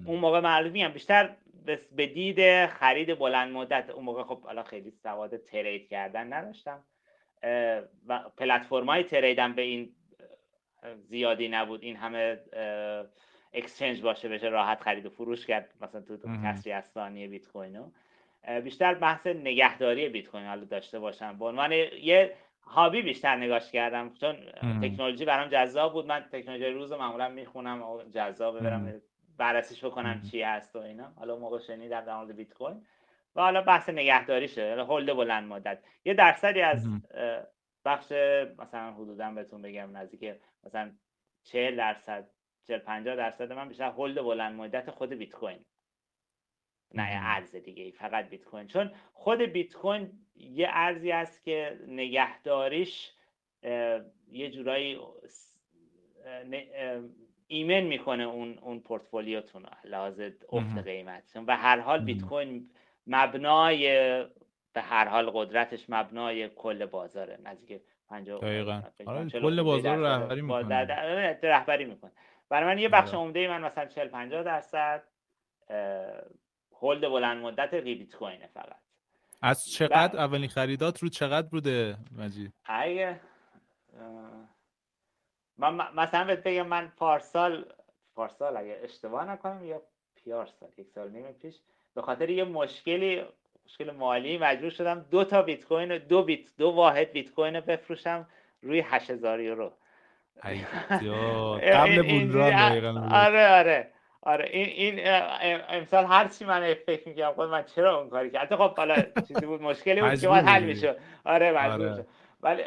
اون 0.07 0.19
موقع 0.19 0.41
معلومی 0.41 0.83
هم 0.83 0.93
بیشتر 0.93 1.37
به 1.97 2.07
دید 2.07 2.67
خرید 2.67 3.19
بلند 3.19 3.53
مدت. 3.53 3.91
اون 3.91 4.05
موقع 4.05 4.23
خب 4.23 4.43
حالا 4.43 4.63
خیلی 4.63 4.91
سواد 4.91 5.37
ترید 5.37 5.89
کردن 5.89 6.33
نداشتم. 6.33 6.85
و 8.07 8.19
پلتفرم 8.37 8.87
های 8.87 9.05
تریدم 9.05 9.53
به 9.53 9.63
این 9.63 9.95
زیادی 11.09 11.49
نبود. 11.49 11.83
این 11.83 11.97
همه 11.97 12.41
اکسچنج 13.53 14.03
باشه 14.03 14.29
بشه 14.29 14.49
راحت 14.49 14.81
خرید 14.81 15.07
و 15.07 15.11
فروش 15.11 15.47
کرد. 15.47 15.75
مثلا 15.81 16.01
تو 16.01 16.19
کسری 16.45 16.73
از 16.73 16.85
ثانیه 16.85 17.29
بیت 17.29 17.49
کوینو 17.49 17.91
بیشتر 18.65 18.95
بحث 18.95 19.27
نگهداری 19.27 20.09
بیت 20.09 20.29
کوین 20.29 20.47
حالا 20.47 20.65
داشته 20.65 20.99
باشم. 20.99 21.39
به 21.39 21.45
عنوان 21.45 21.73
یه 21.73 22.35
هابی 22.67 23.03
بیشتر 23.03 23.37
نگاش 23.37 23.73
کردم 23.73 24.15
چون 24.15 24.37
تکنولوژی 24.83 25.25
برام 25.25 25.49
جذاب 25.49 25.93
بود. 25.93 26.07
من 26.07 26.21
تکنولوژی 26.21 26.67
روز 26.67 26.93
معمولا 26.93 27.29
می‌خونم 27.29 27.83
و 27.83 28.03
جذاب 28.03 28.61
برم 28.61 29.03
بررسیش 29.39 29.85
بکنم 29.85 30.23
چی 30.31 30.43
هست 30.43 30.77
و 30.77 30.79
اینا. 30.79 31.13
حالا 31.17 31.37
موقع 31.37 31.59
شنیدم 31.59 32.01
در 32.01 32.17
مورد 32.17 32.37
بیت 32.37 32.53
کوین. 32.53 32.87
و 33.37 33.41
حالا 33.41 33.63
بحث 33.63 33.89
نگهداری 33.89 34.49
شده. 34.49 34.83
هولد 34.83 35.17
بلند 35.17 35.49
مدت. 35.49 35.79
یه 36.05 36.15
درصدی 36.15 36.61
از 36.61 36.89
بخش 37.85 38.13
مثلا 38.59 38.93
حدودا 38.93 39.31
بهتون 39.31 39.63
بگم 39.63 39.97
نزدیک 39.97 40.35
مثلا 40.65 40.91
40 41.45 41.77
درصد 41.77 42.29
40 42.65 42.79
50 42.79 43.17
درصد 43.17 43.53
من 43.53 43.69
بیشتر 43.69 43.91
هولد 43.91 44.23
بلند 44.23 44.55
مدت 44.55 44.91
خود 44.91 45.13
بیت 45.13 45.31
کوین. 45.31 45.65
نه 46.95 47.09
ارز 47.23 47.57
دیگه 47.57 47.91
فقط 47.91 48.29
بیت 48.29 48.45
کوین 48.45 48.67
چون 48.67 48.91
خود 49.13 49.43
بیت 49.43 49.73
کوین 49.73 50.13
یه 50.37 50.69
ارزی 50.71 51.13
است 51.13 51.45
که 51.45 51.79
نگهداریش 51.87 53.13
یه 54.33 54.51
جورایی 54.51 54.99
ایمن 57.47 57.81
می‌کنه 57.81 58.25
اون 58.25 58.59
اون 58.59 58.81
پورتفولیوتون 58.81 59.67
لحاظ 59.85 60.21
افت 60.53 60.79
قیمت 60.79 61.33
و 61.47 61.57
هر 61.57 61.81
حال 61.81 62.05
بیت 62.05 62.23
کوین 62.23 62.71
مبنای 63.07 63.89
به 64.73 64.83
هر 64.83 65.09
حال 65.09 65.31
قدرتش 65.31 65.91
مبنای 65.91 66.49
کل 66.49 66.87
بازاره. 66.87 67.39
نزدیک 67.45 67.81
50 68.09 68.41
دقیقاً. 68.41 68.83
آره 69.07 69.31
کل 69.31 69.63
بازار 69.63 69.99
رهبری 69.99 70.41
می‌کنه. 70.41 71.39
رهبری 71.43 71.85
می‌کنه. 71.85 72.11
برای 72.49 72.75
من 72.75 72.79
یه 72.79 72.89
بخش 72.89 73.09
آره. 73.09 73.19
عمده 73.19 73.49
من 73.49 73.61
مثلا 73.61 73.87
40 73.87 74.09
50 74.09 74.43
درصد 74.43 75.03
هولد 76.83 77.09
بلند 77.09 77.43
مدت 77.43 77.75
بیت 77.75 78.17
کوینه 78.17 78.47
فقط. 78.55 78.77
از 79.43 79.67
چقدر 79.71 80.19
اولین 80.19 80.49
خریدات 80.49 81.03
رو 81.03 81.09
چقدر 81.09 81.47
بوده 81.49 81.97
مجید؟ 82.19 82.53
اگه 82.65 83.21
من 85.59 85.75
مثلا 85.95 86.25
بهت 86.25 86.43
بگم 86.43 86.67
من 86.67 86.93
پارسال 86.97 87.65
پارسال 88.15 88.57
اگه 88.57 88.81
اشتباه 88.83 89.31
نکنم 89.31 89.65
یا 89.65 89.83
پیار 90.15 90.47
سال 90.47 90.69
یک 90.77 90.91
سال 90.91 91.11
نیم 91.11 91.33
پیش 91.33 91.55
به 91.95 92.03
خاطر 92.03 92.31
یه 92.31 92.45
مشکلی 92.45 93.25
مشکل 93.65 93.91
مالی 93.91 94.39
مجبور 94.39 94.71
شدم 94.71 95.07
دو 95.11 95.25
تا 95.25 95.43
بیت 95.43 95.65
کوین 95.65 95.99
دو 95.99 96.23
بیت 96.23 96.57
دو 96.59 96.71
واحد 96.71 97.13
بیت 97.13 97.31
کوین 97.31 97.61
بفروشم 97.61 98.27
روی 98.63 98.81
8000 98.81 99.41
یورو. 99.41 99.73
قبل 101.75 102.03
بولران 102.03 103.13
آره 103.13 103.49
آره. 103.49 103.93
آره 104.27 104.49
این 104.53 104.99
این 104.99 105.01
امسال 105.69 106.05
هر 106.05 106.29
چی 106.29 106.45
من 106.45 106.75
فکر 106.75 107.09
می‌کنم 107.09 107.33
خود 107.33 107.49
من 107.49 107.63
چرا 107.63 108.01
اون 108.01 108.11
کاری 108.11 108.31
کردم؟ 108.31 108.57
خب 108.57 108.77
حالا 108.77 108.95
چیزی 109.29 109.47
بود 109.47 109.63
مشکلی 109.63 110.01
بود 110.01 110.21
که 110.21 110.29
باید 110.29 110.45
حل 110.45 110.65
میشه 110.65 110.97
آره 111.25 111.53
مجبور 111.53 111.89
آره. 111.89 112.07
ولی 112.41 112.63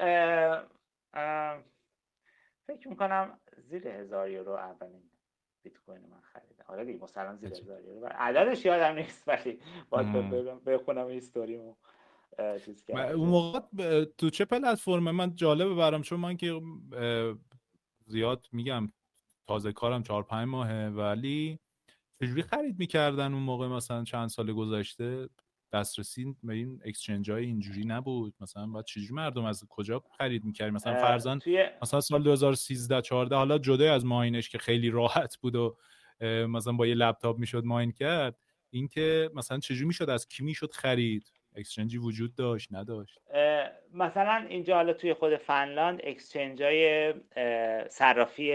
فکر 2.68 2.88
می‌کنم 2.90 3.40
زیر 3.58 3.88
هزار 3.88 4.30
یورو 4.30 4.52
اولین 4.52 5.02
بیت 5.64 5.78
کوین 5.78 6.02
من 6.02 6.22
خریدم. 6.22 6.66
آره 6.68 6.86
دیگه 6.86 7.04
مثلا 7.04 7.36
زیر 7.36 7.54
هزار 7.54 7.82
یورو. 7.82 8.08
عددش 8.12 8.66
یادم 8.66 8.96
نیست 8.96 9.28
ولی 9.28 9.60
باید 9.90 10.64
بخونم 10.66 11.10
هیستوریمو 11.10 11.76
اون 12.88 13.30
موقع 13.30 13.60
تو 14.18 14.30
چه 14.30 14.46
پلتفرم 14.46 15.12
من 15.12 15.36
جالبه 15.36 15.76
برام 15.76 16.02
چون 16.02 16.20
من 16.20 16.38
که 16.38 16.62
زیاد 18.06 18.48
میگم 18.52 18.92
تازه 19.50 19.72
کارم 19.72 20.04
چهار 20.04 20.24
پنج 20.24 20.48
ماهه 20.48 20.88
ولی 20.88 21.60
چجوری 22.22 22.42
خرید 22.42 22.80
می‌کردن 22.80 23.34
اون 23.34 23.44
موقع 23.44 23.68
مثلا 23.68 24.04
چند 24.04 24.28
سال 24.28 24.54
گذشته؟ 24.54 25.30
دسترسی 25.74 26.36
به 26.44 26.54
این 26.54 26.82
اکسچنج 26.86 27.32
های 27.32 27.46
اینجوری 27.46 27.86
نبود. 27.86 28.34
مثلا 28.40 28.68
بعد 28.68 28.86
چجوری 28.86 29.14
مردم 29.14 29.46
از 29.46 29.64
کجا 29.70 30.04
خرید 30.18 30.46
می‌کرد 30.46 30.74
مثلا 30.74 30.94
فرزن 30.96 31.40
مثلا 31.82 32.02
سال 32.02 32.24
2013 32.24 33.02
14 33.02 33.36
حالا 33.36 33.58
جدا 33.58 33.94
از 33.94 34.06
ماینش 34.06 34.50
که 34.50 34.58
خیلی 34.58 34.90
راحت 34.90 35.38
بود 35.38 35.56
و 35.56 35.78
مثلا 36.48 36.74
با 36.74 36.88
یه 36.88 36.96
لپتاپ 36.96 37.38
می‌شد 37.38 37.64
ماین 37.66 37.92
کرد 37.92 38.40
اینکه 38.70 39.32
مثلا 39.34 39.60
چجوری 39.60 39.86
می‌شد 39.86 40.10
از 40.10 40.28
کی 40.28 40.44
می‌شد 40.44 40.72
خرید؟ 40.72 41.32
اکسچنجی 41.56 41.98
وجود 41.98 42.36
داشت 42.36 42.68
نداشت؟ 42.72 43.20
مثلا 43.94 44.46
اینجا 44.50 44.76
حالا 44.76 44.94
توی 44.94 45.14
خود 45.14 45.36
فنلاند 45.36 46.02
exchange 46.04 46.64
های 46.64 47.14
صرافی 47.90 48.54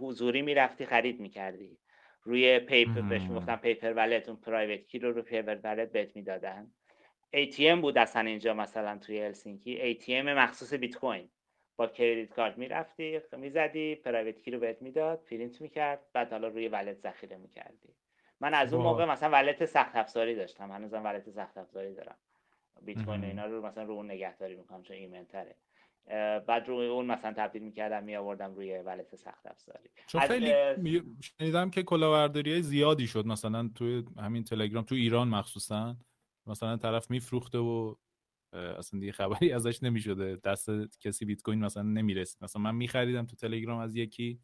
حضوری 0.00 0.42
می‌رفتی 0.42 0.86
خرید 0.86 1.20
می‌کردی. 1.20 1.78
روی 2.22 2.58
paper 2.58 3.00
بهش 3.00 3.22
می‌گفتن 3.22 3.56
paper 3.56 3.92
wallet 3.92 4.28
اون 4.28 4.38
private 4.38 4.86
key 4.86 4.98
رو 4.98 5.12
رو 5.12 5.22
paper 5.22 5.58
wallet 5.64 5.92
بهت 5.92 6.16
می‌دادن. 6.16 6.70
ATM 7.36 7.80
بود 7.80 7.98
اصلا 7.98 8.22
اینجا 8.22 8.54
مثلا 8.54 8.98
توی 8.98 9.20
هلسینکی. 9.20 9.94
ATM 9.94 10.10
مخصوص 10.10 10.74
بیت 10.74 10.96
کوین 10.96 11.28
با 11.76 11.86
credit 11.86 12.32
card 12.32 12.58
می‌رفتی 12.58 13.20
می‌زدی 13.32 13.94
private 13.94 14.40
key 14.40 14.50
رو 14.50 14.58
بهت 14.58 14.82
می‌داد 14.82 15.24
پرینت 15.24 15.60
می‌کرد 15.60 16.00
بعد 16.12 16.30
حالا 16.30 16.48
روی 16.48 16.68
wallet 16.68 16.98
ذخیره 16.98 17.36
می‌کردی. 17.36 17.94
من 18.40 18.54
از 18.54 18.74
اون 18.74 18.82
موقع 18.82 19.04
مثلا 19.04 19.30
wallet 19.30 19.64
سخت 19.64 19.96
افزاری 19.96 20.34
داشتم. 20.34 20.72
هنوزم 20.72 21.04
wallet 21.04 21.30
سخت 21.30 21.58
افزاری 21.58 21.94
دارم. 21.94 22.16
بیت 22.82 23.04
کوین 23.04 23.24
اینا 23.24 23.46
رو 23.46 23.66
مثلا 23.66 23.84
رو 23.84 23.92
اون 23.92 24.10
نگهداری 24.10 24.56
می‌کنم 24.56 24.82
چون 24.82 24.96
ایمنتره. 24.96 25.56
بعد 26.46 26.68
روی 26.68 26.86
اون 26.86 27.06
مثلا 27.06 27.32
تبدیل 27.32 27.62
می‌کردم 27.62 28.04
می 28.04 28.16
آوردم 28.16 28.54
روی 28.54 28.78
ولت 28.78 29.16
سخت 29.16 29.46
افزاری. 29.46 29.88
چون 30.06 30.20
خیلی 30.20 30.52
شنیدم 31.20 31.70
که 31.70 31.82
کلاهبرداری 31.82 32.52
های 32.52 32.62
زیادی 32.62 33.06
شد 33.06 33.26
مثلا 33.26 33.70
توی 33.74 34.04
همین 34.18 34.44
تلگرام 34.44 34.84
تو 34.84 34.94
ایران 34.94 35.28
مخصوصا. 35.28 35.96
مثلا 36.46 36.76
طرف 36.76 37.10
میفروخته 37.10 37.58
و 37.58 37.94
اصلا 38.52 39.00
دیگه 39.00 39.12
خبری 39.12 39.52
ازش 39.52 39.82
نمی‌شده. 39.82 40.36
دست 40.36 40.70
کسی 41.00 41.24
بیت 41.24 41.42
کوین 41.42 41.64
مثلا 41.64 41.82
نمی‌رسید. 41.82 42.44
مثلا 42.44 42.62
من 42.62 42.74
میخریدم 42.74 43.26
تو 43.26 43.36
تلگرام 43.36 43.78
از 43.78 43.96
یکی 43.96 44.40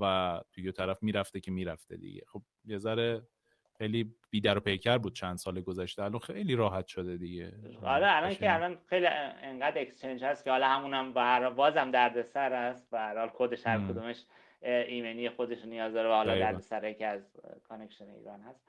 و 0.00 0.40
دیگه 0.52 0.72
طرف 0.72 1.02
می‌رفته 1.02 1.40
که 1.40 1.50
می‌رفته 1.50 1.96
دیگه. 1.96 2.22
خب 2.26 2.42
یه 2.64 2.78
ذره 2.78 3.26
خیلی 3.78 4.14
بی 4.30 4.44
در 4.44 4.58
و 4.58 4.60
پیکر 4.60 4.98
بود 4.98 5.14
چند 5.14 5.36
سال 5.36 5.60
گذشته. 5.60 6.02
الان 6.02 6.18
خیلی 6.18 6.56
راحت 6.56 6.86
شده 6.86 7.16
دیگه. 7.16 7.52
آره 7.82 8.16
الان 8.16 8.34
که 8.34 8.54
الان 8.54 8.78
خیلی 8.86 9.06
انقدر 9.06 9.80
exchange 9.80 10.24
هست 10.24 10.44
که 10.44 10.50
حالا 10.50 10.68
همونم 10.68 11.12
با 11.12 11.50
بازم 11.50 11.90
دردسر 11.90 12.52
است 12.52 12.88
و 12.92 12.96
هر 12.96 13.18
حال 13.18 13.28
خودش 13.28 13.66
هر 13.66 13.78
کدومش 13.78 14.24
ایمنی 14.62 15.28
خودش 15.28 15.64
نیاز 15.64 15.92
داره 15.92 16.08
و 16.08 16.12
حالا 16.12 16.38
دردسره 16.38 16.94
که 16.94 17.06
از 17.06 17.36
connection 17.68 18.08
ایران 18.08 18.40
هست. 18.40 18.64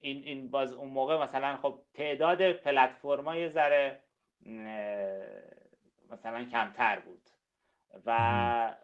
این 0.00 0.22
این 0.24 0.50
باز 0.50 0.72
اون 0.72 0.88
موقع 0.88 1.22
مثلا 1.22 1.56
خب 1.56 1.82
تعداد 1.94 2.52
پلتفرما 2.52 3.48
ذره 3.48 4.00
مثلا 6.10 6.44
کمتر 6.44 6.98
بود. 6.98 7.22
و 8.06 8.74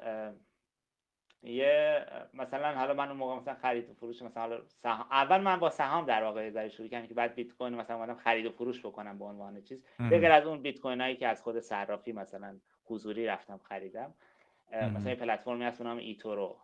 یه 1.43 2.07
مثلا 2.35 2.75
حالا 2.75 2.95
من 2.95 3.09
اون 3.09 3.17
موقع 3.17 3.37
مثلا 3.37 3.55
خرید 3.55 3.91
و 3.91 3.95
فروش 3.95 4.23
مثلا 4.23 4.43
حالا 4.43 4.61
سهام 4.67 5.07
اول 5.11 5.41
من 5.41 5.61
با 5.61 5.71
سهام 5.71 6.07
در 6.07 6.25
واقع 6.25 6.51
ذره 6.51 6.69
شروع 6.69 6.89
کردم 6.89 7.07
که 7.07 7.15
بعد 7.15 7.35
بیت 7.35 7.53
کوین 7.53 7.75
مثلا 7.75 7.97
اومدم 7.97 8.15
خرید 8.15 8.47
و 8.47 8.51
فروش 8.51 8.87
بکنم 8.87 9.19
به 9.19 9.25
عنوان 9.25 9.63
چیز. 9.63 9.85
بغیر 9.99 10.33
از 10.33 10.47
اون 10.47 10.63
بیت 10.63 10.81
کوین 10.81 11.01
هایی 11.01 11.17
که 11.17 11.29
از 11.29 11.43
خود 11.43 11.61
صرافی 11.61 12.13
مثلا 12.13 12.57
حضوری 12.85 13.27
رفتم 13.27 13.59
خریدم. 13.59 14.15
مثلا 14.73 15.11
یه 15.11 15.17
پلتفرمی 15.17 15.65
هست 15.65 15.79
به 15.79 15.85
نام 15.85 15.99
ایتورو. 15.99 16.57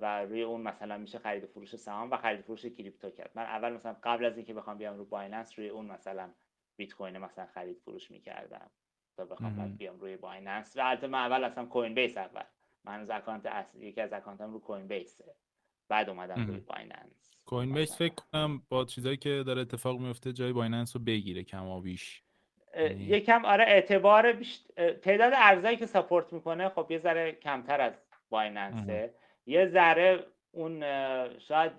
و 0.00 0.24
روی 0.24 0.42
اون 0.42 0.60
مثلا 0.60 0.98
میشه 0.98 1.18
خرید 1.18 1.44
و 1.44 1.46
فروش 1.46 1.76
سهام 1.76 2.10
و 2.10 2.16
خرید 2.16 2.40
و 2.40 2.42
فروش 2.42 2.66
کریپتو 2.66 3.10
کرد. 3.10 3.30
من 3.34 3.42
اول 3.42 3.72
مثلا 3.72 3.96
قبل 4.02 4.24
از 4.24 4.36
اینکه 4.36 4.54
بخوام 4.54 4.78
بیام 4.78 4.96
رو 4.96 5.04
بایننس 5.04 5.58
روی 5.58 5.68
اون 5.68 5.86
مثلا 5.86 6.30
بیت 6.76 6.94
کوین 6.94 7.18
مثلا 7.18 7.46
خرید 7.46 7.78
فروش 7.78 8.10
می‌کردم 8.10 8.70
تا 9.16 9.24
بخوام 9.24 9.76
بیام 9.76 10.00
روی 10.00 10.16
بایننس. 10.16 10.76
و 10.76 10.80
البته 10.80 11.06
من 11.06 11.18
اول 11.18 11.44
اصلا 11.44 11.64
کوین 11.64 11.94
بیس 11.94 12.16
اول. 12.16 12.44
من 12.84 13.00
از 13.00 13.10
اکانت 13.10 13.46
اصلی 13.46 13.86
یکی 13.86 14.00
از 14.00 14.12
اکانتم 14.12 14.52
رو 14.52 14.60
کوین 14.60 14.86
بیسه 14.86 15.34
بعد 15.88 16.08
اومدم 16.08 16.46
روی 16.46 16.60
بایننس 16.60 17.30
کوین 17.46 17.74
بیس 17.74 17.98
فکر 17.98 18.14
کنم 18.14 18.62
با 18.68 18.84
چیزایی 18.84 19.16
که 19.16 19.42
داره 19.46 19.60
اتفاق 19.60 20.00
میفته 20.00 20.32
جای 20.32 20.52
بایننس 20.52 20.96
رو 20.96 21.02
بگیره 21.02 21.42
کم 21.42 21.80
بیش 21.80 22.22
یعنی 22.76 23.04
یکم 23.04 23.44
آره 23.44 23.64
اعتبار 23.64 24.36
تعداد 25.02 25.32
ارزایی 25.36 25.76
که 25.76 25.86
support 25.86 26.32
می‌کنه 26.32 26.68
خب 26.68 26.86
یه 26.90 26.98
ذره 26.98 27.32
کمتر 27.32 27.80
از 27.80 27.92
بایننسه 28.30 29.14
یه 29.46 29.66
ذره 29.66 30.26
اون 30.52 30.80
شاید 31.38 31.72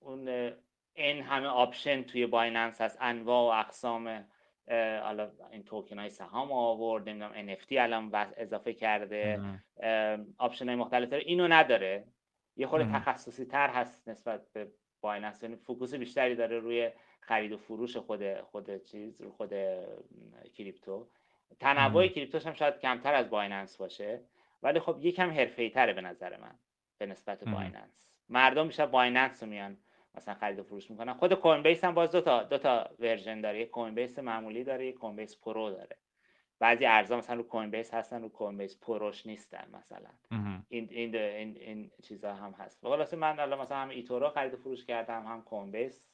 اون 0.00 0.52
این 0.94 1.22
همه 1.22 1.46
option 1.46 2.02
توی 2.02 2.26
بایننس 2.26 2.80
هست. 2.80 2.98
انواع 3.00 3.56
و 3.56 3.60
اقسام 3.60 4.24
حالا 5.02 5.30
این 5.52 5.64
توکن 5.64 5.98
های 5.98 6.10
سهام 6.10 6.52
آورد 6.52 7.08
نمی‌دونم 7.08 7.54
NFT 7.54 7.72
الان 7.72 8.10
اضافه 8.36 8.72
کرده. 8.72 9.40
option 10.38 10.66
های 10.66 10.76
مختلف 10.76 11.12
اینو 11.12 11.48
نداره. 11.48 12.04
یه 12.56 12.66
خورده 12.66 12.92
تخصصی 12.92 13.44
تر 13.44 13.68
هست 13.68 14.08
نسبت 14.08 14.52
به 14.52 14.68
بایننس 15.00 15.42
یعنی 15.42 15.56
focus 15.56 15.94
بیشتری 15.94 16.34
داره 16.34 16.58
روی 16.58 16.90
خرید 17.20 17.52
و 17.52 17.56
فروش 17.56 17.96
خود 17.96 18.40
خود 18.40 18.84
چیز 18.84 19.22
خود 19.22 19.52
crypto. 20.54 21.08
تنوع 21.60 22.06
crypto 22.06 22.36
ش 22.36 22.46
هم 22.46 22.52
شاید 22.52 22.78
کمتر 22.78 23.14
از 23.14 23.30
بایننس 23.30 23.76
باشه. 23.76 24.20
ولی 24.62 24.80
خب 24.80 24.98
یکم 25.00 25.30
حرفه‌ای 25.30 25.70
تره 25.70 25.92
به 25.92 26.00
نظر 26.00 26.36
من 26.36 26.54
به 26.98 27.06
نسبت 27.06 27.44
بایننس 27.44 28.02
مردم 28.28 28.66
بیشتر 28.66 28.86
بایننس 28.86 29.42
رو 29.42 29.48
میان 29.48 29.76
مثلا 30.18 30.34
خرید 30.34 30.58
و 30.58 30.62
فروش 30.62 30.90
می‌کنن. 30.90 31.12
خود 31.12 31.34
کوین 31.34 31.62
بیس 31.62 31.84
هم 31.84 31.94
باز 31.94 32.10
دو 32.10 32.20
تا 32.20 32.42
دو 32.42 32.58
تا 32.58 32.90
version 32.98 33.40
داره. 33.40 33.60
یک 33.60 33.70
کوین 33.70 33.94
بیس 33.94 34.18
معمولی 34.18 34.64
داره 34.64 34.86
یک 34.86 34.94
کوین 34.94 35.16
بیس 35.16 35.40
پرو 35.40 35.70
داره. 35.70 35.96
بعضی 36.58 36.86
ارزا 36.86 37.16
مثلا 37.16 37.36
رو 37.36 37.42
کوین 37.42 37.70
بیس 37.70 37.94
هستن 37.94 38.22
رو 38.22 38.28
کوین 38.28 38.58
بیس 38.58 38.80
پروش 38.80 39.26
نیستن 39.26 39.68
مثلا. 39.72 40.10
این 40.68 40.88
این 40.90 41.16
این, 41.16 41.56
این 41.56 41.90
چیزا 42.02 42.34
هم 42.34 42.52
هست. 42.52 42.80
خلاص 42.82 43.14
من 43.14 43.40
الان 43.40 43.60
مثلا 43.60 43.76
هم 43.76 43.88
eToro 43.88 44.30
خرید 44.30 44.54
و 44.54 44.56
فروش 44.56 44.84
کردم 44.84 45.26
هم 45.26 45.42
کوین 45.42 45.70
بیس 45.70 46.04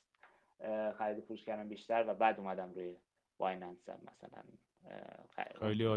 خرید 0.98 1.18
و 1.18 1.20
فروش 1.20 1.44
کردم 1.44 1.68
بیشتر 1.68 2.04
و 2.06 2.14
بعد 2.14 2.40
اومدم 2.40 2.72
روی 2.74 2.96
بایننس 3.38 3.88
مثلا 3.88 4.42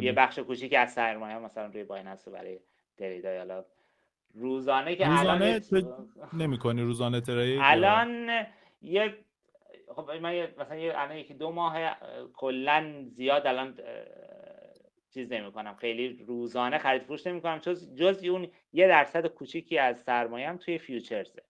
یه 0.02 0.12
بخش 0.12 0.40
کوچیک 0.40 0.74
از 0.74 0.94
سرمایه 0.94 1.38
مثلا 1.38 1.66
روی 1.66 1.84
بایننس 1.84 2.28
برای 2.28 2.60
trade 2.98 3.31
ای 3.31 3.38
حالا 3.38 3.66
روزانه 4.38 4.96
که 4.96 5.06
روزانه 5.06 5.30
الان 5.30 5.62
نمی‌کنی 6.34 6.82
روزانه 6.82 7.22
trade 7.22 7.60
الان 7.64 8.30
یه 8.82 9.16
خب 9.96 10.12
من 10.12 10.48
مثلا 10.58 10.78
یه 10.78 10.94
الان 10.96 11.18
یکی 11.18 11.34
دو 11.34 11.52
ماه 11.52 11.76
کلا 12.34 13.06
زیاد 13.08 13.48
الان 13.48 13.80
چیز 15.14 15.32
نمی 15.32 15.52
کنم 15.52 15.76
خیلی 15.76 16.26
روزانه 16.28 16.78
خرید 16.78 17.02
فروش 17.02 17.28
نمی 17.28 17.42
کنم 17.42 17.58
جز, 17.58 17.96
جز 17.96 18.24
اون 18.24 18.48
یه 18.74 18.88
درصد 18.88 19.28
کوچیکی 19.28 19.78
از 19.78 20.00
سرمایه‌ام 20.00 20.58
توی 20.58 20.78
futures 20.78 21.29
ه. 21.29 21.44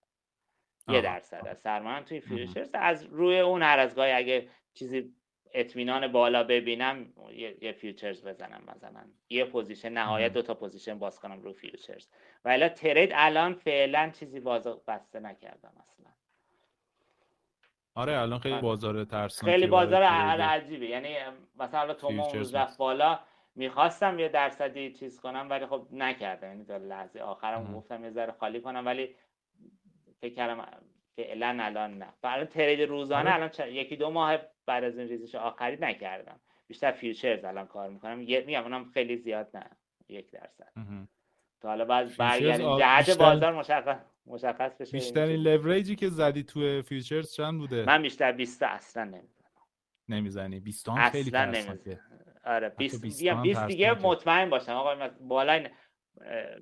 یه 0.88 1.01
درصد 1.01 1.47
از 1.47 1.59
سرمایه‌ام 1.59 2.03
توی 2.03 2.19
futures 2.19 2.69
از 2.73 3.03
روی 3.03 3.39
اون 3.39 3.63
هر 3.63 3.79
از 3.79 3.95
گاهی 3.95 4.11
اگه 4.11 4.49
چیزی 4.73 5.13
اطمینان 5.53 6.11
بالا 6.11 6.43
ببینم 6.43 7.13
یه, 7.33 7.57
یه 7.61 7.71
futures 7.71 8.27
بزنم 8.27 8.63
مثلا. 8.75 9.01
یه 9.29 9.45
position 9.45 9.89
نهایت 9.89 10.33
دو 10.33 10.41
تا 10.41 10.53
position 10.53 10.99
باز 10.99 11.19
کنم 11.19 11.41
رو 11.41 11.53
futures. 11.53 12.07
و 12.45 12.49
الا 12.49 12.69
trade 12.69 13.09
الان 13.13 13.53
فعلا 13.53 14.11
چیزی 14.19 14.39
باز 14.39 14.67
بسته 14.67 15.19
نکردم 15.19 15.73
اصلا. 15.83 16.11
آره 17.95 18.17
الان 18.17 18.39
خیلی 18.39 18.53
آره. 18.53 18.63
بازار 18.63 19.03
ترسناکی 19.03 19.55
خیلی 19.55 19.67
بازار 19.67 20.03
عجیبه. 20.03 20.85
یعنی 20.85 21.15
مثلا 21.59 21.93
تو 21.93 22.13
اون 22.13 22.33
روز 22.33 22.55
رفت 22.55 22.77
بالا 22.77 23.19
می‌خواستم 23.55 24.19
یه 24.19 24.29
درصدی 24.29 24.93
چیز 24.93 25.19
کنم 25.19 25.47
ولی 25.49 25.65
خب 25.65 25.87
نکردم. 25.91 26.47
یعنی 26.47 26.65
تا 26.65 26.77
لحظه 26.77 27.19
آخرم 27.19 27.73
گفتم 27.73 28.03
یه 28.03 28.09
ذره 28.09 28.31
خالی 28.31 28.61
کنم 28.61 28.85
ولی 28.85 29.15
فکر 30.21 30.33
کردم 30.35 30.67
فعلا 31.15 31.57
الان 31.61 31.97
نه. 31.97 32.13
الان 32.23 32.45
trade 32.45 32.81
روزانه 32.81 33.33
آره. 33.33 33.33
الان 33.33 33.75
یکی 33.75 33.95
دو 33.95 34.09
ماه 34.09 34.37
بعد 34.68 34.84
از 34.84 34.97
این 34.97 35.07
ریزش 35.07 35.36
آخری 35.36 35.78
نکردم. 35.82 36.39
بیشتر 36.68 36.91
futures 36.91 37.45
الان 37.45 37.68
کار 37.68 37.89
می‌کنم. 37.89 38.18
میگم 38.18 38.63
اونم 38.63 38.86
خیلی 38.86 39.18
زیاد 39.18 39.49
نه. 39.53 39.70
یک 40.09 40.32
درصد. 40.32 40.72
تا 41.61 41.68
حالا 41.68 41.86
باز 41.86 42.18
برگردیم. 42.18 42.78
جهت 42.78 43.18
بازار 43.18 43.55
مشخص 43.55 43.97
مشخص 44.26 44.78
بشه 44.82 44.91
بیشترین 44.91 45.39
لوریجی 45.43 45.95
که 45.95 46.09
زدی 46.09 46.43
تو 46.43 46.82
futures 46.81 47.33
چند 47.34 47.59
بوده؟ 47.59 47.86
من 47.86 48.01
بیشتر 48.01 48.32
20 48.32 48.63
اصلا 48.63 49.03
نمی‌زنم 49.03 49.47
نمی‌زنی. 50.09 50.59
20 50.59 50.89
هم 50.89 51.09
خیلی 51.09 51.36
اصلا 51.36 51.78
آره 52.45 52.70
20 52.70 53.01
20 53.01 53.68
دیگه 53.68 53.93
مطمئن 53.93 54.49
باشم. 54.49 54.72
آقا 54.72 55.09
بالا 55.22 55.68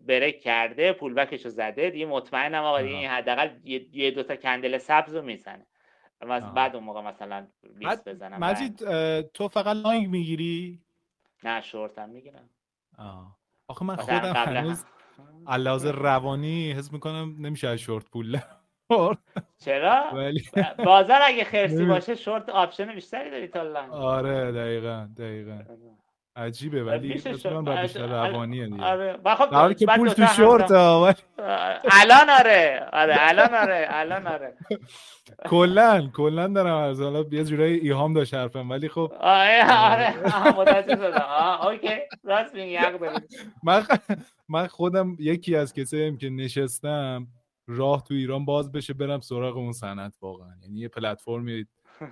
break 0.06 0.42
کرده 0.42 0.94
pullback 0.94 1.14
شو 1.14 1.50
زده. 1.50 1.90
دیگه 1.90 2.06
مطمئنم 2.06 2.64
آقا 2.64 2.82
دیگه 2.82 2.96
این 2.96 3.10
حداقل 3.10 3.50
یه 3.64 4.12
دو 4.12 4.24
تا 4.24 4.36
candle 4.36 4.78
سبز 4.78 5.16
رو 5.16 5.22
می‌زنه. 5.22 5.66
بعد 6.28 6.76
اون 6.76 6.84
موقع 6.84 7.02
مثلا 7.02 7.48
20 7.80 8.10
بزنم 8.10 8.40
مجید 8.40 8.78
تو 9.22 9.48
فقط 9.48 9.76
long 9.76 10.08
می‌گیری؟ 10.10 10.82
نه 11.44 11.62
شورت 11.62 12.00
هم 12.00 12.10
می‌گیرم. 12.10 12.50
آخه 13.68 13.86
من 13.86 13.96
خودم 13.96 14.34
هنوز 14.36 14.86
از 15.48 15.59
لحاظ 15.59 15.92
روانی 15.92 16.72
حس 16.72 16.94
می‌کنم 16.94 17.36
نمیشه 17.40 17.68
از 17.68 17.80
شورت 17.80 18.10
پول 18.10 18.40
چرا؟ 19.58 20.12
بازار 20.86 21.20
اگه 21.24 21.44
خرسی 21.44 21.86
باشه 21.86 22.16
short 22.16 22.50
option 22.50 22.94
بیشتری 22.94 23.32
داری 23.32 23.48
تا 23.48 23.62
long. 23.64 23.94
آره 23.94 24.52
دقیقا 24.52 25.10
دقیقا. 25.18 25.52
آره. 25.52 26.05
عجیبه 26.36 26.84
ولی 26.84 27.22
با 27.44 27.76
بیشتر 27.82 28.08
روانیه 28.08 28.68
دیگه. 28.68 28.84
آره. 28.84 29.20
خب 29.38 29.74
که 29.76 29.86
پول 29.86 30.10
تو 30.10 30.26
شورت 30.26 30.72
الان 30.72 32.30
آره. 32.40 32.90
آره 32.94 33.16
الان 33.20 33.54
آره 33.54 33.88
الان 33.90 34.28
آره. 34.28 34.54
کلا 35.50 36.10
کلا 36.14 36.48
دارم 36.48 36.76
از 36.76 37.02
حالا 37.02 37.26
یه 37.32 37.44
جورایی 37.44 37.80
ایهام 37.80 38.14
داشت 38.14 38.34
حرفم 38.34 38.70
ولی 38.70 38.90
خب 38.90 39.12
آره 39.20 39.74
آره. 39.74 40.18
متوجه 40.60 40.96
شدم. 40.96 41.26
اوکی. 41.68 41.90
راست 42.24 42.56
میگی 42.56 42.78
من 43.64 43.84
من 44.50 44.68
خودم 44.68 45.16
یکی 45.20 45.56
از 45.56 45.74
کساییم 45.74 46.18
که 46.18 46.30
نشستم 46.30 47.28
راه 47.68 48.04
تو 48.04 48.14
ایران 48.14 48.46
باز 48.46 48.72
بشه 48.72 48.94
برم 48.94 49.20
سراغ 49.20 49.58
اون 49.58 49.72
صنعت 49.72 50.14
واقعا. 50.22 50.54
یعنی 50.62 50.80
یه 50.80 50.88
پلتفرمی 50.88 51.66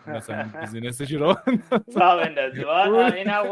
مثلا 0.07 0.49
بیزینسش 0.61 1.11
رو 1.21 1.35
راه 1.95 2.17
بندازی 2.23 2.65
این 2.65 3.29
هم 3.29 3.43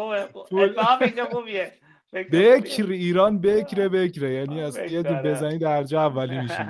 خوبیه. 1.32 1.72
بکر 2.14 2.86
ایران 2.90 3.42
بکره 3.42 3.90
بکره. 3.90 4.34
یعنی 4.34 4.62
از 4.62 4.78
یه 4.78 5.02
دو 5.04 5.14
بزنی 5.14 5.58
درجا 5.58 6.02
اولی 6.06 6.40
میشی 6.40 6.64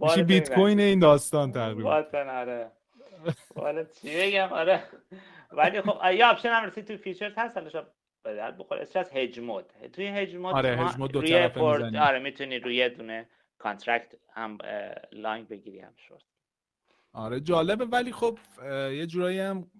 میشی 0.00 0.22
بیت 0.22 0.54
کوین 0.54 0.80
این 0.80 0.98
داستان 0.98 1.52
تقریبا. 1.52 2.04
آره. 2.14 2.70
والا 3.56 3.84
چی 3.84 4.20
بگم؟ 4.20 4.48
آره. 4.52 4.82
ولی 5.52 5.80
خب 5.80 6.12
یه 6.14 6.26
آپشن 6.26 6.48
هم 6.48 6.64
رسید 6.64 6.84
تو 6.84 6.96
فیچرز 6.96 7.32
هست 7.36 7.56
حالا 7.56 7.86
به 8.22 8.50
بخور 8.58 8.78
اسمش 8.78 8.96
از 8.96 9.12
هج 9.16 9.40
مود 9.40 9.64
توی 9.92 10.06
هج 10.06 10.36
مود 10.36 10.54
آره 10.54 10.76
هج 10.76 10.98
مود 10.98 11.12
دو 11.12 11.22
طرفه 11.22 11.60
آره 11.60 12.18
می‌تونی 12.18 12.58
روی 12.58 12.88
دونه 12.88 13.28
کانترکت 13.58 14.14
هم 14.34 14.58
long 15.12 15.48
بگیری 15.48 15.80
هم 15.80 15.92
شورت. 15.96 16.22
آره 17.12 17.40
جالبه. 17.40 17.84
ولی 17.84 18.12
خب 18.12 18.38
یه 18.92 19.06
جورایی 19.06 19.38
هم 19.38 19.70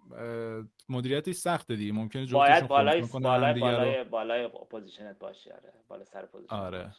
مدیریتش 0.88 1.34
سخته 1.34 1.76
دیگه. 1.76 1.92
ممکنه 1.92 2.26
باید 2.26 2.68
بالای 2.68 3.02
بالای 3.02 3.60
بالای 3.60 4.04
بالای 4.04 4.48
position 4.70 5.13
ت 5.13 5.18
باشی. 5.18 5.50
آره 5.50 5.72
بالا 5.88 6.04
سر 6.04 6.26
position 6.26 6.56
آره. 6.56 6.92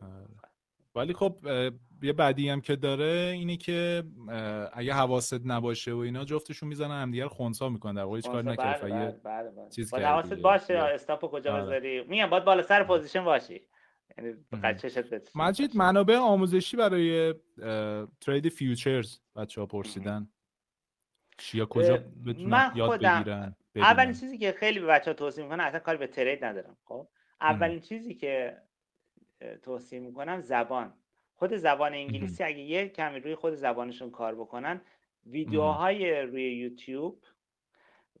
آره. 0.00 0.26
ولی 0.94 1.12
خب 1.12 1.36
یه 2.02 2.12
بعدی 2.12 2.48
هم 2.48 2.60
که 2.60 2.76
داره 2.76 3.30
اینه 3.34 3.56
که 3.56 4.02
اگه 4.72 4.94
حواست 4.94 5.40
نباشه 5.46 5.92
و 5.92 5.98
اینا 5.98 6.24
جفتشون 6.24 6.68
می‌زنن 6.68 7.02
هم 7.02 7.10
دیگه 7.10 7.28
خونسا 7.28 7.68
می‌کنن. 7.68 7.94
در 7.94 8.02
واقع 8.02 8.16
هیچ 8.16 8.26
کار 8.26 8.44
نکرد. 8.44 8.82
بله 8.82 8.90
بله 8.90 9.10
بله 9.24 9.50
بله. 9.50 9.68
چیز 9.70 9.90
باید 9.90 10.04
حواست 10.04 10.34
باشه 10.34 10.78
stop 10.78 11.30
کجا 11.30 11.52
آره. 11.52 11.62
بذاری؟ 11.62 12.04
میگم 12.04 12.30
باید 12.30 12.44
بالا 12.44 12.62
سر 12.62 12.84
position 12.84 13.24
باشی. 13.24 13.60
یعنی 14.18 14.34
مجید 15.34 15.76
منابع 15.76 16.16
آموزشی 16.16 16.76
برای 16.76 17.34
ترید 18.20 18.48
فیوچرز 18.48 19.18
بچه 19.36 19.60
ها 19.60 19.66
پرسیدن 19.66 20.28
چیا 21.38 21.66
کجا 21.66 21.96
بتونن 22.26 22.72
یاد 22.74 22.98
بگیرن 23.00 23.56
اولین 23.76 24.12
چیزی 24.12 24.38
که 24.38 24.52
خیلی 24.52 24.80
به 24.80 24.86
بچه 24.86 25.10
ها 25.10 25.14
توصیه 25.14 25.44
می‌کنم 25.44 25.64
اصلا 25.64 25.80
کاری 25.80 25.98
به 25.98 26.06
ترید 26.06 26.44
ندارم 26.44 26.76
خب؟ 26.84 27.08
اولین 27.40 27.80
چیزی 27.80 28.14
که 28.14 28.62
توصیه 29.62 30.00
می‌کنم 30.00 30.40
زبان. 30.40 30.94
خود 31.34 31.56
زبان 31.56 31.92
انگلیسی 31.92 32.44
اگه 32.44 32.58
یه 32.58 32.88
کمی 32.88 33.20
روی 33.20 33.34
خود 33.34 33.54
زبانشون 33.54 34.10
کار 34.10 34.34
بکنن 34.34 34.80
ویدیوهای 35.26 36.20
روی 36.20 36.54
یوتیوب 36.54 37.24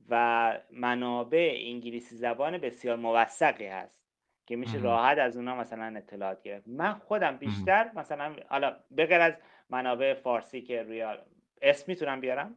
و 0.08 0.60
منابع 0.72 1.54
انگلیسی 1.56 2.16
زبان 2.16 2.58
بسیار 2.58 2.96
موثقی 2.96 3.66
هست. 3.66 4.01
که 4.46 4.56
میشه 4.56 4.78
راحت 4.78 5.18
از 5.18 5.36
اونا 5.36 5.56
مثلا 5.56 5.94
اطلاعات 5.96 6.42
گرفت. 6.42 6.68
من 6.68 6.94
خودم 6.94 7.36
بیشتر 7.36 7.90
مثلا 7.94 8.36
حالا 8.48 8.76
بغیر 8.96 9.20
از 9.20 9.34
منابع 9.70 10.14
فارسی 10.14 10.62
که 10.62 10.82
روی 10.82 11.06
اسم 11.62 11.84
می‌تونم 11.88 12.20
بیارم. 12.20 12.54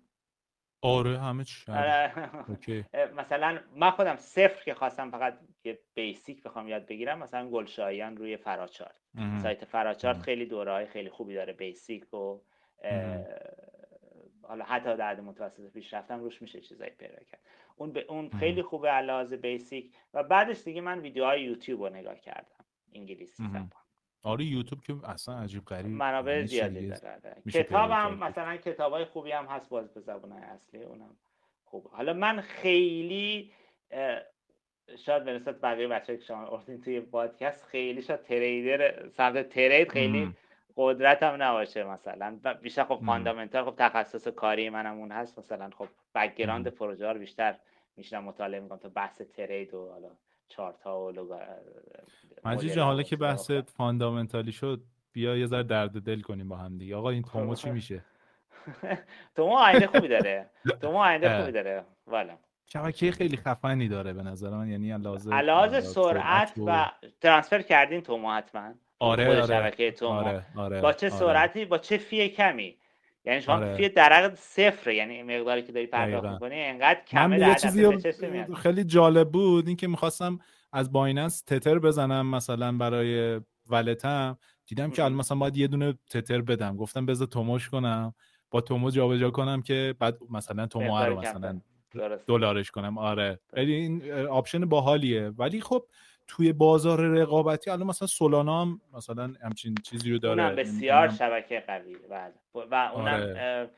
آره 0.82 1.20
همه 1.20 1.44
چی 1.44 1.72
آره. 1.72 2.12
مثلا 3.18 3.60
من 3.76 3.92
خودم 3.92 4.16
صفر 4.16 4.64
که 4.64 4.74
خواستم 4.74 5.12
فقط 5.12 5.40
یه 5.64 5.80
بیسیک 5.94 6.44
بخوام 6.44 6.68
یاد 6.68 6.86
بگیرم 6.86 7.20
مثلا 7.20 7.50
گلشایان 7.50 8.18
روی 8.18 8.38
فراچارت. 8.38 8.96
سایت 9.42 9.66
فراچارت 9.66 10.22
خیلی 10.22 10.46
دوره 10.46 10.86
خیلی 10.86 11.10
خوبی 11.10 11.34
داره 11.34 11.54
بیسیک 11.54 12.14
و 12.14 12.40
حالا 14.48 14.66
حتی 14.66 14.98
در 14.98 15.22
متوسط 15.22 15.72
پیش 15.72 15.93
رفتم 15.93 16.20
روش 16.20 16.41
میشه 16.41 16.62
چیزایی 16.62 16.91
پیدا 16.91 17.24
کرد. 17.32 17.39
اون 17.76 17.91
ب... 17.93 17.98
اون 18.10 18.30
خیلی 18.30 18.62
خوبه 18.62 18.89
علاوه 18.89 19.38
بیسیک 19.38 19.93
و 20.14 20.24
بعدش 20.24 20.64
دیگه 20.64 20.82
من 20.82 21.00
ویدیوهای 21.00 21.43
یوتیوب 21.43 21.84
رو 21.84 21.89
نگاه 21.89 22.20
کردم. 22.20 22.66
انگلیسی 22.93 23.43
زبان. 23.43 23.72
آره 24.24 24.46
یوتیوب 24.46 24.82
که 24.82 25.10
اصلا 25.10 25.38
عجیب 25.38 25.66
غریب 25.66 25.86
منابع 25.86 26.46
زیادی 26.46 26.88
داره 26.88 27.41
کتاب 27.54 27.91
هم 27.91 28.18
مثلا 28.18 28.58
کتاب 28.58 28.93
های 28.93 29.06
خوبی 29.06 29.32
هم 29.32 29.46
هست 29.46 29.70
باز 29.70 29.93
به 29.93 30.02
زبان 30.02 30.32
اصلی 30.32 30.84
اونم 30.84 31.18
خوب. 31.66 31.88
حالا 31.88 32.14
من 32.14 32.41
خیلی 32.41 33.52
شاید 35.06 35.24
به 35.24 35.34
نسبت 35.34 35.62
بقیه 35.62 35.88
بچه 35.88 36.18
که 36.18 36.24
شما 36.24 36.48
اردین 36.48 36.82
توی 36.82 37.00
پادکست 37.00 37.66
خیلی 37.66 38.02
شاید 38.02 38.22
تریدر 38.22 39.10
سمت 39.10 39.50
ترید 39.50 39.91
خیلی 39.91 40.34
قدرت 40.78 41.24
هم 41.24 41.44
نباشه 41.44 41.84
مثلا. 41.84 42.40
بیشتر 42.62 42.84
خب 42.84 43.02
فاندامنتال 43.06 43.66
خب 43.66 43.74
تخصص 43.78 44.28
کاری 44.28 44.70
منم 44.70 44.98
اون 44.98 45.12
هست. 45.12 45.40
مثلا 45.40 45.70
خب 45.78 45.88
background 46.16 46.68
پروژه 46.68 47.12
رو 47.12 47.20
بیشتر 47.20 47.56
میشینم 47.98 48.24
مطالعه 48.24 48.60
می‌کنم. 48.60 48.78
تا 48.78 48.90
بحث 48.90 49.22
trade 49.22 49.74
و 49.74 49.92
حالا 49.92 50.10
چارت 50.48 50.82
ها 50.82 51.06
و 51.06 51.12
لوگا 51.12 51.40
مجید 52.46 52.78
حالا 52.78 53.04
که 53.04 53.16
بحث 53.16 53.52
fundamental 53.52 54.43
ی 54.43 54.52
شد 54.52 54.84
بیا 55.14 55.38
یه 55.38 55.46
ذره 55.46 55.64
درد 55.64 56.02
دل 56.02 56.22
کنیم 56.22 56.50
با 56.50 56.58
هم 56.58 56.78
دیگه. 56.78 56.96
آقا 56.96 57.10
این 57.10 57.24
تومو 57.24 57.56
چی 57.56 57.70
میشه؟ 57.70 58.06
تومو 59.36 59.54
آینده 59.54 59.88
خوبی 59.88 60.08
داره. 60.08 60.50
تومو 60.82 60.98
آینده 60.98 61.40
خوبی 61.40 61.52
داره. 61.52 61.86
والا. 62.08 62.38
شبکه 62.66 63.12
خیلی 63.12 63.38
خفنی 63.38 63.88
داره 63.88 64.14
به 64.14 64.24
نظر 64.24 64.50
من. 64.50 64.70
یعنی 64.70 64.98
لازم 64.98 65.34
علاوه 65.34 65.82
سرعت 65.82 66.54
و 66.66 66.92
transfer 67.22 67.62
کردین 67.62 68.02
تومو 68.02 68.32
حتما. 68.32 68.74
آره 69.00 69.28
آره 69.28 69.48
شبکه 69.48 69.91
تومو 69.91 70.12
آره 70.12 70.46
آره 70.56 70.82
با 70.82 70.93
چه 70.93 71.08
آره. 71.08 71.20
سرعتی 71.20 71.66
با 71.66 71.78
چه 71.78 71.98
fee 71.98 72.30
کمی 72.30 72.78
یعنی 73.26 73.41
شما 73.41 73.56
آره. 73.56 73.76
fee 73.76 73.89
در 73.89 74.12
حد 74.12 74.36
صفر 74.36 74.91
یعنی 74.91 75.24
مقداری 75.24 75.64
که 75.64 75.72
داری 75.72 75.88
پرداخت. 75.88 76.28
می‌کنی 76.28 76.62
انقدر 76.64 77.00
کمه 77.08 77.39
یه 77.39 77.56
چیزی. 77.56 77.88
خیلی 78.56 78.84
جالب 78.84 79.32
بود 79.32 79.68
اینکه 79.68 79.88
می‌خواستم 79.88 80.39
از 80.72 80.91
بایننس 80.91 81.41
تتر 81.41 81.80
بزنم 81.80 82.36
مثلا 82.36 82.78
برای 82.78 83.41
wallet 83.70 84.28
م 84.28 84.38
دیدم 84.68 84.91
که. 84.91 85.04
الان 85.04 85.18
مثلا 85.18 85.38
باید 85.38 85.58
یه 85.58 85.68
دونه 85.68 85.93
تتر 86.10 86.41
بدم 86.41 86.78
گفتم 86.78 87.06
بذار 87.06 87.28
توموش 87.28 87.70
کنم 87.70 88.14
با 88.52 88.62
تومو 88.62 88.91
جابجا 88.91 89.30
کنم 89.32 89.62
که 89.62 89.96
بعد 90.00 90.18
مثلا 90.30 90.68
تومو 90.68 90.98
رو 90.98 91.20
مثلا. 91.20 91.62
دلارش 92.28 92.72
کنم 92.72 92.98
آره 92.98 93.39
این 93.54 94.12
option 94.12 94.66
باحالیه 94.66 95.30
ولی 95.30 95.62
خب 95.62 95.86
توی 96.28 96.54
بازار 96.54 97.02
رقابتی 97.02 97.70
الان 97.72 97.88
مثلا 97.88 98.08
سولانا 98.08 98.62
هم 98.62 98.82
مثلا 98.94 99.34
همچین 99.44 99.76
چیزی 99.84 100.12
رو 100.12 100.18
داره 100.18 100.44
اونم 100.44 100.56
بسیار 100.56 101.08
نمی‌دونم. 101.08 101.18
شبکه 101.18 101.64
قوی 101.68 101.96
بله 102.10 102.34
و 102.72 102.92
اونم 102.96 103.14
آره. 103.14 103.70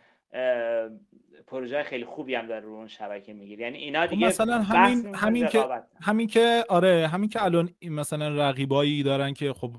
پروژه 1.48 1.84
خیلی 1.84 2.06
خوبی 2.06 2.36
هم 2.36 2.48
داره 2.48 2.66
رو 2.66 2.74
اون 2.74 2.88
شبکه 2.88 3.34
می‌گیره 3.34 3.62
یعنی 3.62 3.78
اینا 3.78 4.02
خب 4.04 4.10
دیگه 4.10 4.28
مثلا 4.28 4.62
همین 4.62 5.16
همین 5.16 5.48
که. 5.48 5.66
همین 6.02 6.28
که 6.28 6.64
آره 6.70 7.08
همین 7.08 7.30
که 7.30 7.44
الان 7.44 7.70
مثلا 7.90 8.50
رقیبایی 8.50 9.04
دارن 9.04 9.34
که 9.34 9.54
خب 9.54 9.72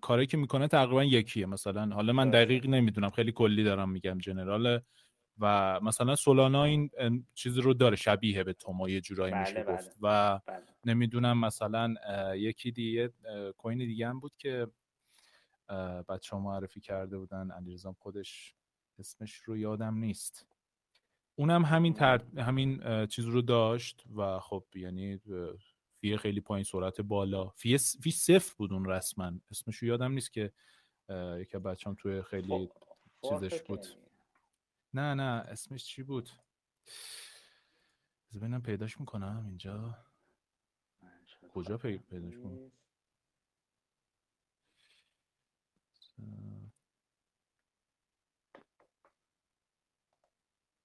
کاری 0.00 0.26
که 0.26 0.36
می‌کنه 0.36 0.68
تقریبا 0.68 1.04
یکیه 1.04 1.46
مثلا 1.46 1.86
حالا 1.94 2.12
من. 2.12 2.30
دقیق 2.30 2.66
نمی‌دونم 2.66 3.10
خیلی 3.10 3.32
کلی 3.32 3.64
دارم 3.64 3.90
میگم 3.90 4.18
جنرال 4.18 4.80
و 5.38 5.80
مثلا 5.80 6.16
سولانا 6.16 6.64
این 6.64 6.90
اه، 6.98 7.10
چیز 7.34 7.58
رو 7.58 7.74
داره 7.74 7.96
شبیه 7.96 8.44
به 8.44 8.52
تومو 8.52 8.88
یه 8.88 9.00
جورایی 9.00 9.32
بله، 9.32 9.40
میشه 9.40 9.62
بله. 9.62 9.74
گفت 9.74 9.96
و 10.02 10.40
بله. 10.46 10.62
نمی‌دونم 10.84 11.40
مثلا 11.40 11.94
یکی 12.34 12.70
دیگه 12.70 13.12
کوین 13.58 13.78
دیگه 13.78 14.08
هم 14.08 14.20
بود 14.20 14.32
که 14.38 14.66
بچه 16.08 16.36
ها 16.36 16.42
معرفی 16.42 16.80
کرده 16.80 17.18
بودن 17.18 17.50
علیرضا 17.50 17.92
خودش 17.92 18.54
اسمش 18.98 19.34
رو 19.34 19.56
یادم 19.56 19.94
نیست 19.94 20.46
اونم 21.36 21.64
همین 21.64 21.94
تر... 21.94 22.22
همین 22.38 23.06
چیز 23.06 23.24
رو 23.24 23.42
داشت 23.42 24.04
و 24.16 24.40
خب 24.40 24.64
یعنی 24.74 25.20
فی 26.00 26.16
خیلی 26.16 26.40
پایین 26.40 26.64
سرعت 26.64 27.00
بالا 27.00 27.48
فی, 27.48 27.78
س... 27.78 27.96
فی 28.00 28.10
صفر 28.10 28.54
بود 28.58 28.72
اون 28.72 28.84
رسما 28.84 29.32
اسمش 29.50 29.76
رو 29.76 29.88
یادم 29.88 30.12
نیست 30.12 30.32
که 30.32 30.52
یکی 31.38 31.58
بچه 31.58 31.90
هم 31.90 31.96
توی 31.98 32.22
خیلی 32.22 32.70
فورت 33.20 33.50
چیزش 33.50 33.62
بود. 33.62 33.86
نه 34.94 35.14
نه 35.14 35.22
اسمش 35.22 35.84
چی 35.84 36.02
بود؟ 36.02 36.30
بذار 38.28 38.40
ببینم 38.42 38.62
پیداش 38.62 39.00
می‌کنم 39.00 39.44
اینجا. 39.46 39.98
کجا 41.48 41.78
پی- 41.78 41.98
پیداش 41.98 42.34
کنم؟ 42.38 42.72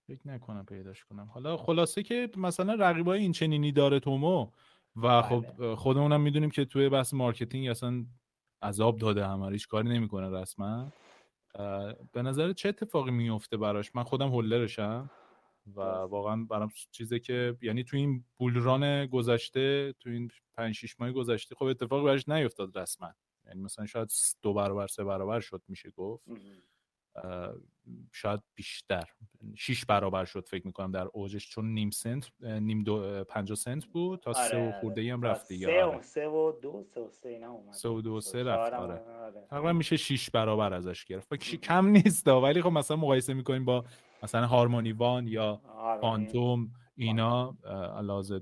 فکر 0.08 0.28
نکنم 0.28 0.66
پیداش 0.66 1.04
کنم. 1.06 1.26
حالا 1.26 1.58
خلاصه 1.58 2.04
که 2.04 2.30
مثلا 2.38 2.74
رقیبای 2.74 3.20
این 3.20 3.32
چنینی 3.32 3.72
داره 3.72 4.00
تومو 4.00 4.52
و 4.96 5.22
خب 5.22 5.46
بله. 5.58 5.76
خودمونم 5.76 6.22
می‌دونیم 6.22 6.50
که 6.50 6.66
توی 6.66 6.90
بحث 6.90 7.14
marketing 7.14 7.68
اصلا 7.70 8.06
عذاب 8.62 8.98
داده 8.98 9.28
همه 9.28 9.52
هیچ 9.52 9.68
کاری 9.68 9.90
نمی‌کنه 9.90 10.42
رسما. 10.42 10.92
به 12.12 12.22
نظر 12.22 12.54
چه 12.54 12.70
اتفاقی 12.70 13.12
میفته 13.12 13.58
براش؟ 13.58 13.96
من 13.96 14.04
خودم 14.04 14.28
holder 14.30 14.84
شم 14.84 15.12
و. 15.76 15.82
واقعا 16.10 16.46
برام 16.50 16.70
چیزی 16.92 17.20
که 17.20 17.58
یعنی 17.62 17.84
تو 17.84 17.98
این 17.98 18.26
بولران 18.38 19.06
گذشته 19.06 19.94
تو 20.00 20.10
این 20.10 20.32
5 20.58 20.76
6 20.76 21.00
ماه 21.00 21.12
گذشته 21.12 21.56
خب 21.56 21.66
اتفاقی 21.66 22.06
براش 22.06 22.30
نیفتاد 22.30 22.78
رسما. 22.78 23.14
یعنی 23.48 23.62
مثلا 23.62 23.86
شاید 23.86 24.12
دو 24.42 24.54
برابر 24.54 24.88
سه 24.88 25.04
برابر 25.04 25.40
شد 25.40 25.62
میشه 25.68 25.90
گفت. 25.92 26.24
شاید 28.12 28.40
بیشتر. 28.56 29.04
شیش 29.56 29.86
برابر 29.86 30.26
شد 30.26 30.48
فکر 30.48 30.68
می‌کنم 30.68 30.92
در 30.92 31.08
اوجش 31.14 31.50
چون 31.50 31.74
نیم 31.74 31.90
سنت 31.90 32.32
نیم 32.42 32.84
دو 32.84 32.94
اه، 32.94 33.24
50 33.24 33.56
سنت 33.56 33.86
بود 33.86 34.20
تا 34.20 34.34
سه 34.34 34.58
و 34.58 34.60
آره، 34.62 34.80
خورده 34.82 35.02
ای 35.02 35.10
هم 35.10 35.22
رفت 35.22 35.48
دیگه. 35.48 35.68
سه 35.68 35.84
آره. 35.84 35.98
و 35.98 36.02
سه 36.02 36.28
و 36.28 36.52
دو 36.62 36.84
سه 36.84 37.02
و 37.02 37.10
سه 37.10 37.30
اینا 37.30 37.52
اومد. 37.52 37.74
سه 37.74 37.90
و 37.90 38.02
دو 38.02 38.22
سه 38.22 38.44
رفت، 38.44 38.74
آره. 38.74 39.00
آره. 39.00 39.46
تقریبا 39.50 39.74
میشه 39.74 39.98
6 39.98 40.30
برابر 40.30 40.74
ازش 40.74 41.06
گرفت. 41.06 41.28
فکر 41.36 41.58
کم 41.58 41.88
نیست 41.88 42.28
ولی 42.28 42.62
خب 42.62 42.72
مثلا 42.72 42.98
مقایسه 42.98 43.34
می‌کنیم 43.34 43.66
با 43.66 43.86
مثلا 44.24 44.48
هارمونی 44.48 44.92
وان 44.92 45.28
یا 45.28 45.62
آره، 45.78 46.02
فانتوم 46.02 46.72
اینا 46.96 47.58
اه، 47.64 48.02
لحاظ 48.02 48.32
اه، 48.32 48.40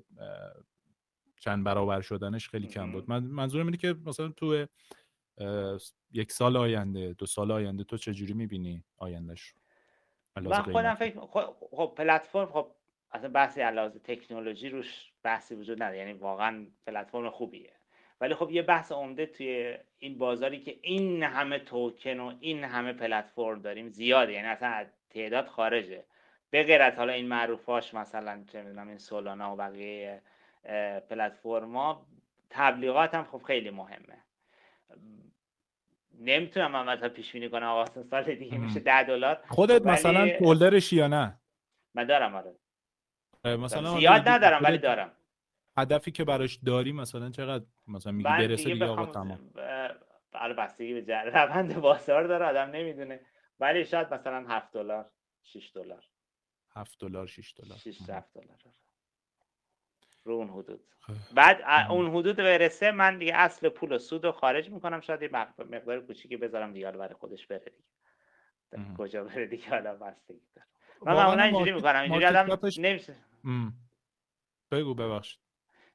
چند 1.39 1.63
برابر 1.63 2.01
شدنش 2.01 2.49
خیلی 2.49 2.68
کم. 2.68 2.91
بود. 2.91 3.09
من 3.09 3.24
منظورم 3.24 3.65
اینه 3.65 3.78
که 3.78 3.95
مثلا 4.05 4.28
تو 4.30 4.65
یک 6.11 6.31
سال 6.31 6.57
آینده 6.57 7.13
دو 7.13 7.25
سال 7.25 7.51
آینده 7.51 7.83
تو 7.83 7.97
چجوری 7.97 8.33
می‌بینی 8.33 8.83
آیندهش؟ 8.97 9.53
من 10.35 10.61
خودم. 10.61 10.95
فکر 10.95 11.19
خب, 11.71 11.93
پلتفرم 11.97 12.45
خب 12.45 12.71
اصلا 13.11 13.29
بحثی 13.29 13.61
علاوه 13.61 13.99
تکنولوژی 13.99 14.69
روش 14.69 15.11
بحثی 15.23 15.55
وجود 15.55 15.83
نداره 15.83 15.97
یعنی 15.97 16.13
واقعا 16.13 16.67
پلتفرم 16.88 17.29
خوبیه. 17.29 17.73
ولی 18.21 18.35
خب 18.35 18.51
یه 18.51 18.61
بحث 18.61 18.91
عمده 18.91 19.25
توی 19.25 19.77
این 19.99 20.17
بازاری 20.17 20.59
که 20.59 20.79
این 20.81 21.23
همه 21.23 21.59
توکن 21.59 22.19
و 22.19 22.33
این 22.39 22.63
همه 22.63 22.93
پلتفرم 22.93 23.61
داریم 23.61 23.89
زیاده 23.89 24.33
یعنی 24.33 24.47
اصلا 24.47 24.69
از 24.69 24.88
تعداد 25.09 25.47
خارجه. 25.47 26.05
به 26.49 26.63
غیر 26.63 26.81
از 26.81 26.95
حالا 26.95 27.13
این 27.13 27.27
معروفاش 27.27 27.93
مثلا 27.93 28.43
چه 28.51 28.61
می‌دونم 28.61 28.88
این 28.88 28.97
سولانا 28.97 29.53
و 29.53 29.57
بقیه 29.57 30.21
پلتفرما 31.09 32.05
تبلیغات 32.49 33.15
هم 33.15 33.23
خب 33.23 33.41
خیلی 33.43 33.69
مهمه. 33.69 34.23
نمی‌تونم 36.20 36.72
من 36.72 36.93
مثلا 36.93 37.09
پیش 37.09 37.32
بینی 37.32 37.49
کنم 37.49 37.63
آقا 37.68 38.03
سال 38.03 38.36
دیگه 38.36 38.57
مم. 38.57 38.63
میشه 38.63 38.80
10 38.80 39.03
دلار. 39.03 39.43
خودت 39.49 39.82
ولی- 39.82 39.91
مثلا 39.91 40.28
هولدرشی 40.41 40.95
یا 40.95 41.07
نه؟ 41.07 41.39
من 41.93 42.03
دارم 42.05 42.36
آره. 42.36 42.55
مثلا 43.57 43.99
زیاد 43.99 44.28
ندارم 44.30 44.63
ولی 44.63 44.78
دارم. 44.78 45.11
هدفی 45.78 46.11
که 46.11 46.24
براش 46.24 46.55
داری 46.65 46.91
مثلا 46.91 47.30
چقدر؟ 47.30 47.65
مثلا 47.88 48.11
میگی 48.11 48.30
برسه 48.30 48.55
دیگه 48.63 48.74
دیگه 48.74 48.86
آقا 48.86 49.05
تمام. 49.05 49.49
اه، 49.57 49.91
حالا 50.34 50.53
بستگی 50.53 50.93
به 50.93 51.01
جر- 51.01 51.30
روند 51.36 51.76
بازار 51.82 52.24
داره 52.28 52.45
آدم 52.45 52.70
نمی‌دونه. 52.72 53.20
ولی 53.59 53.86
شاید 53.86 54.13
مثلا 54.13 54.47
7 54.47 54.74
دلار 54.74 55.11
6 55.43 55.72
دلار. 55.76 56.03
7 56.76 56.99
دلار 56.99 57.28
6 57.28 57.53
دلار. 57.57 57.78
6 57.78 58.01
مم. 58.01 58.15
7 58.15 58.34
دلار 58.34 58.47
آره. 58.65 58.74
رو 60.28 60.34
اون 60.34 60.49
حدود. 60.49 60.84
خب. 60.99 61.13
بعد. 61.36 61.61
اون 61.89 62.07
حدود 62.09 62.36
برسه 62.36 62.91
من 62.91 63.17
دیگه 63.17 63.36
اصل 63.36 63.69
پول 63.69 63.91
و 63.91 63.97
سود 63.97 64.25
رو 64.25 64.32
خارج 64.32 64.69
می‌کنم 64.69 64.99
شاید 64.99 65.21
یه 65.21 65.28
مق- 65.28 65.61
مقدار 65.75 66.01
کوچیکی 66.01 66.38
بذارم 66.38 66.73
دیگه 66.73 66.91
برای 66.91 67.13
خودش 67.13 67.47
بره 67.47 67.59
دیگه. 67.59 68.88
کجا 68.97 69.23
بره 69.23 69.45
دیگه 69.45 69.69
حالا 69.69 69.95
بستگی 69.95 70.41
داره 70.55 70.67
من 71.01 71.13
معمولا 71.13 71.43
اینجوری 71.43 71.71
می‌کنم 71.71 72.01
اینجوری 72.01 72.25
آدم 72.25 72.59
نمیشه. 72.80 73.15
بگو 74.71 74.93
ببخشید. 74.93 75.39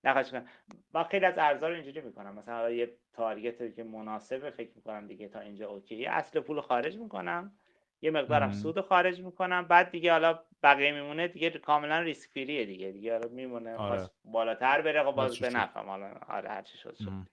نخواهش 0.05 0.31
کنم 0.31 0.49
من 0.95 1.05
خیلی 1.05 1.27
از 1.27 1.35
ارزها 1.39 1.69
رو 1.69 1.75
اینجوری 1.75 2.01
می‌کنم. 2.01 2.35
مثلا 2.35 2.71
یه 2.71 2.97
تارگت 3.13 3.77
که 3.77 3.85
مناسبه 3.85 4.51
فکر 4.51 4.71
می‌کنم 4.77 5.07
دیگه 5.07 5.29
تا 5.29 5.41
اینجا 5.41 5.69
اوکی 5.69 6.07
اصل 6.07 6.41
پول 6.41 6.61
خارج 6.61 6.97
می‌کنم. 6.97 7.59
یه 8.03 8.11
مقدارم 8.11 8.49
مم. 8.49 8.53
سود 8.53 8.81
خارج 8.81 9.21
می‌کنم 9.21 9.69
بعد 9.69 9.91
دیگه 9.91 10.13
حالا 10.13 10.39
بقیه 10.63 10.93
میمونه 10.93 11.29
دیگه 11.29 11.51
کاملا 11.51 11.99
ریسک 12.01 12.31
فریه 12.31 12.65
دیگه 12.67 12.93
دیگه 12.93 13.13
حالا 13.13 13.29
میمونه 13.29 13.77
آره. 13.77 14.11
بالاتر 14.25 14.83
بره 14.83 15.05
خب 15.05 15.11
باز 15.13 15.37
به 15.37 15.51
شد. 15.51 15.57
نفعم 15.57 15.87
حالا 15.87 16.15
آره 16.29 16.49
هر 16.49 16.63
چی 16.63 16.79
شد 16.79 16.95
شد 16.97 17.11
مم. 17.11 17.27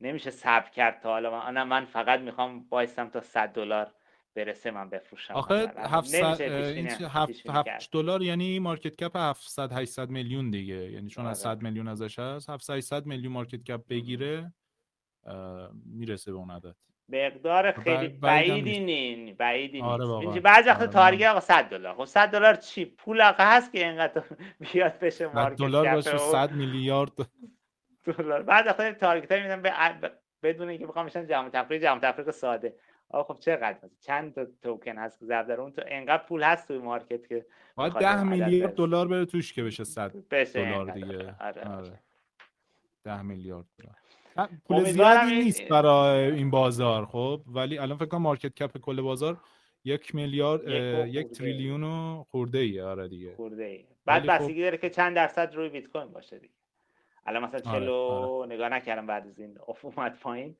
نمیشه 0.00 0.30
صبر 0.30 0.70
کرد 0.70 1.00
تا 1.00 1.10
حالا 1.10 1.50
من, 1.50 1.62
من 1.62 1.84
فقط 1.84 2.20
می‌خوام 2.20 2.66
وایسم 2.70 3.08
تا 3.08 3.20
100 3.20 3.48
دلار 3.52 3.92
برسه 4.34 4.70
من 4.70 4.90
بفروشم 4.90 5.34
آخه 5.34 5.54
مثلا. 5.54 5.88
700 5.88 6.24
نمیشه 6.24 6.48
پیش 6.50 6.76
این 6.76 6.86
بینی- 6.86 6.96
چی- 6.98 7.04
پیش 7.04 7.10
هفت 7.16 7.42
بینی 7.42 7.64
کرد. 7.64 7.80
7 7.80 7.92
دلار 7.92 8.22
یعنی 8.22 8.58
مارکت 8.58 8.96
کپ 8.96 9.16
700 9.16 9.72
800 9.72 10.10
میلیون 10.10 10.50
دیگه 10.50 10.92
یعنی 10.92 11.08
چون 11.10 11.26
از 11.26 11.38
آره. 11.38 11.56
100 11.56 11.62
میلیون 11.62 11.88
ازش 11.88 12.18
هست 12.18 12.50
700 12.50 12.74
800 12.74 13.06
میلیون 13.06 13.32
مارکت 13.32 13.62
کپ 13.64 13.88
بگیره 13.88 14.52
می‌رسه 15.84 16.32
به 16.32 16.38
اون 16.38 16.50
عدد 16.50 16.76
مقدار 17.08 17.72
خیلی 17.72 17.96
بعید- 17.96 18.20
بعیدم 18.20 18.54
بعیدی 18.54 18.80
نی 18.80 19.32
بعیدی 19.32 19.80
آره. 19.80 20.06
می‌دونی 20.18 20.40
بعضی 20.40 20.68
وقت 20.68 20.80
آره، 20.80 20.90
تارگت 20.90 21.28
آقا 21.28 21.40
100 21.40 21.64
دلار. 21.64 21.94
خب 21.94 22.04
100 22.04 22.28
دلار 22.30 22.54
چی؟ 22.54 22.84
پول 22.84 23.20
آقا 23.20 23.44
هست 23.44 23.72
که 23.72 23.86
اینقدر 23.88 24.22
بیاد 24.72 24.98
بشه 24.98 25.28
100 25.28 25.34
مارکت 25.34 25.58
دلار 25.58 25.94
باشه 25.94 26.14
و 26.14 26.18
100 26.18 26.52
میلیارد. 26.52 27.12
دلار. 28.18 28.42
بعد 28.42 28.66
وقتا 28.66 28.92
تارگت 28.92 29.32
های 29.32 29.56
به 29.56 29.72
بدون 30.42 30.68
اینکه 30.68 30.86
بخوام 30.86 31.06
بشن 31.06 31.26
جمع 31.26 31.48
تفریق. 31.48 31.82
جمع 31.82 32.00
تفریق 32.00 32.30
ساده. 32.30 32.74
آقا 33.08 33.34
خب 33.34 33.40
چقدر؟ 33.40 33.76
چند 34.00 34.34
تا 34.34 34.46
توکن 34.62 34.98
هست 34.98 35.18
که 35.18 35.26
در 35.26 35.60
اون 35.60 35.72
تو 35.72 35.82
انقدر 35.86 36.22
پول 36.22 36.42
هست 36.42 36.68
توی 36.68 36.78
مارکت 36.78 37.26
که 37.28 37.46
باید 37.74 37.92
بخواد 37.94 38.04
10 38.04 38.08
عدد 38.18 38.22
میلیارد. 38.24 38.74
دلار 38.74 39.08
بره 39.08 39.24
توش 39.24 39.52
که 39.52 39.62
بشه 39.62 39.84
100 39.84 40.12
بشه 40.30 40.64
دلار. 40.64 40.90
دیگه. 40.90 41.34
آره 41.40 41.62
آره. 41.76 42.00
ده 43.04 43.22
میلیارد 43.22 43.66
دلار. 43.78 43.94
پول 44.64 44.84
زیادی 44.84 45.34
نیست 45.34 45.68
برای 45.68 46.30
این 46.30 46.50
بازار 46.50 47.06
خب. 47.06 47.42
ولی 47.46 47.78
الان 47.78 47.96
فکر 47.96 48.06
کنم 48.06 48.22
market 48.22 48.54
cap 48.54 48.78
کل 48.78 49.00
بازار 49.00 49.40
یک 49.84 50.14
میلیارد 50.14 50.68
یک 51.08 51.26
تریلیون 51.26 51.84
و 51.84 52.24
خورده 52.30 52.58
ای 52.58 52.80
آره 52.80 53.08
دیگه. 53.08 53.34
خورده 53.36 53.64
ای. 53.64 53.84
بعد 54.04 54.22
خب 54.22 54.30
بستگی 54.30 54.62
داره 54.62 54.78
که 54.78 54.90
چند 54.90 55.16
درصد 55.16 55.54
روی 55.54 55.68
بیت 55.68 55.86
کوین 55.86 56.12
باشه 56.12 56.38
دیگه. 56.38 56.54
الان 57.26 57.44
مثلا 57.44 57.60
40 57.60 57.88
آره، 57.88 57.92
آره. 57.92 58.54
نگاه 58.54 58.68
نکردم 58.68 59.06
بعد 59.06 59.26
از 59.26 59.38
این 59.38 59.58
اف 59.68 59.84
اومد 59.84 60.18
پایین. 60.20 60.56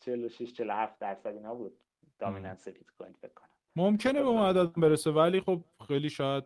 46 0.00 0.52
47 0.52 0.98
درصد 0.98 1.26
اینا 1.26 1.54
بود. 1.54 1.72
dominance 2.18 2.68
بیت 2.68 2.90
کوین 2.98 3.12
فکر 3.12 3.32
کنم. 3.34 3.48
ممکنه 3.76 4.22
به 4.22 4.28
اون 4.28 4.42
عدد 4.42 4.72
برسه 4.72 5.10
ولی 5.10 5.40
خب 5.40 5.64
خیلی 5.88 6.10
شاید 6.10 6.44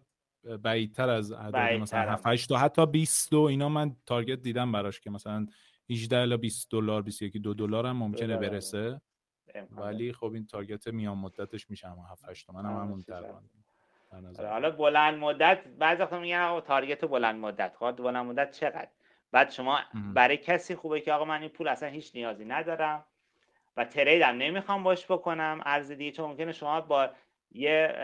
بعیدتر 0.62 1.08
از 1.08 1.32
عدد 1.32 1.80
مثلا 1.80 2.12
7 2.12 2.26
8 2.26 2.48
تا 2.48 2.56
حتی 2.56 2.86
20 2.86 3.32
و 3.32 3.40
اینا 3.40 3.68
من 3.68 3.96
تارگت 4.06 4.42
دیدم 4.42 4.72
براش 4.72 5.00
که 5.00 5.10
مثلا 5.10 5.46
18 5.90 6.16
الی 6.16 6.36
20 6.36 6.70
دلار 6.70 7.02
21 7.02 7.36
دو 7.36 7.54
دلار 7.54 7.86
هم 7.86 7.96
ممکنه 7.96 8.36
برسه. 8.36 9.00
ولی 9.70 10.12
خب 10.12 10.32
این 10.32 10.46
تارگت 10.46 10.88
میان 10.88 11.18
مدتش 11.18 11.70
میشه 11.70 11.88
هم 11.88 11.98
7 12.10 12.28
8 12.28 12.50
من 12.50 12.64
هم 12.64 12.72
همون 12.72 13.02
تقریبا. 13.02 13.40
آره، 14.38 14.48
حالا 14.48 14.70
بلند 14.70 15.18
مدت 15.18 15.68
بعضی 15.78 16.02
وقتا 16.02 16.18
میگن 16.18 16.60
تارگت 16.60 17.04
بلند 17.04 17.40
مدت. 17.40 17.76
خب 17.76 17.92
بلند 17.92 18.26
مدت 18.26 18.50
چقدر؟ 18.50 18.88
بعد 19.32 19.50
شما 19.50 19.80
برای 20.14 20.36
کسی 20.36 20.74
خوبه 20.74 21.00
که 21.00 21.12
آقا 21.12 21.24
من 21.24 21.40
این 21.40 21.48
پول 21.48 21.68
اصلا 21.68 21.88
هیچ 21.88 22.10
نیازی 22.14 22.44
ندارم 22.44 23.04
و 23.76 23.84
تریدم 23.84 24.26
نمی‌خوام 24.26 24.82
باش 24.82 25.10
بکنم 25.10 25.60
ارز 25.64 25.92
دیگه 25.92 26.12
چون 26.12 26.30
ممکنه 26.30 26.52
شما 26.52 26.80
با 26.80 27.10
یه 27.52 27.94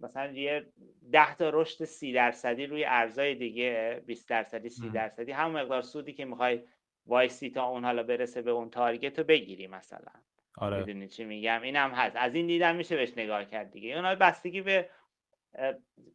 مثلا 0.00 0.32
یه 0.32 0.66
10 1.12 1.34
تا 1.34 1.50
رشد 1.50 1.84
سی 1.84 2.12
درصدی 2.12 2.66
روی 2.66 2.84
ارزهای 2.84 3.34
دیگه 3.34 4.02
20 4.06 4.28
درصدی 4.28 4.68
سی 4.68 4.90
درصدی 4.90 5.32
همون 5.32 5.60
مقدار 5.60 5.82
سودی 5.82 6.12
که 6.12 6.24
می‌خوای 6.24 6.62
وایسی 7.08 7.50
تا 7.50 7.64
اون 7.64 7.84
حالا 7.84 8.02
برسه 8.02 8.42
به 8.42 8.50
اون 8.50 8.70
target 8.70 9.18
رو 9.18 9.24
بگیری 9.24 9.66
مثلا. 9.66 10.12
آره. 10.58 10.78
می‌دونی 10.78 11.08
چی 11.08 11.24
میگم؟ 11.24 11.62
اینم 11.62 11.90
هست. 11.90 12.16
از 12.16 12.34
این 12.34 12.46
دیدم 12.46 12.76
میشه 12.76 12.96
بهش 12.96 13.12
نگاه 13.16 13.44
کرد 13.44 13.70
دیگه. 13.70 13.98
اون 13.98 14.14
بستگی 14.14 14.60
به 14.60 14.88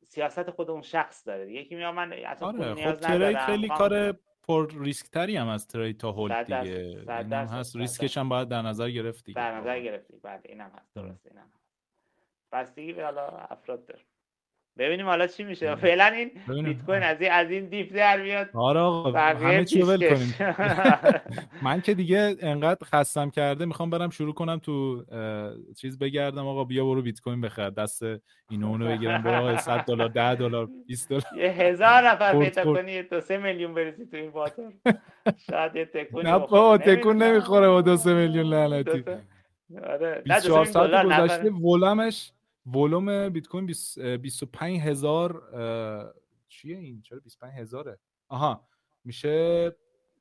سیاست 0.04 0.50
خود 0.50 0.72
اون 0.72 0.82
شخص 0.82 1.28
داره 1.28 1.52
یکی 1.52 1.76
میگه 1.76 1.92
من 1.92 2.14
اصلا 2.14 2.48
آره. 2.48 2.74
نیاز 2.74 2.98
خب 3.00 3.12
ندارم. 3.12 3.46
خیلی 3.46 3.68
کار 3.68 4.20
پر 4.48 4.72
ریسک 4.80 5.06
تری 5.06 5.36
هم 5.36 5.48
از 5.48 5.68
trade 5.68 6.00
تا 6.00 6.12
hold 6.12 6.46
دیگه. 6.46 7.06
اینم 7.10 7.48
هست. 7.48 7.76
ریسکش 7.76 8.18
هم 8.18 8.30
باید 8.30 8.48
در 8.48 8.62
نظر 8.62 8.90
گرفتی 8.90 9.34
در 9.34 9.58
نظر 9.58 9.80
گرفتی. 9.80 10.20
بله 10.24 10.42
اینم 10.46 10.72
هست. 10.76 10.96
درسته 10.96 11.30
اینم 11.32 11.52
هست. 11.56 11.64
بستگی 12.52 12.94
به 12.94 13.04
حالا 13.04 13.28
افراد 13.28 13.86
داره. 13.86 14.02
ببینیم 14.78 15.06
حالا 15.06 15.28
چی 15.28 15.44
میشه. 15.44 15.76
فعلا 15.76 16.06
این 16.06 16.32
بیت 16.64 16.86
کوین 16.86 17.04
از 17.04 17.22
این 17.22 17.32
از 17.32 17.52
این 17.52 17.66
دیپ 17.66 17.96
در 17.96 18.22
میاد. 18.22 18.50
آره 18.54 18.80
آقا 18.80 19.20
همه 19.20 19.66
چی 19.66 19.82
ول 19.82 20.10
کنیم. 20.10 20.36
من 21.64 21.82
که 21.82 21.94
دیگه 21.94 22.36
انقدر 22.40 22.86
خستم 22.86 23.30
کرده 23.30 23.66
می‌خوام 23.66 23.90
برم 23.90 24.10
شروع 24.10 24.34
کنم 24.34 24.58
تو 24.58 25.04
چیز 25.78 26.00
بگردم. 26.00 26.48
آقا 26.48 26.64
بیا 26.64 26.86
برو 26.86 27.02
بیت 27.02 27.20
کوین 27.22 27.42
بخر. 27.42 27.70
دست 27.70 28.04
اینو 28.50 28.68
اونو 28.68 28.88
بگیرم. 28.88 29.24
برو 29.24 29.58
100 29.58 29.86
دلار 29.86 30.08
10 30.10 30.36
دلار 30.36 30.70
20 30.88 31.10
دلار. 31.10 31.24
یه 31.38 31.50
هزار 31.50 32.08
نفر 32.08 32.40
پیدا 32.40 32.64
کنی 32.64 33.04
تو 33.04 33.22
3 33.22 33.38
میلیون 33.38 33.74
برسی 33.74 34.06
تو 34.06 34.18
این 34.18 34.32
باتر 34.32 34.64
شاید 35.50 35.76
یه 35.76 35.86
تکون 35.86 36.28
نه 36.28 36.40
بابا 36.40 36.78
تکون 36.78 37.24
نمی‌خوره 37.24 37.68
با 37.68 37.82
2 37.82 38.16
میلیون 38.16 38.46
لعنتی. 38.46 39.04
آره. 39.88 40.22
24 40.26 40.66
ساعت 40.66 41.06
گذشته 41.06 41.50
ولمش 41.50 42.32
ولوم 42.66 43.30
بیت 43.30 43.48
کوین 43.48 43.66
25 43.66 44.80
هزار 44.80 45.44
چیه 46.48 46.78
این؟ 46.78 47.02
چرا 47.02 47.20
25 47.20 47.54
هزاره؟ 47.54 48.00
آها 48.28 48.68
میشه 49.04 49.70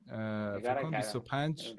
فکر 0.05 0.81
کنم 0.81 0.91
25 0.91 1.73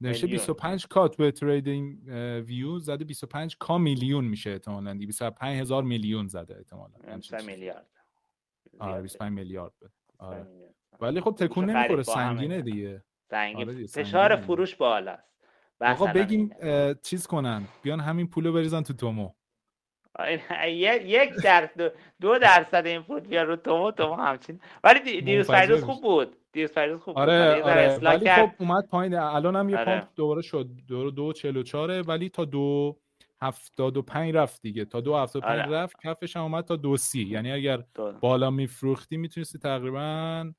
نوشته 0.00 0.26
25 0.26 0.86
کات 0.86 1.16
به 1.16 1.30
تریدینگ 1.30 1.98
ویو 2.46 2.78
زده 2.78 3.04
25 3.04 3.56
کا 3.56 3.78
میلیون 3.78 4.24
میشه 4.24 4.50
احتمالاً. 4.50 4.94
25 4.98 5.60
هزار 5.60 5.82
میلیون 5.82 6.26
زده 6.26 6.56
احتمالاً. 6.56 6.98
25 7.16 7.44
میلیارد. 7.44 7.86
آره 8.78 9.02
25 9.02 9.32
میلیارد 9.32 9.72
آره. 10.18 10.46
ولی 11.00 11.20
خب 11.20 11.34
تکون 11.38 11.70
نمی‌خوره 11.70 12.02
سنگینه 12.02 12.62
دیه 12.62 13.04
سنگین. 13.30 13.68
آره 13.68 13.86
فشار 13.86 14.36
فروش 14.36 14.76
بالاست. 14.76 15.22
آقا 15.80 16.06
بگیم 16.06 16.50
چیز 17.02 17.26
کنن. 17.26 17.68
بیان 17.82 18.00
همین 18.00 18.26
پولو 18.26 18.52
بریزن 18.52 18.82
تو 18.82 18.92
تومو. 18.92 19.32
یک 21.04 21.34
در 21.44 21.70
دو 22.20 22.38
درصد 22.38 22.86
این 22.86 23.02
فوت 23.02 23.22
بیا 23.22 23.42
رو 23.42 23.56
تومو 23.56 23.90
تومو 23.90 24.14
همچین 24.14 24.60
ولی 24.84 25.20
دیروز 25.20 25.50
فیروز 25.50 25.84
خوب 25.84 26.02
بود 26.02 26.36
دیروز 26.52 26.72
فیروز 26.72 27.00
خوب 27.00 27.18
آره 27.18 27.54
بود 27.54 27.70
آره. 27.70 27.98
ولی 27.98 28.30
خب 28.30 28.50
اومد 28.58 28.88
پایین 28.90 29.14
الان 29.14 29.56
هم 29.56 29.68
یه 29.68 29.76
آره. 29.76 29.84
پامپ 29.84 30.08
دوباره 30.16 30.42
شد 30.42 30.68
دو 30.88 31.10
دو 31.10 31.32
چلو 31.32 31.62
چاره 31.62 32.02
ولی 32.02 32.28
تا 32.28 32.44
دو 32.44 32.96
هفتاد 33.42 33.96
و 33.96 34.02
پنج 34.02 34.34
رفت 34.34 34.62
دیگه 34.62 34.84
تا 34.84 35.00
دو 35.00 35.16
هفتاد 35.16 35.42
و 35.42 35.46
پنج 35.46 35.60
آره. 35.60 35.76
رفت 35.76 35.96
کفش 36.04 36.36
هم 36.36 36.42
اومد 36.42 36.64
تا 36.64 36.76
دو 36.76 36.96
سی 36.96 37.22
یعنی 37.22 37.52
اگر 37.52 37.82
دو. 37.94 38.12
بالا 38.12 38.50
میفروختی 38.50 39.16
می‌تونستی 39.16 39.58
تقریبا 39.58 40.52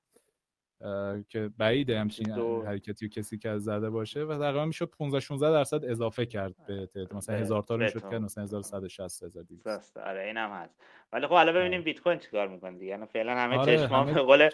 که 1.29 1.49
بعیده 1.57 1.99
همچین 1.99 2.31
حرکتی 2.65 3.09
کسی 3.09 3.37
که 3.37 3.57
زده 3.57 3.89
باشه 3.89 4.23
و 4.23 4.37
تقریبا 4.37 4.65
می‌شد 4.65 4.85
15 4.85 5.19
16 5.19 5.51
درصد 5.51 5.85
اضافه 5.85 6.25
کرد 6.25 6.55
به 6.67 6.85
تعداد 6.85 7.13
مثلا 7.13 7.35
هزار 7.35 7.61
تا 7.61 7.77
می‌شد 7.77 8.09
که 8.09 8.19
مثلا 8.19 8.43
1160 8.43 9.23
1200 9.23 9.97
آره 9.97 10.23
اینم 10.23 10.49
هست. 10.49 10.81
ولی 11.13 11.27
خب 11.27 11.33
حالا 11.33 11.51
ببینیم 11.51 11.81
بیت 11.81 11.99
کوین 11.99 12.19
چیکار 12.19 12.47
می‌کنه 12.47 12.71
دیگه. 12.71 12.85
یعنی 12.85 13.05
فعلا 13.05 13.35
همه 13.35 13.57
آره 13.57 13.77
چشما 13.77 14.03
به 14.03 14.13
قول 14.13 14.49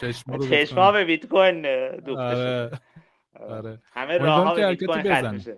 چشما 0.50 0.92
به 0.92 1.06
بیت 1.06 1.26
کوین 1.26 1.62
دوخته 1.98 2.22
آره. 2.24 2.72
آره. 3.58 3.80
همه 3.94 4.18
راهها 4.18 4.56
به 4.56 4.70
بیت 4.70 4.84
کوین 4.84 5.30
میشه. 5.30 5.58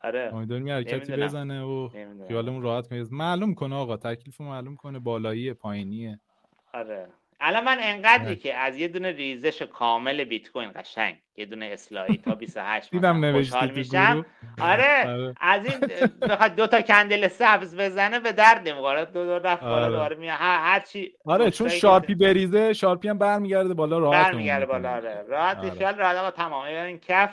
آره. 0.00 0.30
امیدواریم 0.34 0.68
حرکتی 0.68 1.12
بزنه 1.12 1.62
و 1.62 1.88
خیالمون 2.28 2.62
راحت 2.62 2.88
کنه. 2.88 3.06
معلوم 3.10 3.54
کنه 3.54 3.74
آقا. 3.74 3.96
تکلیفو 3.96 4.44
معلوم 4.44 4.76
کنه. 4.76 4.98
بالایی 4.98 5.52
پایینیه. 5.52 6.20
آره. 6.74 7.08
الان 7.40 7.64
من 7.64 7.78
انقدری 7.80 8.36
که 8.36 8.54
از 8.54 8.76
یه 8.76 8.88
دونه 8.88 9.12
ریزش 9.12 9.62
کامل 9.62 10.24
بیت 10.24 10.50
کوین 10.50 10.72
قشنگ 10.74 11.16
یه 11.36 11.46
دونه 11.46 11.66
اصلاحی 11.66 12.16
تا 12.16 12.34
28 12.34 12.90
دیدم 12.90 13.32
خوشحال 13.32 13.70
میشم. 13.70 14.26
آره, 14.60 15.08
آره. 15.08 15.34
از 15.40 15.66
این 15.66 15.78
بخواد 16.22 16.54
دو 16.54 16.66
تا 16.66 16.82
candle 16.82 17.28
سبز 17.28 17.76
بزنه 17.76 18.20
به 18.20 18.32
درد 18.32 18.68
نمی‌خوره 18.68 19.04
دو 19.04 19.24
دو 19.24 19.38
رفت 19.38 19.62
بالا 19.62 19.74
آره. 19.74 19.90
دوباره 19.90 20.16
میاد. 20.16 20.36
هر 20.40 20.80
چی 20.80 21.12
آره 21.24 21.50
چون 21.50 21.68
sharp 21.68 22.06
ی 22.06 22.14
بریزه 22.14 22.72
sharp 22.72 23.02
ی 23.02 23.08
هم 23.08 23.18
برمیگرده 23.18 23.74
بالا 23.74 23.98
راحت 23.98 24.26
برمیگرده 24.26 24.66
بالا 24.66 24.92
آره. 24.92 25.22
راحت 25.22 25.58
آره. 25.58 25.70
خیال 25.70 25.94
راحت 25.94 26.34
تمام. 26.34 26.70
یعنی 26.70 26.88
این 26.88 26.98
کف 26.98 27.30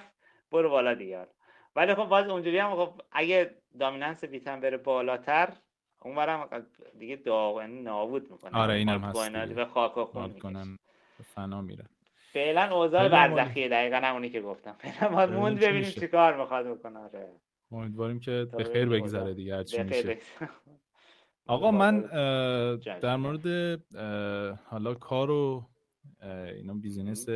برو 0.52 0.70
بالا 0.70 0.94
دیگه. 0.94 1.28
ولی 1.76 1.96
خب 1.96 2.06
باز 2.06 2.28
اونجوری 2.28 2.60
هم 2.60 2.76
خب 2.76 3.02
اگه 3.12 3.52
dominance 3.80 4.24
بیت 4.24 4.48
هم 4.48 4.60
بره 4.60 4.78
بالاتر 4.78 5.50
اونورم 6.06 6.66
دیگه 7.00 7.16
داغ 7.16 7.62
یعنی 7.62 7.82
نابود 7.82 8.32
می‌کنه. 8.32 8.58
آره 8.58 8.74
اینم 8.74 9.04
هست 9.04 9.54
به 9.54 9.66
خاک 9.66 9.98
و 9.98 10.06
خون 10.06 10.40
کنن 10.40 10.78
فنا 11.24 11.62
میره. 11.62 11.86
فعلا 12.34 12.76
اوضاع 12.76 13.08
برزخیه. 13.08 13.70
دقیقا 13.70 13.98
همونی 13.98 14.30
که 14.30 14.42
گفتم. 14.42 14.76
فعلا 14.80 15.12
ما 15.12 15.26
موند 15.26 15.60
ببینیم 15.60 15.90
چیکار 15.90 16.38
می‌خواد 16.42 16.68
بکنه. 16.68 17.00
آره. 17.00 17.32
امیدواریم 17.72 18.20
که 18.20 18.48
به 18.58 18.64
خیر 18.64 18.86
بگذره 18.86 19.34
دیگه 19.34 19.56
هرچی 19.56 19.84
میشه. 19.84 20.18
آقا 21.48 21.72
من 21.72 22.02
در 23.02 23.16
مورد 23.16 23.80
حالا 24.66 24.94
کار 24.94 25.32
و 25.32 25.70
اینا 26.56 26.74
بیزینس 26.74 27.30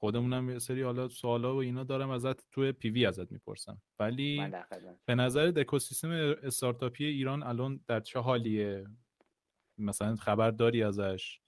خودمونم 0.00 0.50
یه 0.50 0.58
سری 0.58 0.82
حالا 0.82 1.08
سوالا 1.08 1.54
و 1.54 1.58
اینا 1.58 1.84
دارم 1.84 2.10
ازت 2.10 2.50
تو 2.50 2.72
پیوی 2.72 3.06
ازت 3.06 3.32
می‌پرسم. 3.32 3.82
ولی 3.98 4.52
به 5.06 5.14
نظر 5.14 5.52
اکوسیستم 5.56 6.10
استارتاپی 6.42 7.04
ایران 7.04 7.42
الان 7.42 7.80
در 7.86 8.00
چه 8.00 8.20
حالیه؟ 8.20 8.86
مثلا 9.78 10.16
خبر 10.16 10.50
داری 10.50 10.82
ازش 10.82 11.40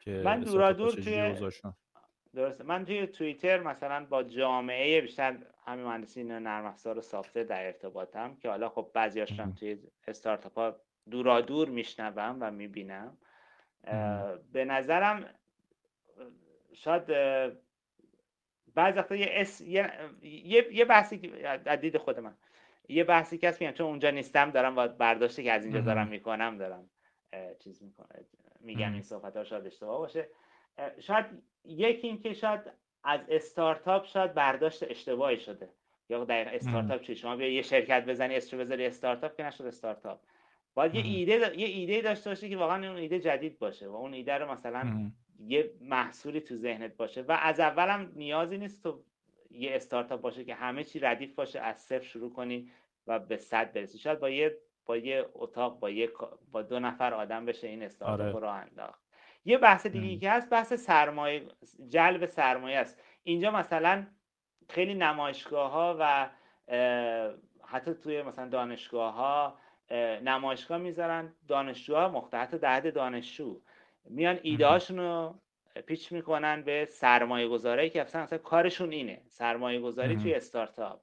که 0.00 0.22
من 0.24 0.40
دورا 0.40 0.72
دور 0.72 0.90
توی 0.90 1.34
درسته. 2.34 2.64
من 2.64 2.84
توی 2.84 3.06
توییتر 3.06 3.62
مثلا 3.62 4.04
با 4.04 4.22
جامعه 4.22 5.00
بیشتر 5.00 5.38
همین 5.66 5.84
مهندسین 5.84 6.32
نرم 6.32 6.64
افزار 6.64 6.98
و 6.98 7.00
سافتور 7.00 7.42
در 7.42 7.66
ارتباطم 7.66 8.36
که 8.36 8.48
حالا 8.48 8.68
خب 8.68 8.90
بعضیاش 8.94 9.40
هم 9.40 9.52
توی 9.52 9.78
استارتاپ 10.08 10.58
ها 10.58 10.80
دورا 11.10 11.40
دور 11.40 11.68
میشنوم 11.68 12.36
و 12.40 12.50
می‌بینم. 12.50 13.18
به 14.52 14.64
نظرم 14.64 15.34
شاید 16.72 17.02
بعض 18.74 18.96
وقتا 18.96 19.16
یه, 19.16 19.28
اس... 19.30 19.60
یه... 19.60 19.90
یه... 20.22 20.66
یه 20.72 20.84
بحثی 20.84 21.32
از 21.66 21.80
دید 21.80 21.96
خود 21.96 22.20
من. 22.20 22.34
یه 22.88 23.04
بحثی 23.04 23.38
که 23.38 23.48
هست 23.48 23.60
میگم 23.60 23.72
چون 23.72 23.86
اونجا 23.86 24.10
نیستم 24.10 24.50
دارم 24.50 24.74
با 24.74 24.88
برداشتی 24.88 25.44
که 25.44 25.52
از 25.52 25.64
اینجا 25.64 25.80
دارم 25.80 26.08
می‌کنم 26.08 26.58
دارم 26.58 26.90
چیز 27.64 27.82
می‌کنم 27.82 28.06
میگم 28.60 28.92
این 28.92 29.02
صحبت 29.02 29.36
ها 29.36 29.44
شاید 29.44 29.66
اشتباه 29.66 29.98
باشه. 29.98 30.28
شاید 31.00 31.26
یکی 31.64 32.06
این 32.06 32.18
که 32.18 32.32
شاید 32.32 32.60
از 33.04 33.20
استارتاپ 33.28 34.06
شاید 34.06 34.34
برداشت 34.34 34.90
اشتباهی 34.90 35.40
شده. 35.40 35.68
یا 36.08 36.24
دقیق 36.24 36.48
استارتاپ 36.52 37.00
چی؟ 37.00 37.16
شما 37.16 37.36
بیا 37.36 37.48
یه 37.48 37.62
شرکت 37.62 38.04
بزنی 38.04 38.36
اسم 38.36 38.58
بذاری 38.58 38.86
استارتاپ 38.86 39.36
که 39.36 39.42
نشد 39.42 39.64
استارتاپ. 39.64 40.20
باید 40.74 40.94
یه 40.94 41.04
ایده 41.04 41.58
یه 41.58 41.66
ایده 41.66 42.00
داشته 42.00 42.30
باشه 42.30 42.48
که 42.48 42.56
واقعا 42.56 42.88
اون 42.88 42.96
ایده 42.96 43.20
جدید 43.20 43.58
باشه 43.58 43.88
و 43.88 43.94
اون 43.94 44.14
ایده 44.14 44.34
رو 44.34 44.52
مثلا 44.52 45.10
یه 45.46 45.70
محصولی 45.80 46.40
تو 46.40 46.56
ذهنت 46.56 46.96
باشه 46.96 47.22
و 47.22 47.38
از 47.42 47.60
اولم 47.60 48.12
نیازی 48.16 48.58
نیست 48.58 48.82
تو 48.82 49.02
یه 49.50 49.76
استارتاپ 49.76 50.20
باشه 50.20 50.44
که 50.44 50.54
همه 50.54 50.84
چی 50.84 50.98
ردیف 50.98 51.34
باشه 51.34 51.60
از 51.60 51.76
صفر 51.76 52.04
شروع 52.04 52.32
کنی 52.32 52.70
و 53.06 53.18
به 53.18 53.36
صد 53.36 53.72
برسی. 53.72 53.98
شاید 53.98 54.20
با 54.20 54.30
یه 54.30 54.58
با 54.86 54.96
یه 54.96 55.26
اتاق 55.34 55.78
با 55.78 55.90
یه 55.90 56.10
با 56.52 56.62
دو 56.62 56.80
نفر 56.80 57.14
آدم 57.14 57.46
بشه 57.46 57.68
این 57.68 57.82
استارتاپ 57.82 58.36
آره. 58.36 58.38
رو 58.38 58.48
انداخت. 58.48 59.02
یه 59.44 59.58
بحث 59.58 59.86
دیگه 59.86 60.20
که 60.20 60.30
هست 60.30 60.50
بحث 60.50 60.72
سرمایه 60.72 61.48
جلب 61.88 62.26
سرمایه 62.26 62.78
است. 62.78 63.02
اینجا 63.22 63.50
مثلا 63.50 64.06
خیلی 64.68 64.94
نمایشگاه 64.94 65.70
ها 65.70 65.96
و 66.00 66.30
حتی 67.66 67.94
توی 67.94 68.22
مثلا 68.22 68.48
دانشگاه 68.48 69.14
ها 69.14 69.58
نمایشگاه 70.22 70.78
می‌ذارن. 70.78 71.34
دانشجوها 71.48 72.08
مختلط 72.08 72.54
در 72.54 72.80
دانشجو. 72.80 73.60
میان 74.10 74.38
ایده 74.42 74.76
رو 74.88 75.40
پیچ 75.86 76.12
می‌کنن 76.12 76.62
به 76.62 76.88
سرمایه 76.90 77.48
گذاری 77.48 77.90
که 77.90 78.02
اصلا, 78.02 78.26
کارشون 78.26 78.92
اینه. 78.92 79.20
سرمایه 79.28 79.80
گذاری 79.80 80.16
توی 80.16 80.34
استارتاپ. 80.34 81.00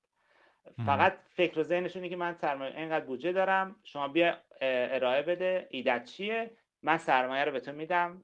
فقط 0.85 1.17
فکر 1.29 1.59
و 1.59 1.63
ذهنشون 1.63 2.09
که 2.09 2.15
من 2.15 2.33
سرمایه 2.33 2.77
اینقدر 2.77 3.05
بودجه 3.05 3.31
دارم 3.31 3.75
شما 3.83 4.07
بیا 4.07 4.37
ارائه 4.61 5.21
بده 5.21 5.67
ایدت 5.71 6.05
چیه؟ 6.05 6.51
من 6.83 6.97
سرمایه 6.97 7.45
رو 7.45 7.51
به 7.51 7.59
تو 7.59 7.71
میدم 7.71 8.23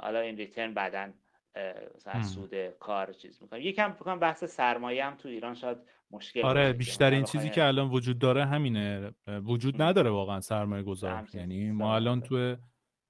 حالا 0.00 0.20
این 0.20 0.36
ریترن 0.36 0.74
بعدا 0.74 1.10
مثلا 1.96 2.22
سود 2.22 2.68
کار 2.68 3.12
چیز 3.12 3.42
می‌کنم. 3.42 3.60
یکم 3.60 3.92
فکر 3.92 4.16
بحث 4.16 4.44
سرمایه 4.44 5.04
هم 5.04 5.14
تو 5.14 5.28
ایران 5.28 5.54
شاید 5.54 5.78
مشکل 6.10 6.42
آره 6.42 6.72
بیشترین 6.72 7.24
چیزی 7.24 7.50
که 7.50 7.64
الان 7.64 7.90
وجود 7.90 8.18
داره 8.18 8.44
همینه. 8.44 9.14
وجود 9.44 9.82
نداره 9.82 10.10
واقعا 10.10 10.40
سرمایه 10.40 10.82
گذار 10.82 11.28
یعنی 11.34 11.70
ما 11.70 11.94
الان 11.94 12.20
تو 12.20 12.56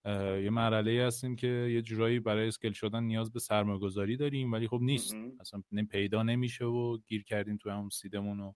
یه 0.07 0.51
مرحله 0.51 1.07
هستیم 1.07 1.37
که 1.37 1.47
یه 1.47 1.83
جورایی 1.83 2.21
برای 2.21 2.49
اسکل 2.49 2.73
شدن 2.73 3.03
نیاز 3.03 3.33
به 3.33 3.41
سرمایه 3.41 3.79
گذاری 3.79 4.17
داریم 4.17 4.53
ولی 4.53 4.69
خب 4.69 4.79
نیست. 4.83 5.17
اصلا 5.41 5.63
پیدا 5.91 6.23
نمیشه 6.23 6.65
و 6.65 6.99
گیر 7.07 7.25
کردیم 7.25 7.57
تو 7.57 7.71
همون 7.71 7.89
سیدمون 7.89 8.41
و 8.41 8.53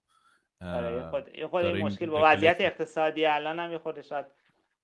آره 0.61 1.11
خود, 1.11 1.45
خود 1.45 1.67
مشکل 1.67 2.07
با 2.07 2.21
وضعیت 2.25 2.57
اقتصادی 2.61 3.27
الان 3.27 3.59
هم 3.59 3.73
یه 3.73 3.79
خود 3.79 4.03
شاید 4.03 4.27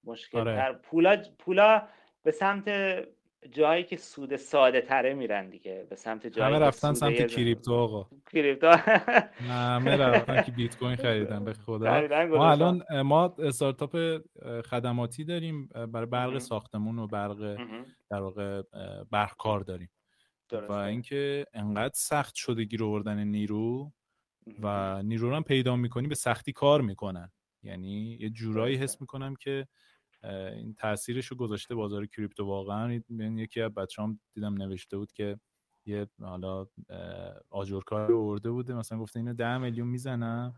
مشکل 0.05 0.39
آره. 0.39 0.73
پولا 0.73 1.23
پولا 1.39 1.89
به 2.23 2.31
سمت 2.31 2.69
جایی 3.51 3.85
که 3.85 3.97
سود 3.97 4.37
ساده 4.37 4.81
تره 4.81 5.15
میرن 5.15 5.51
دیگه. 5.51 5.87
به 5.91 5.97
سمت 5.97 6.27
جایی 6.27 6.55
همه 6.55 6.67
رفتن 6.67 6.93
سمت 6.93 7.27
کریپتو 7.27 7.75
آقا. 7.75 8.09
کریپتو. 8.33 8.71
همه 9.49 9.97
رفتن 9.97 10.43
که 10.43 10.53
بیت 10.53 10.79
کوین 10.79 10.97
خریدن 10.97 11.45
به 11.45 11.53
خدا. 11.53 12.27
ما 12.27 12.51
الان 12.51 13.03
ما 13.03 13.37
استارتاپ 13.39 14.21
خدماتی 14.71 15.25
داریم 15.25 15.67
برای 15.67 16.07
برق 16.07 16.39
ساختمون 16.39 16.99
و 16.99 17.07
برق 17.07 17.57
در 18.11 18.21
واقع 18.21 18.63
برق 19.11 19.37
کار 19.37 19.61
داریم. 19.61 19.91
و 20.53 20.73
اینکه 20.73 21.47
انقدر 21.55 21.95
سخت 21.95 22.35
شده 22.35 22.65
گیر 22.65 22.85
آوردن 22.85 23.25
نیرو 23.25 23.93
و 24.63 25.03
نیرو 25.03 25.31
رو 25.31 25.37
هم 25.37 25.43
پیدا 25.43 25.77
می‌کنی 25.77 26.09
به 26.09 26.15
سختی 26.15 26.53
کار 26.53 26.81
می‌کنن. 26.81 27.33
یعنی 27.63 28.19
یه 28.21 28.31
جورایی 28.31 28.77
حس 28.77 29.01
می‌کنم 29.01 29.35
که 29.35 29.67
این 30.55 30.75
تاثیرش 30.75 31.27
رو 31.27 31.37
گذاشته 31.37 31.75
بازار 31.75 32.07
کریپتو 32.07 32.47
واقعا. 32.47 33.01
یکی 33.11 33.61
از 33.61 33.75
بچه‌ام 33.75 34.21
دیدم 34.35 34.55
نوشته 34.55 34.97
بود 34.97 35.13
که 35.13 35.41
یه 35.87 36.07
حالا 36.21 36.67
آجرکار 37.51 38.13
ورده 38.13 38.51
بوده. 38.51 38.75
مثلا 38.75 38.99
گفته 38.99 39.21
اینو 39.21 39.35
10 39.35 39.59
میلیون 39.59 39.89
می‌زنم. 39.89 40.55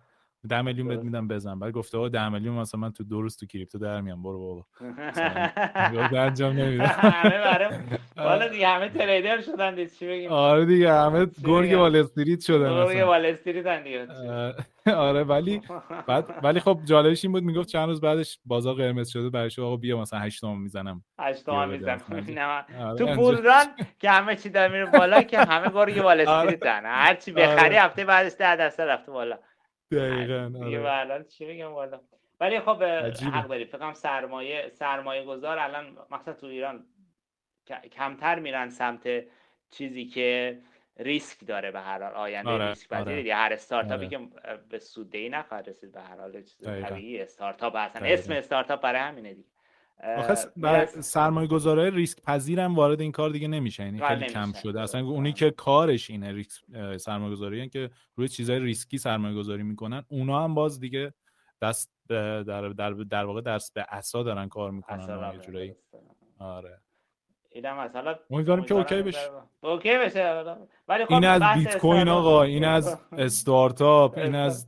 10 0.47 0.63
میلیون 0.63 0.89
بهت 0.89 1.01
میدم 1.01 1.29
بزن. 1.29 1.59
بعد 1.59 1.73
گفته 1.73 1.99
آقا 1.99 2.09
10 2.09 2.29
میلیون 2.29 2.55
مثلا 2.55 2.81
من 2.81 2.93
تو 2.93 3.05
دو 3.05 3.23
روز 3.23 3.37
تو 3.37 3.47
کریپتو 3.47 3.79
در 3.79 4.01
میام. 4.01 4.23
برو 4.23 4.39
بابا. 4.39 4.65
انجام 6.27 6.53
نمیدم 6.53 6.85
همه 6.85 7.39
برای 7.39 7.79
والا 8.17 8.49
دیگه 8.49 8.69
همه 8.69 8.89
تریدر 8.89 9.41
شدن 9.41 9.75
دیگه. 9.75 9.91
چی 9.91 10.07
بگیم؟ 10.07 10.33
آره 10.33 10.65
دیگه 10.65 10.93
همه 10.93 11.27
گرگ 11.45 11.73
وال 11.79 11.97
استریت 11.97 12.41
شدن 12.41 12.71
گرگ 12.71 13.07
وال 13.07 13.27
استریت 13.27 13.85
دیگه. 13.85 14.07
آره 14.95 15.25
ولی 15.25 15.63
بعد 16.07 16.25
ولی 16.43 16.61
خب 16.61 16.81
جالبش 16.85 17.25
این 17.25 17.33
بود 17.33 17.43
می‌گفت 17.43 17.69
چند 17.69 17.89
روز 17.89 18.01
بعدش 18.01 18.39
بازار 18.45 18.75
قرمز 18.75 19.09
شده. 19.09 19.31
برای 19.31 19.51
آقا 19.59 19.77
بیا 19.77 20.01
مثلا 20.01 20.19
8 20.19 20.41
تومن 20.41 20.59
می‌زنم. 20.59 21.05
8 21.19 21.47
تومن 21.47 21.69
می‌زنم. 21.69 22.01
آره، 22.81 22.99
تو 22.99 23.15
پولدان 23.15 23.67
که 23.99 24.11
همه 24.11 24.37
چی 24.37 24.49
داره 24.49 24.73
میره 24.73 24.87
بالا 24.87 25.23
که 25.23 25.39
همه 25.39 25.71
گرگ 25.71 25.99
وال 26.05 26.21
استریت 26.21 26.67
هر 26.67 27.15
چی 27.15 27.33
بخری 27.33 27.77
هفته 27.77 28.05
بعدش 28.05 28.33
10 28.39 28.57
درصد 28.57 28.83
رفته 28.83 29.13
بالا. 29.13 29.39
دقیقاً 29.93 30.53
دیگه 30.64 30.89
آره. 30.91 31.24
چی 31.24 31.47
بگم 31.47 31.72
والا؟ 31.72 32.01
ولی 32.41 32.61
خب 32.61 32.82
حق 33.32 33.49
داری 33.49 33.64
فکر 33.64 33.93
سرمایه 33.93 34.68
سرمایه 34.68 35.24
گذار 35.24 35.59
الان 35.59 35.99
مثلا 36.11 36.34
تو 36.34 36.47
ایران 36.47 36.87
کمتر 37.93 38.39
میرن 38.39 38.68
سمت 38.68 39.09
چیزی 39.70 40.05
که 40.07 40.59
ریسک 40.99 41.47
داره 41.47 41.70
به 41.70 41.80
هر 41.80 42.03
حال. 42.03 42.12
آینده 42.14 42.51
آره، 42.51 42.68
ریسک 42.68 42.89
پذیره 42.89 43.20
آره. 43.20 43.34
هر 43.34 43.53
استارتاپی 43.53 44.07
آره. 44.07 44.09
که 44.09 44.28
به 44.68 44.78
سود 44.78 45.16
ای 45.16 45.28
نخواهد 45.28 45.68
رسید 45.68 45.93
به 45.93 46.01
هر 46.01 46.20
حال. 46.20 46.43
چیز 46.43 46.62
طبیعی 46.66 47.20
استارتاپ 47.20 47.76
هستن. 47.76 48.05
اسم 48.05 48.32
استارتاپ 48.32 48.80
برای 48.80 49.01
همینه 49.01 49.34
دیگه. 49.34 49.49
برای 50.57 50.87
سرمایه 50.87 51.49
گذاره 51.49 51.91
ریسک 51.91 52.23
پذیرم 52.23 52.75
وارد 52.75 53.01
این 53.01 53.13
کار 53.13 53.31
دیگه 53.31 53.49
نمیشه 53.49 53.85
یعنی 53.85 54.01
خیلی 54.01 54.27
کم 54.27 54.53
شده. 54.53 54.81
اصلا 54.81 55.01
اونی 55.01 55.33
که 55.33 55.51
کارش 55.51 56.11
اینه 56.11 56.33
ریسک 56.33 56.63
سرمایه 56.97 57.33
گذاری 57.33 57.69
که 57.69 57.91
روی 58.17 58.29
چیزای 58.29 58.59
ریسکی 58.59 58.99
سرمایه 58.99 59.35
گذاری 59.35 59.63
می‌کنن 59.63 60.05
اونا 60.09 60.45
هم 60.45 60.55
باز 60.55 60.81
دیگه 60.81 61.15
دست 61.63 61.93
در, 62.09 62.43
در, 62.43 62.89
در 62.89 63.25
واقع 63.25 63.41
درس 63.41 63.73
به 63.73 63.87
عصا 63.89 64.23
دارن 64.23 64.49
کار 64.49 64.71
می‌کنن 64.71 65.33
یه 65.35 65.41
جورایی. 65.41 65.75
آره. 66.39 66.81
اینم 67.51 67.77
مثلا 67.77 68.15
امیدوارم 68.31 68.65
که 68.65 68.75
okay 68.75 69.03
بشه. 69.03 69.31
okay 69.61 69.99
بشه 69.99 70.45
ولی 70.89 71.05
خب 71.05 71.13
این 71.13 71.25
از 71.25 71.43
بیت 71.59 71.79
کوین 71.79 72.09
آقا 72.09 72.43
این 72.43 72.65
از 72.65 72.99
استارتاپ. 73.13 74.19
این 74.19 74.35
از 74.35 74.67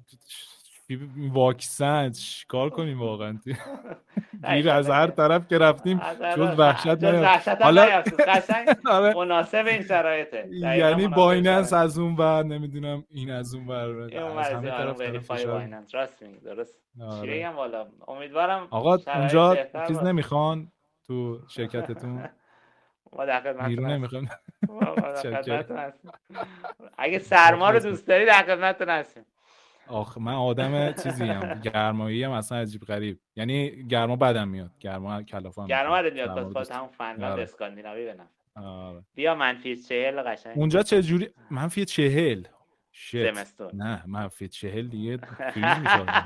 واکسن. 1.17 2.13
کار 2.49 2.71
کنیم 2.71 3.01
واقعا؟ 3.01 3.39
گیر 4.55 4.71
از 4.71 4.91
هر 4.91 5.07
طرف 5.07 5.49
که 5.49 5.59
رفتیم 5.59 6.01
جز 6.37 6.59
وحشت 6.59 7.05
حالا 7.63 7.87
آره. 8.91 9.15
مناسب 9.15 9.65
این 9.67 9.83
شرایطه. 9.83 10.49
یعنی 10.51 11.09
بایننس 11.09 11.73
از 11.73 11.99
اون 11.99 12.17
ور 12.17 12.43
نمی‌دونم 12.43 13.05
این 13.11 13.31
از 13.31 13.55
اون 13.55 13.67
ور. 13.67 14.03
از 14.39 14.53
همه 14.53 14.71
طرف 14.71 15.31
راست 15.95 16.23
میگی. 16.23 16.39
درست. 16.39 16.79
آره. 17.01 17.55
امیدوارم 18.09 18.69
آقا 18.71 18.99
اونجا 19.15 19.57
چیز 19.89 19.99
نمی‌خوان 19.99 20.73
تو 21.07 21.41
شرکتتون؟ 21.49 22.29
ما 23.13 23.25
در 23.25 23.41
خدمتتون 23.41 24.29
اگه 26.99 27.19
سرما 27.19 27.71
رو 27.71 27.79
دوست 27.79 28.07
داری 28.07 28.27
در 28.27 28.43
خدمتتون 28.43 28.89
هستیم. 28.89 29.25
آخ 29.89 30.19
من 30.19 30.35
آدم 30.35 30.93
چیزی 30.93 31.25
هم 31.25 31.61
گرمایی 31.61 32.25
هم 32.25 32.31
اصلا 32.31 32.59
عجیب 32.59 32.83
غریب. 32.83 33.21
یعنی 33.37 33.83
گرما 33.89 34.17
بدم 34.17 34.49
میاد 34.49 34.71
گرما 34.81 35.23
کلافه 35.23 35.67
گرما 35.67 36.03
بدم 36.03 36.15
میاد 36.15 36.53
پس 36.53 36.73
همون 36.73 36.89
فنلاند 36.89 37.33
آره. 37.33 37.43
اسکاندیناوی 37.43 38.07
بنم 38.07 38.29
آره. 38.65 39.05
بیا 39.15 39.35
منفی 39.35 39.77
چهل 39.77 40.23
قشنگ 40.23 40.59
اونجا 40.59 40.83
چه 40.83 41.03
جوری 41.03 41.29
منفی 41.51 41.85
چهل. 41.85 42.43
زمستون. 43.13 43.71
نه 43.75 44.03
منفی 44.07 44.49
چهل 44.49 44.89
دیگه 44.89 45.19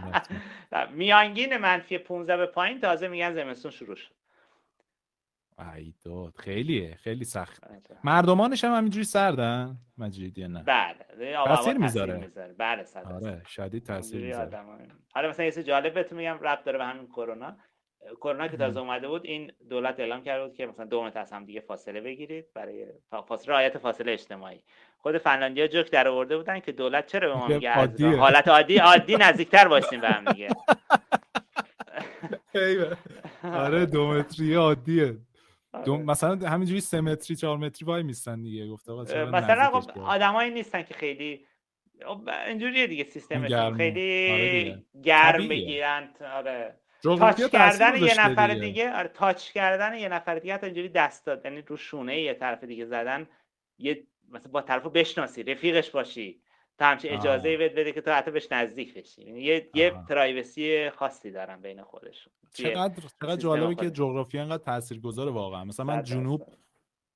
میانگین 0.97 1.57
منفی 1.57 1.99
15 1.99 2.37
به 2.37 2.47
پایین 2.47 2.81
تازه 2.81 3.09
میگن 3.09 3.35
زمستون 3.35 3.71
شروع 3.71 3.97
شد. 3.97 4.15
ای 5.59 5.95
داد. 6.05 6.35
خیلیه 6.37 6.95
خیلی 6.95 7.25
سخت. 7.25 7.65
آره. 7.65 7.81
مردمانش 8.05 8.65
هم 8.65 8.75
همینجوری 8.75 9.05
سردن؟ 9.05 9.77
مجیدی 9.99 10.49
نه؟ 10.49 10.63
بله. 10.63 11.35
تاثیر 11.45 11.79
می‌ذاره. 11.79 12.31
بله 12.59 12.85
آره 13.05 13.43
شدید 13.47 13.87
تاثیر 13.87 14.27
می‌ذاره. 14.27 14.59
حالا 15.15 15.29
مثلا 15.29 15.47
یه 15.47 15.53
جالب 15.53 15.95
بهتون 15.95 16.19
میگم 16.19 16.39
ربط 16.41 16.65
داره 16.65 16.79
به 16.79 16.85
همین 16.85 17.07
کرونا. 17.07 17.57
کرونا 18.21 18.49
که 18.49 18.57
تازه 18.57 18.81
اومده 18.81 19.09
بود 19.09 19.25
این 19.25 19.53
دولت 19.71 20.01
اعلام 20.01 20.23
کرده 20.23 20.47
بود 20.47 20.57
که 20.57 20.67
مثلا 20.67 20.85
دو 20.87 21.05
متر 21.05 21.21
از 21.21 21.33
هم 21.33 21.45
دیگه 21.45 21.61
فاصله 21.61 22.01
بگیرید 22.01 22.47
برای 22.55 22.87
فاصله 23.29 23.55
رعایت 23.55 23.79
فاصله 23.79 24.13
اجتماعی. 24.13 24.63
خود 24.99 25.19
فنلاندیا 25.19 25.67
جوک 25.67 25.91
در 25.91 26.09
آورده 26.09 26.37
بودن 26.37 26.61
که 26.61 26.73
دولت 26.73 27.07
چرا 27.07 27.29
به 27.29 27.35
ما 27.35 27.47
میگه 27.49 27.73
حالت 28.17 28.49
عادی 28.49 28.77
عادی 28.77 29.17
نزدیکتر 29.17 29.69
باشیم 29.69 30.01
به 30.01 30.09
هم 30.09 30.33
دیگه. 30.33 30.49
آره 33.45 33.87
دو 33.87 34.07
متری 34.07 34.55
عادیه. 34.55 35.17
دو 35.85 35.95
آره. 35.95 36.03
مثلا 36.03 36.49
همینجوری 36.49 36.81
سه 36.81 37.01
متری 37.01 37.37
چهار 37.37 37.59
متری 37.59 37.87
وای 37.87 38.03
میستن 38.03 38.43
دیگه. 38.43 38.69
گفته 38.69 38.93
مثلا 38.93 39.81
خب 39.81 39.99
آدمایی 39.99 40.51
نیستن 40.51 40.83
که 40.83 40.95
خیلی 40.95 41.47
خب، 42.07 42.29
اینجوریه 42.47 42.87
دیگه 42.87 43.05
سیستم 43.05 43.49
خیلی 43.77 44.31
آره 44.31 44.85
گرم 45.03 45.49
بگیرن 45.49 46.09
آره. 46.35 46.79
تاچ 47.03 47.43
کردن 47.43 48.03
یه 48.03 48.21
نفر 48.21 48.49
دیگه, 48.49 48.61
دیگه؟ 48.61 48.97
آره 48.97 49.09
تاچ 49.09 49.51
کردن 49.51 49.95
یه 49.95 50.09
نفر 50.09 50.39
دیگه 50.39 50.55
حتی 50.55 50.67
اینجوری 50.67 50.89
دست 50.89 51.27
داد. 51.27 51.45
یعنی 51.45 51.63
رو 51.63 51.77
شونه 51.77 52.21
یه 52.21 52.35
طرف 52.35 52.65
دیگه 52.65 52.85
زدن 52.85 53.27
یه 53.79 54.07
مثلا 54.29 54.53
با 54.53 54.63
طرفو 54.63 54.91
بشناسی 54.91 55.43
رفیقش 55.43 55.91
باشی. 55.91 56.43
تا 56.83 56.89
همچین 56.89 57.13
اجازه 57.13 57.57
بده 57.57 57.75
بده 57.75 57.93
که 57.93 58.01
تو 58.01 58.11
حتی 58.11 58.31
بهش 58.31 58.53
نزدیک 58.53 58.95
بشی. 58.95 59.23
یعنی 59.23 59.41
یه 59.41 59.71
یه 59.75 59.91
پرایوسی 59.91 60.91
خاصی 60.91 61.31
دارن 61.31 61.61
بین 61.61 61.83
خودشون. 61.83 62.33
چقدر 62.55 63.03
چقدر 63.21 63.37
جالبه 63.37 63.75
که 63.75 63.91
جغرافی 63.91 64.39
انقدر 64.39 64.63
تاثیرگذاره 64.65 65.31
واقعا. 65.31 65.65
مثلا 65.65 65.87
من 65.87 66.03
جنوب 66.03 66.43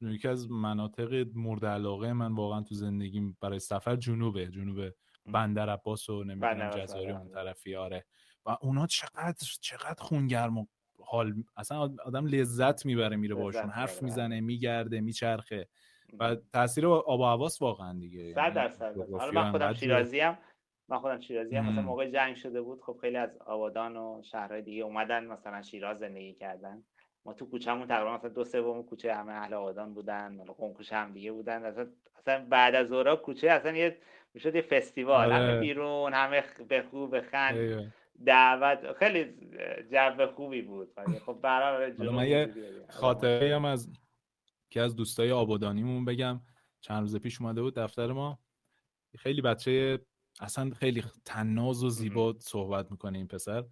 یکی 0.01 0.29
از 0.29 0.51
مناطق 0.51 1.27
مورد 1.35 1.65
علاقه 1.65 2.13
من 2.13 2.33
واقعا 2.35 2.63
تو 2.63 2.75
زندگیم 2.75 3.37
برای 3.41 3.59
سفر 3.59 3.97
جنوبه. 3.97 4.47
جنوب 4.47 4.93
بندر 5.27 5.71
عباس 5.71 6.11
و 6.11 6.25
نمی‌دونم 6.25 6.71
جزایر 6.71 7.11
اون 7.11 7.29
طرفی 7.29 7.77
آره. 7.77 8.05
و 8.47 8.57
اونا 8.61 8.87
چقدر 8.87 9.47
چقدر 9.61 10.03
خونگرم 10.03 10.59
و 10.59 10.67
حال 11.05 11.35
اصلا 11.57 11.79
آدم 12.05 12.27
لذت 12.27 12.87
می‌بره 12.87 13.17
میره 13.17 13.35
باشون. 13.35 13.71
حرف 13.71 14.03
می‌زنه 14.03 14.41
میگرده 14.41 15.01
میچرخه. 15.01 15.69
و 16.21 16.37
تاثیر 16.53 16.87
آب 16.87 17.21
و 17.21 17.25
هواست 17.25 17.63
واقعا 17.63 17.99
دیگه. 17.99 18.33
صد 18.33 18.39
یعنی 18.39 18.55
درصد. 18.55 18.97
حالا 19.19 19.33
من 19.33 19.51
خودم 19.51 19.73
شیرازی 19.73 20.21
هم 20.21 20.39
من 20.89 20.99
خودم 20.99 21.21
شیرازی 21.21 21.57
هم 21.57 21.73
مثلا 21.73 21.83
موقع 21.83 22.11
جنگ 22.11 22.37
شده 22.37 22.63
بود 22.63 22.83
خب 22.83 22.99
خیلی 23.01 23.17
از 23.17 23.39
آبادان 23.39 23.97
و 23.97 24.23
شهرهای 24.23 24.63
دیگه 24.63 24.83
اومدن 24.83 25.27
مثلا 25.27 25.63
شیراز 25.63 25.99
زندگی 25.99 26.35
کردن. 26.35 26.83
ما 27.25 27.33
تو 27.33 27.51
کوچه‌مون 27.51 27.87
تقریبا 27.87 28.15
مثلا 28.15 28.31
دو 28.31 28.45
سوم 28.45 28.83
کوچه 28.83 29.15
همه 29.15 29.33
اهل 29.33 29.55
آبادان 29.55 29.95
بودن 29.95 30.39
حالا 30.39 30.53
قم 30.53 30.73
کوچه 30.73 30.97
هم 30.97 31.13
دیگه 31.13 31.33
بودن. 31.33 31.65
اصلا, 31.65 31.87
اصلا 32.19 32.47
بعد 32.51 32.75
از 32.75 32.89
ظهر 32.89 33.17
کوچه 33.17 33.51
اصلا 33.51 33.77
یه 33.77 33.99
می‌شد 34.35 34.55
یه 34.55 34.63
فستیوال. 34.63 35.33
همه 35.33 35.51
آره. 35.51 35.61
بیرون 35.61 36.15
همه 36.15 36.45
به 36.69 36.83
خوب 36.83 37.17
بخند 37.17 37.93
دعوت 38.27 38.93
خیلی 38.93 39.25
جو 39.91 40.27
خوبی 40.27 40.63
بود. 40.63 40.89
خب 41.27 41.39
برای 41.43 41.93
من 41.99 42.27
یه 42.27 42.55
خاطره 42.89 43.57
هم 43.57 43.65
از 43.65 43.93
که 44.77 44.83
از 44.83 44.97
دوستای 44.97 45.33
آبادانیمون 45.33 46.05
بگم 46.05 46.41
چند 46.81 47.01
روز 47.01 47.17
پیش 47.17 47.41
اومده 47.41 47.63
بود 47.63 47.75
دفتر 47.75 48.13
ما. 48.13 48.39
خیلی 49.19 49.43
بچه 49.43 50.01
اصلا 50.41 50.71
خیلی 50.71 51.05
تناز 51.25 51.85
و 51.85 51.89
زیبا 51.91 52.37
صحبت 52.39 52.91
می‌کنه 52.91 53.19
این 53.19 53.27
پسر. 53.27 53.65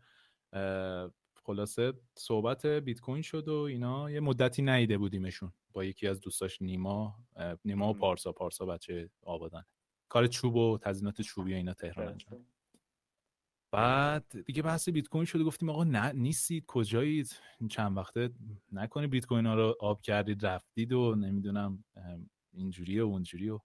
خلاصه 1.34 1.92
صحبت 2.14 2.66
بیت 2.66 3.00
کوین 3.00 3.22
شد 3.22 3.48
و 3.48 3.55
اینا 3.55 4.11
یه 4.11 4.20
مدتی 4.20 4.62
ندیده 4.62 4.99
بودیمشون 4.98 5.52
با 5.72 5.84
یکی 5.84 6.09
از 6.09 6.20
دوستاش 6.20 6.62
نیما. 6.62 7.16
نیما 7.64 7.90
و 7.90 7.94
پارسا 7.94 8.32
پارسا 8.32 8.66
بچه 8.66 9.11
آبادان 9.22 9.64
کار 10.09 10.26
چوب 10.26 10.57
و 10.57 10.78
تزئینات 10.78 11.22
چوبی 11.22 11.52
و 11.52 11.57
اینا 11.57 11.74
تهران 11.74 12.09
انجام. 12.09 12.46
بعد 13.75 14.45
دیگه 14.47 14.62
بحث 14.62 14.89
بیت 14.89 15.09
کوین 15.09 15.25
شده 15.25 15.45
گفتیم 15.45 15.68
آقا 15.68 15.85
نه 15.85 16.12
نیستید. 16.12 16.64
کجایید 16.66 17.41
چند 17.70 17.97
وقته 17.97 18.31
نکنی 18.72 19.07
بیت 19.07 19.27
کوین 19.27 19.47
ها 19.47 19.55
رو 19.55 19.77
آب 19.81 20.03
کردید 20.03 20.47
رفتید 20.47 20.93
و 20.93 21.14
نمی‌دونم 21.14 21.85
اینجوری 22.53 23.01
و 23.01 23.05
اونجوری 23.05 23.49
و 23.49 23.61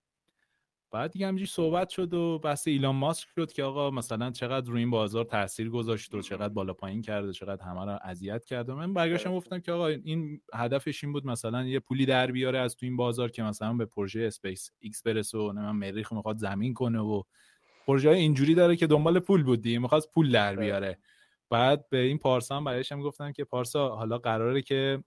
بعد 0.92 1.12
دیگه 1.12 1.28
همینجوری 1.28 1.52
صحبت 1.52 1.90
شد 1.90 2.14
و 2.14 2.40
بحث 2.40 2.68
ایلان 2.68 2.96
ماسک 2.96 3.28
شد 3.36 3.52
که 3.52 3.64
آقا 3.64 3.92
مثلا 3.92 4.32
چقدر 4.32 4.72
روی 4.72 4.80
این 4.80 4.90
بازار 4.90 5.26
تاثیر 5.26 5.70
گذاشت 5.70 6.14
و 6.14 6.22
چقدر 6.22 6.54
بالا 6.54 6.74
پایین 6.74 7.02
کرده 7.02 7.34
چقدر 7.34 7.64
همه 7.64 7.86
رو 7.86 8.00
اذیت 8.04 8.46
کرده 8.46 8.74
من 8.74 8.94
برگشتم 8.94 9.36
گفتم 9.36 9.60
که 9.60 9.72
آقا 9.72 9.88
این 9.88 10.42
هدفش 10.54 11.04
این 11.04 11.14
بود 11.14 11.26
مثلا 11.26 11.64
یه 11.64 11.80
پولی 11.80 12.06
در 12.06 12.32
بیاره 12.32 12.60
از 12.60 12.76
تو 12.76 12.86
این 12.86 12.98
بازار 12.98 13.32
که 13.32 13.44
مثلا 13.44 13.74
به 13.74 13.86
پروژه 13.86 14.22
اسپیس 14.22 14.72
ایکس 14.80 15.04
برسه 15.04 15.38
و 15.38 15.52
من 15.54 15.72
مریخ 15.72 16.14
می‌خواد 16.14 16.38
زمین 16.38 16.74
کنه 16.74 17.00
و 17.00 17.24
پروژه 17.90 18.10
اینجوری 18.10 18.56
داره 18.56 18.76
که 18.76 18.88
دنبال 18.88 19.20
پول 19.20 19.44
بود 19.44 19.62
دیگه 19.62 19.80
می‌خواست 19.80 20.12
پول 20.14 20.32
در 20.32 20.56
بیاره. 20.56 20.98
بعد 21.50 21.90
به 21.90 21.98
این 21.98 22.18
پارسا 22.18 22.58
هم 22.58 22.64
برایش 22.64 22.92
هم 22.92 23.02
گفتم 23.02 23.32
که 23.32 23.44
پارسا 23.44 23.90
حالا 23.96 24.18
قراره 24.18 24.62
که 24.62 25.04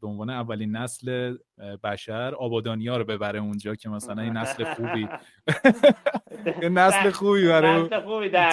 به 0.00 0.06
عنوان 0.06 0.30
اولین 0.30 0.76
نسل 0.76 1.36
بشر 1.84 2.34
آبادانیا 2.34 2.96
رو 2.96 3.04
ببره 3.04 3.40
اونجا 3.40 3.74
که 3.74 3.88
مثلا 3.88 4.22
این 4.22 4.36
نسل 4.36 4.74
خوبی. 4.74 5.08
نسل 6.80 7.10
خوبی 7.10 7.48
برای 7.48 7.88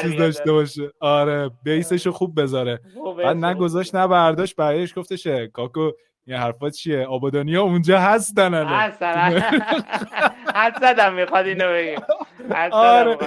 چیز 0.01 0.15
داشته 0.17 0.51
باشه. 0.51 0.91
آره 0.99 1.51
بیسش 1.63 2.05
رو 2.05 2.11
خوب 2.11 2.41
بذاره. 2.41 2.79
بعد 3.17 3.37
نگذاشت 3.37 3.95
نه 3.95 4.07
برداشت 4.07 4.55
برایش 4.55 4.97
گفتشه 4.97 5.47
کاکو 5.47 5.91
یه 6.27 6.37
حرفا 6.37 6.69
چیه؟ 6.69 7.05
آبادانیا 7.05 7.63
اونجا 7.63 7.99
هستن 7.99 8.53
هستن. 8.53 9.39
حد 10.55 10.79
زدم 10.81 11.13
می‌خواد 11.13 11.45
اینو 11.45 11.73
بگیم. 11.73 11.99
آره. 12.71 13.17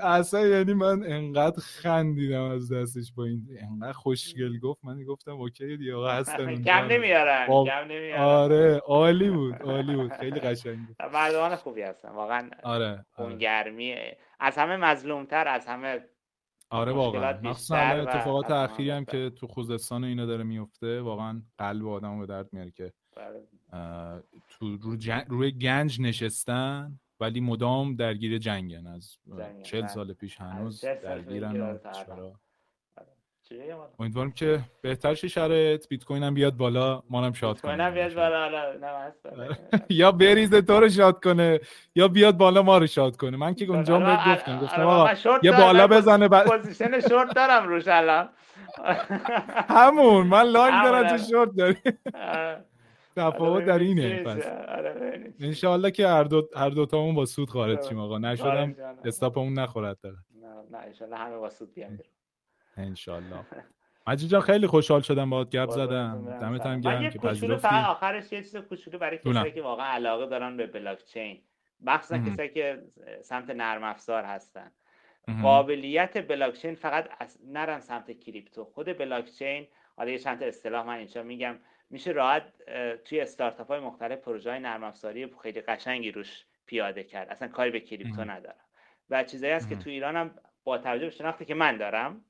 اصلا 0.00 0.46
یعنی 0.46 0.74
من 0.74 1.02
انقدر 1.06 1.60
خندیدم 1.60 2.42
از 2.42 2.72
دستش 2.72 3.12
با 3.16 3.24
این 3.24 3.42
انقدر 3.60 3.92
خوشگل 3.92 4.58
گفت. 4.58 4.84
من 4.84 5.04
گفتم 5.04 5.32
اوکی 5.32 5.76
دیگه 5.76 5.94
آقا 5.94 6.10
هستن 6.10 6.62
کم 6.62 6.86
نمیارن 6.86 7.46
کم 7.46 7.88
نمیارن. 7.88 8.20
آره 8.20 8.82
عالی 8.86 9.30
بود 9.30 9.54
عالی 9.62 9.94
بود. 9.94 10.12
خیلی 10.12 10.40
قشنگ 10.40 10.78
بود. 10.86 10.96
مردمان 11.14 11.56
خوبی 11.56 11.82
هستن 11.82 12.08
واقعا 12.08 12.50
آره 12.62 13.04
اون 13.18 13.38
گرمی 13.38 13.96
از 14.40 14.58
همه 14.58 14.76
مظلومتر 14.76 15.48
از 15.48 15.66
همه 15.66 16.00
آره 16.74 16.92
واقعا. 16.92 17.40
مخصوصا 17.42 17.76
اتفاقات 17.76 18.50
اخیری 18.50 18.90
هم 18.90 19.04
که 19.04 19.30
تو 19.30 19.46
خوزستان 19.46 20.04
اینا 20.04 20.26
داره 20.26 20.44
میفته 20.44 21.00
واقعا 21.00 21.42
قلب 21.58 21.86
آدمو 21.88 22.20
به 22.20 22.26
درد 22.26 22.52
میاره 22.52 22.70
که 22.70 22.92
بله. 23.16 24.22
تو 24.48 24.76
رو 24.76 24.96
روی 25.28 25.52
گنج 25.52 26.00
نشستن 26.00 26.98
ولی 27.20 27.40
مدام 27.40 27.96
درگیر 27.96 28.38
جنگن. 28.38 28.86
از 28.86 29.18
چل 29.62 29.80
بله. 29.80 29.88
سال 29.88 30.12
پیش 30.12 30.40
هنوز 30.40 30.84
درگیرن 30.84 31.80
امیدوارم 33.98 34.30
که 34.30 34.60
بهتر 34.80 35.14
شه 35.14 35.28
شرایط. 35.28 35.88
بیت 35.88 36.04
کوین 36.04 36.22
هم 36.22 36.34
بیاد 36.34 36.56
بالا 36.56 37.02
ما 37.10 37.24
هم 37.24 37.32
شاد 37.32 37.60
کنه. 37.60 37.90
بیاد 37.90 38.14
بالا 38.14 38.70
یا 39.90 40.12
بریزه 40.12 40.62
تو 40.62 40.80
رو 40.80 40.88
شاد 40.88 41.24
کنه 41.24 41.60
یا 41.94 42.08
بیاد 42.08 42.36
بالا 42.36 42.62
ما 42.62 42.78
رو 42.78 42.86
شاد 42.86 43.16
کنه. 43.16 43.36
من 43.36 43.54
که 43.54 43.64
اونجا 43.64 43.98
بهت 43.98 44.28
گفتم 44.38 44.60
گفتم 44.60 44.86
آقا 44.86 45.38
یه 45.42 45.52
بالا 45.52 45.86
بزنه 45.86 46.28
بعد 46.28 46.46
position 46.46 47.00
short 47.00 47.34
دارم 47.34 47.68
روش 47.68 47.88
الان. 47.88 48.28
همون 49.68 50.26
من 50.26 50.42
لانگ 50.42 50.84
دارم 50.84 51.08
تو 51.16 51.18
شورت 51.18 51.50
داری. 51.56 51.76
تفاوت 53.16 53.64
در 53.64 53.78
اینه 53.78 54.22
پس. 54.22 54.46
انشالله 55.40 55.90
که 55.90 56.08
هر 56.08 56.24
دو 56.24 56.48
هر 56.56 56.70
دو 56.70 56.86
تامون 56.86 57.14
با 57.14 57.24
سود 57.24 57.50
خارج 57.50 57.88
شیم 57.88 57.98
آقا. 57.98 58.18
نشدم 58.18 58.74
استاپمون 59.04 59.58
نخورد 59.58 60.00
داره 60.00 60.16
نه 60.70 60.78
انشالله 60.78 61.16
همه 61.16 61.36
با 61.38 61.50
سود 61.50 61.74
بیان 61.74 61.98
انشالله. 62.76 63.40
مجید 64.06 64.30
جان 64.30 64.40
خیلی 64.40 64.66
خوشحال 64.66 65.00
شدم 65.00 65.30
باهات 65.30 65.50
گپ 65.50 65.70
زدم. 65.70 66.38
دمت 66.40 66.66
هم 66.66 66.80
گرم 66.80 67.10
که 67.10 67.18
پذیرفتی 67.18 67.76
آخرش 67.76 68.32
یه 68.32 68.42
چیز 68.42 68.56
کوچولو 68.56 68.98
برای 68.98 69.18
کسایی 69.18 69.52
که 69.52 69.62
واقعا 69.62 69.86
علاقه 69.86 70.26
دارن 70.26 70.56
به 70.56 70.66
بلاک 70.66 71.04
چین 71.04 71.42
مخصوصا 71.80 72.18
کسایی 72.18 72.48
که 72.48 72.82
سمت 73.22 73.50
نرم 73.50 73.82
افزار 73.82 74.24
هستن. 74.24 74.70
قابلیت 75.42 76.28
بلاک 76.28 76.54
چین 76.54 76.74
فقط 76.74 77.08
نرن 77.46 77.80
سمت 77.80 78.20
کریپتو. 78.20 78.64
خود 78.64 78.98
بلاک 78.98 79.30
چین 79.30 79.66
حالا 79.96 80.10
یه 80.10 80.18
چند 80.18 80.38
تا 80.38 80.44
اصطلاح 80.44 80.86
من 80.86 80.96
اینجا 80.96 81.22
میگم. 81.22 81.56
میشه 81.90 82.10
راحت 82.10 82.42
توی 83.04 83.20
استارتاپ 83.20 83.68
های 83.68 83.80
مختلف 83.80 84.18
پروژه 84.18 84.50
های 84.50 84.60
نرم 84.60 84.84
افزاری 84.84 85.30
خیلی 85.42 85.60
قشنگی 85.60 86.10
روش 86.10 86.44
پیاده 86.66 87.04
کرد. 87.04 87.28
اصلا 87.28 87.48
کاری 87.48 87.70
به 87.70 87.80
کریپتو 87.80 88.24
ندارم. 88.24 88.56
و 89.10 89.24
چیزایی 89.24 89.52
هست 89.52 89.68
که 89.68 89.76
تو 89.76 89.90
ایران 89.90 90.16
هم 90.16 90.30
با 90.64 90.78
توجه 90.78 91.04
به 91.04 91.10
شناختی 91.10 91.44
که 91.44 91.54
من 91.54 91.76
دارم 91.76 92.24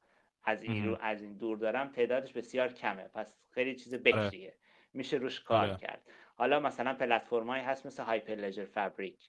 از 0.45 0.63
این 0.63 0.97
از 1.01 1.23
این 1.23 1.33
دور 1.33 1.59
دارم 1.59 1.89
تعدادش 1.89 2.33
بسیار 2.33 2.69
کمه. 2.69 3.03
پس 3.03 3.35
خیلی 3.51 3.75
چیز 3.75 3.95
آره. 3.95 4.03
بکریه 4.03 4.55
میشه 4.93 5.17
روش 5.17 5.41
کار 5.41 5.67
آره. 5.67 5.77
کرد. 5.77 6.03
حالا 6.37 6.61
مثلا 6.61 6.95
پلتفرمایی 6.95 7.65
هست 7.65 7.87
مثل 7.87 8.03
Hyperledger 8.03 8.65
Fabric 8.65 9.29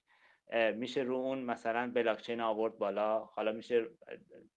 میشه 0.74 1.00
رو 1.00 1.14
اون 1.14 1.38
مثلا 1.38 1.90
بلاک 1.94 2.20
چین 2.20 2.40
آورد 2.40 2.78
بالا. 2.78 3.18
حالا 3.18 3.52
میشه 3.52 3.86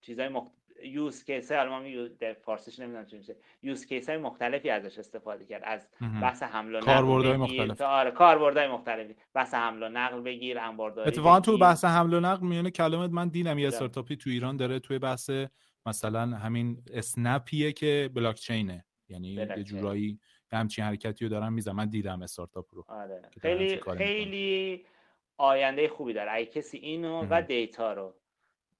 چیزای 0.00 0.28
مخت... 0.28 0.52
use 0.82 1.24
case 1.24 1.52
های 1.52 1.60
الان 1.60 2.08
در 2.20 2.32
فارسیش 2.32 2.78
نمی‌دونم 2.78 3.06
چی 3.06 3.16
میشه. 3.16 3.36
use 3.62 3.86
case 3.86 4.08
های 4.08 4.18
مختلفی 4.18 4.70
ازش 4.70 4.98
استفاده 4.98 5.44
کرد. 5.44 5.62
از 5.64 5.88
بحث 6.22 6.42
حمل 6.42 6.74
و 6.74 6.78
نقل 6.78 6.86
کاربردهای 6.86 7.36
مختلف. 7.36 7.80
آره 7.80 8.10
کاربردهای 8.10 8.68
مختلفی. 8.68 9.16
بحث 9.34 9.54
حمل 9.54 9.82
و 9.82 9.88
نقل 9.88 10.20
بگیر 10.20 10.58
انبارداری 10.58 11.08
اتفاقا 11.08 11.40
تو 11.40 11.58
بحث 11.58 11.84
حمل 11.84 12.14
و 12.14 12.20
نقل 12.20 12.46
میونه 12.46 12.70
کلمت 12.70 13.10
من 13.10 13.28
دیدم 13.28 13.58
یه 13.58 13.68
استارتاپی 13.68 14.16
تو 14.16 14.30
ایران 14.30 14.56
داره 14.56 14.78
توی 14.78 14.98
بحث 14.98 15.30
مثلا 15.86 16.26
همین 16.26 16.82
اسنپیه 16.92 17.72
که 17.72 18.10
بلاک 18.14 18.36
چینه 18.36 18.84
یعنی 19.08 19.28
یه 19.28 19.62
جورایی 19.64 20.20
همچین 20.52 20.84
حرکتی 20.84 21.24
رو 21.24 21.30
دارم 21.30 21.52
می‌زنم. 21.52 21.76
من 21.76 21.88
دیدم 21.88 22.22
استارتاپ 22.22 22.74
رو 22.74 22.84
آره. 22.88 23.22
خیلی 23.40 23.80
خیلی 23.96 24.84
آینده 25.36 25.88
خوبی 25.88 26.12
داره. 26.12 26.32
اگه 26.32 26.46
کسی 26.46 26.78
اینو 26.78 27.26
و 27.30 27.42
دیتا 27.42 27.92
رو 27.92 28.14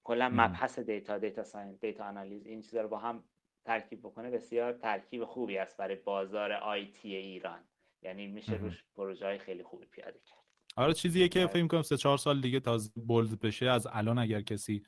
کلا 0.03 0.29
مبحث 0.29 0.79
دیتا 0.79 1.17
data 1.17 1.43
science 1.43 1.79
data 1.79 2.03
analyze 2.03 2.45
این 2.45 2.61
چیزا 2.61 2.81
رو 2.81 2.87
با 2.87 2.97
هم 2.97 3.23
ترکیب 3.65 3.99
بکنه 3.99 4.31
بسیار 4.31 4.73
ترکیب 4.73 5.25
خوبی 5.25 5.57
است 5.57 5.77
برای 5.77 5.95
بازار 5.95 6.51
آیتی 6.51 7.15
ایران. 7.15 7.59
یعنی 8.01 8.27
میشه 8.27 8.53
روش 8.53 8.83
پروژه 8.95 9.25
های 9.25 9.37
خیلی 9.37 9.63
خوبی 9.63 9.85
پیاده 9.85 10.19
کرد. 10.25 10.39
آره 10.75 10.93
چیزیه 10.93 11.27
که 11.27 11.39
آره. 11.39 11.47
فکر 11.47 11.67
کنم 11.67 11.81
سه 11.81 11.97
چهار 11.97 12.17
سال 12.17 12.41
دیگه 12.41 12.59
تازه 12.59 12.91
bold 13.07 13.39
بشه. 13.39 13.65
از 13.65 13.87
الان 13.91 14.19
اگر 14.19 14.41
کسی 14.41 14.83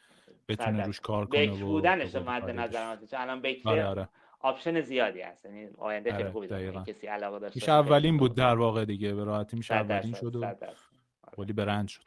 بتونه 0.47 0.83
روش 0.83 0.99
کار 0.99 1.25
کنه 1.25 1.47
بکر 1.47 1.59
بودنش 1.59 2.15
مد 2.15 2.49
نظر 2.49 2.95
چون 2.95 3.19
الان 3.19 3.41
بکر 3.41 3.57
آره 3.65 3.85
آره. 3.85 4.09
option 4.39 4.81
زیادی 4.81 5.21
هست. 5.21 5.45
یعنی 5.45 5.67
آینده 5.77 6.11
خیلی 6.11 6.23
آره، 6.23 6.31
خوبی 6.31 6.47
داره. 6.47 6.83
کسی 6.87 7.07
علاقه 7.07 7.39
داشته 7.39 7.57
میشه 7.57 7.71
اولین 7.71 8.17
بود 8.17 8.35
در 8.35 8.55
واقع 8.55 8.85
دیگه. 8.85 9.13
به 9.13 9.23
راحتی 9.23 9.57
میشه 9.57 9.73
اولین 9.75 10.13
شد 10.13 10.35
و 10.35 10.45
ولی 11.37 11.53
برند 11.53 11.87
شد. 11.87 12.03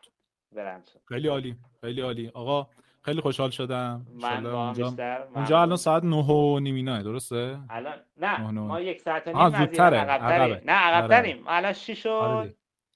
برند 0.53 0.87
شد. 0.87 1.01
خیلی 1.09 1.29
عالی 1.29 1.57
خیلی 1.81 2.01
عالی. 2.01 2.31
آقا 2.35 2.67
خیلی 3.03 3.21
خوشحال 3.21 3.51
شدم. 3.51 4.07
من 4.15 4.47
اونجا, 4.47 4.87
بیشتر 4.87 5.23
اونجا 5.35 5.61
الان 5.61 5.77
ساعت 5.77 6.05
9 6.05 6.17
و 6.17 6.59
نیمه 6.59 7.03
درسته؟ 7.03 7.59
الان 7.71 7.95
نه. 8.17 8.51
ما 8.51 8.81
یک 8.81 9.01
ساعت 9.01 9.29
و 9.29 9.33
نیم 9.33 9.59
زودتره. 9.59 9.97
عقب‌تریم. 9.99 10.61
نه 10.65 10.73
عقب 10.73 11.05
آره. 11.05 11.17
داریم 11.17 11.45
الان 11.47 11.73
6 11.73 12.07
و 12.07 12.47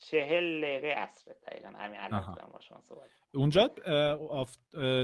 40 0.01 0.63
دقیقه 0.63 0.89
عصر 0.89 1.33
دقیقاً. 1.47 1.69
همین 1.69 2.01
الان 2.01 2.51
با 2.53 2.61
شما 2.61 2.81
صحبت 2.81 3.11
اونجا 3.35 3.71
آف... 4.31 4.57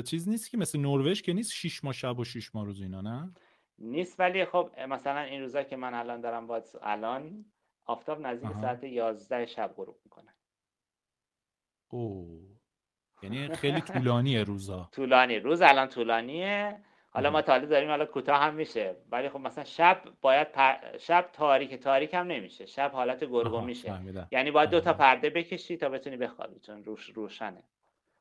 چیز 0.02 0.28
نیست 0.28 0.50
که 0.50 0.56
مثل 0.56 0.78
نروژ 0.78 1.22
که 1.22 1.32
نیست 1.32 1.52
6 1.52 1.84
ماه 1.84 1.92
شب 1.92 2.18
و 2.18 2.24
6 2.24 2.54
ماه 2.54 2.64
روز 2.64 2.80
اینا 2.80 3.00
نه؟ 3.00 3.34
نیست 3.78 4.20
ولی 4.20 4.44
خب 4.44 4.70
مثلا 4.88 5.20
این 5.20 5.40
روزا 5.40 5.62
که 5.62 5.76
من 5.76 5.94
الان 5.94 6.20
دارم 6.20 6.46
با 6.46 6.62
الان 6.82 7.44
آفتاب 7.84 8.20
نزدیک. 8.20 8.52
ساعت 8.52 8.84
11 8.84 9.46
شب 9.46 9.74
غروب 9.76 9.96
می‌کنه. 10.04 10.34
او 11.88 12.40
یعنی 13.22 13.48
خیلی 13.48 13.80
طولانیه 13.80 14.42
روزا. 14.42 14.88
طولانی. 14.92 15.38
روز 15.38 15.62
الان 15.62 15.88
طولانیه. 15.88 16.84
حالا 17.16 17.30
ما 17.30 17.38
آها. 17.38 17.46
تا 17.46 17.52
حالا 17.52 17.66
داریم 17.66 17.88
حالا 17.88 18.06
کوتاه 18.06 18.42
هم 18.42 18.54
میشه. 18.54 18.96
ولی 19.10 19.28
خب 19.28 19.40
مثلا 19.40 19.64
شب 19.64 20.02
باید 20.20 20.52
پر... 20.52 20.98
شب 20.98 21.28
تاریک 21.32 21.74
تاریک 21.74 22.14
هم 22.14 22.26
نمیشه. 22.26 22.66
شب 22.66 22.90
حالت 22.90 23.24
گرگو 23.24 23.60
میشه. 23.60 23.88
فهمیدم. 23.88 24.28
یعنی 24.30 24.50
باید 24.50 24.70
دو 24.70 24.80
تا. 24.80 24.92
پرده 24.92 25.30
بکشی 25.30 25.76
تا 25.76 25.88
بتونی 25.88 26.16
بخوابی 26.16 26.60
چون 26.60 26.84
روش 26.84 27.10
روشنه. 27.10 27.62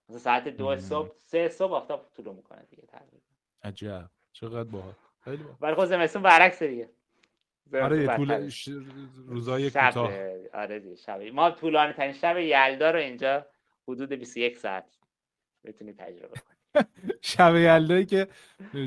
مثلا 0.10 0.20
ساعت 0.20 0.48
دو. 0.48 0.80
صبح 0.80 1.12
سه 1.20 1.50
صبح 1.50 1.74
آفتاب 1.74 2.06
طلوع 2.18 2.36
می‌کنه 2.36 2.64
دیگه 2.70 2.84
تقریبا. 2.88 3.18
عجب. 3.64 4.10
چقدر 4.34 4.64
باحال. 4.64 4.94
خیلی 5.24 5.38
باحال. 5.44 5.58
ولی 5.62 5.76
خب 5.76 5.86
زمستون 5.86 6.22
برعکس 6.22 6.64
دیگه. 6.64 6.90
آره. 7.74 8.16
طول 8.18 8.50
ش... 8.50 8.70
روزای 9.28 9.72
کوتاه. 9.72 10.12
آره 10.54 10.80
دیگه 10.80 10.96
شب. 10.96 11.22
ما 11.22 11.52
طولانی 11.52 11.94
ترین 11.94 12.14
شب 12.14 12.38
یلدا 12.38 12.92
رو 12.92 13.00
اینجا 13.00 13.46
حدود 13.88 14.14
21 14.14 14.58
ساعت 14.58 14.98
بتونی 15.64 15.94
تجربه 15.94 16.28
کنی. 16.28 16.55
شب 17.22 17.56
یلدایی 17.56 18.06
که 18.06 18.28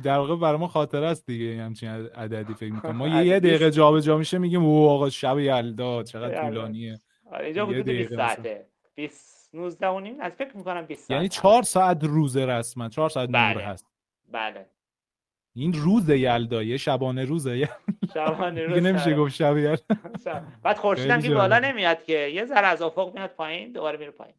در 0.05 0.19
واقع 0.19 0.37
برای 0.37 0.59
ما 0.59 0.69
خاطره 0.69 1.07
است 1.07 1.27
دیگه 1.27 1.63
همچین 1.63 1.89
عددی 1.91 2.55
فکر 2.55 2.73
می‌کنم 2.73 2.97
ما 2.97 3.09
یه, 3.09 3.27
یه 3.33 3.41
دقیقه 3.41 3.71
جابجا 3.71 4.19
میشه 4.19 4.39
میگیم 4.39 4.65
او 4.65 4.89
آقا 4.89 5.11
شب 5.11 5.39
یلدا 5.39 6.03
چقدر. 6.03 6.43
طولانیه 6.43 6.99
آره 7.33 7.45
اینجا 7.45 7.67
حدود 7.67 7.77
20 7.77 7.89
دقیقه 7.89 8.15
مثلا. 8.15 8.27
ساعته 8.27 8.67
20 8.95 9.51
19 9.55 9.87
و 9.89 10.01
نیم 10.01 10.21
از 10.21 10.33
فکر 10.33 10.57
می‌کنم 10.57 10.87
20 10.87 11.01
ساعت 11.01 11.11
یعنی 11.11 11.27
هست. 11.27 11.35
چهار 11.37 11.63
ساعت 11.63 12.05
روزه 12.05 12.47
رسما 12.47 12.89
چهار 12.89 13.09
ساعت 13.11 13.29
نور 13.31 13.55
بله. 13.55 13.65
هست 13.65 13.87
بله 14.33 14.67
این 15.55 15.73
روز 15.73 16.09
یلدا 16.09 16.63
یه 16.63 16.77
شبانه 16.77 17.25
روزه 17.25 17.59
یه 17.59 17.69
شبانه 18.15 18.63
روز 18.67 18.79
نمیشه. 18.83 19.15
گفت 19.15 19.35
شب 19.35 19.57
یلدا. 19.57 19.95
بعد 20.63 20.77
خورشید 20.77 21.11
هم 21.11 21.21
خیلی 21.21 21.29
که 21.29 21.35
بالا. 21.35 21.59
نمیاد 21.59 22.03
که 22.03 22.13
یه 22.19 22.45
ذره 22.45 22.67
از 22.67 22.83
افق 22.83 23.15
میاد 23.15 23.31
پایین 23.31 23.73
دوباره 23.73 23.99
میره 23.99 24.11
پایین 24.11 24.35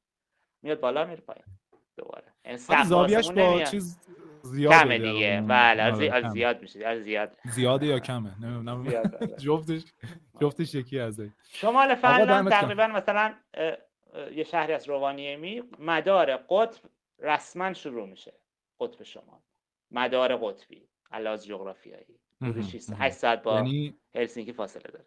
میاد 0.62 0.80
بالا 0.80 1.06
میره 1.06 1.22
پایین 1.22 1.44
دوباره 2.00 2.34
یعنی 2.46 2.58
سقف 2.58 2.86
زاویه‌اش 2.86 3.26
آسمون 3.30 3.46
با 3.46 3.52
نمیاد. 3.52 3.68
چیز 3.72 4.00
زیاده 4.42 4.76
کمه 4.80 4.98
دیگه 4.98 5.42
واقع. 5.42 5.48
بله 5.48 5.82
از 5.84 5.96
آره، 5.96 6.10
کمه. 6.10 6.30
زیاد 6.30 6.62
میشه 6.62 6.86
از 6.88 7.04
زیاد 7.04 7.38
زیاده 7.46 7.86
یا 7.86 8.00
کمه 8.00 8.32
نمی‌دونم 8.42 8.84
زیاد 8.90 9.16
آره. 9.16 9.28
جفتش 9.28 9.84
جفتش 10.42 10.76
یکی 10.76 11.00
از 11.00 11.20
این. 11.20 11.34
شمال 11.44 11.96
فنلاند. 11.96 12.50
تقریبا 12.50 12.88
مثلا 12.88 13.34
یه 14.36 14.44
شهری 14.44 14.74
از 14.74 14.90
روانیمی 14.90 15.64
مدار 15.80 16.38
قطب 16.38 16.82
رسما 17.20 17.74
شروع 17.74 18.08
میشه 18.08 18.34
قطب 18.80 19.04
شمال 19.04 19.40
مدار 19.92 20.36
قطبی 20.36 20.88
علاوه 21.12 21.38
جغرافیایی 21.38 22.20
حدود 22.42 22.58
مهم، 22.58 22.68
6 22.68 22.90
مهم. 22.90 23.02
8 23.02 23.16
ساعت 23.16 23.44
با 23.44 23.56
یعنی 23.56 23.98
هلسینکی 24.16 24.54
فاصله 24.54 24.84
داره 24.92 25.06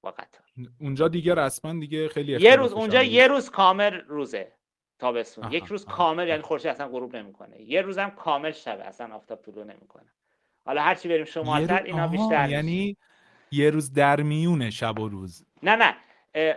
با 0.00 0.10
قطار 0.10 0.42
اونجا 0.80 1.08
دیگه 1.08 1.34
رسما 1.34 1.80
دیگه 1.80 2.08
خیلی 2.08 2.40
یه 2.40 2.56
روز 2.56 2.72
اونجا 2.72 3.02
یه 3.02 3.26
روز 3.26 3.50
کامل 3.50 4.00
روزه 4.00 4.52
تابستون 4.98 5.44
آها، 5.44 5.54
یک 5.54 5.64
روز 5.64 5.86
آها. 5.86 5.96
کامل 5.96 6.28
یعنی 6.28 6.42
خورشید 6.42 6.66
اصلا 6.70 6.88
غروب 6.88 7.16
نمی‌کنه 7.16 7.60
یه 7.60 7.82
روز 7.82 7.98
هم 7.98 8.10
کامل 8.10 8.50
شبه 8.52 8.84
اصلا 8.84 9.14
آفتاب 9.14 9.42
طلوع 9.42 9.64
نمی‌کنه 9.64 10.06
حالا 10.64 10.82
هرچی 10.82 11.08
بریم 11.08 11.24
شمالتر 11.24 11.82
اینا 11.82 12.06
بیشتر. 12.08 12.48
یعنی 12.50 12.96
یه 13.50 13.70
روز 13.70 13.92
در 13.92 14.22
میونه 14.22 14.70
شب 14.70 14.98
و 14.98 15.08
روز 15.08 15.44
نه 15.62 15.76
نه 15.76 15.94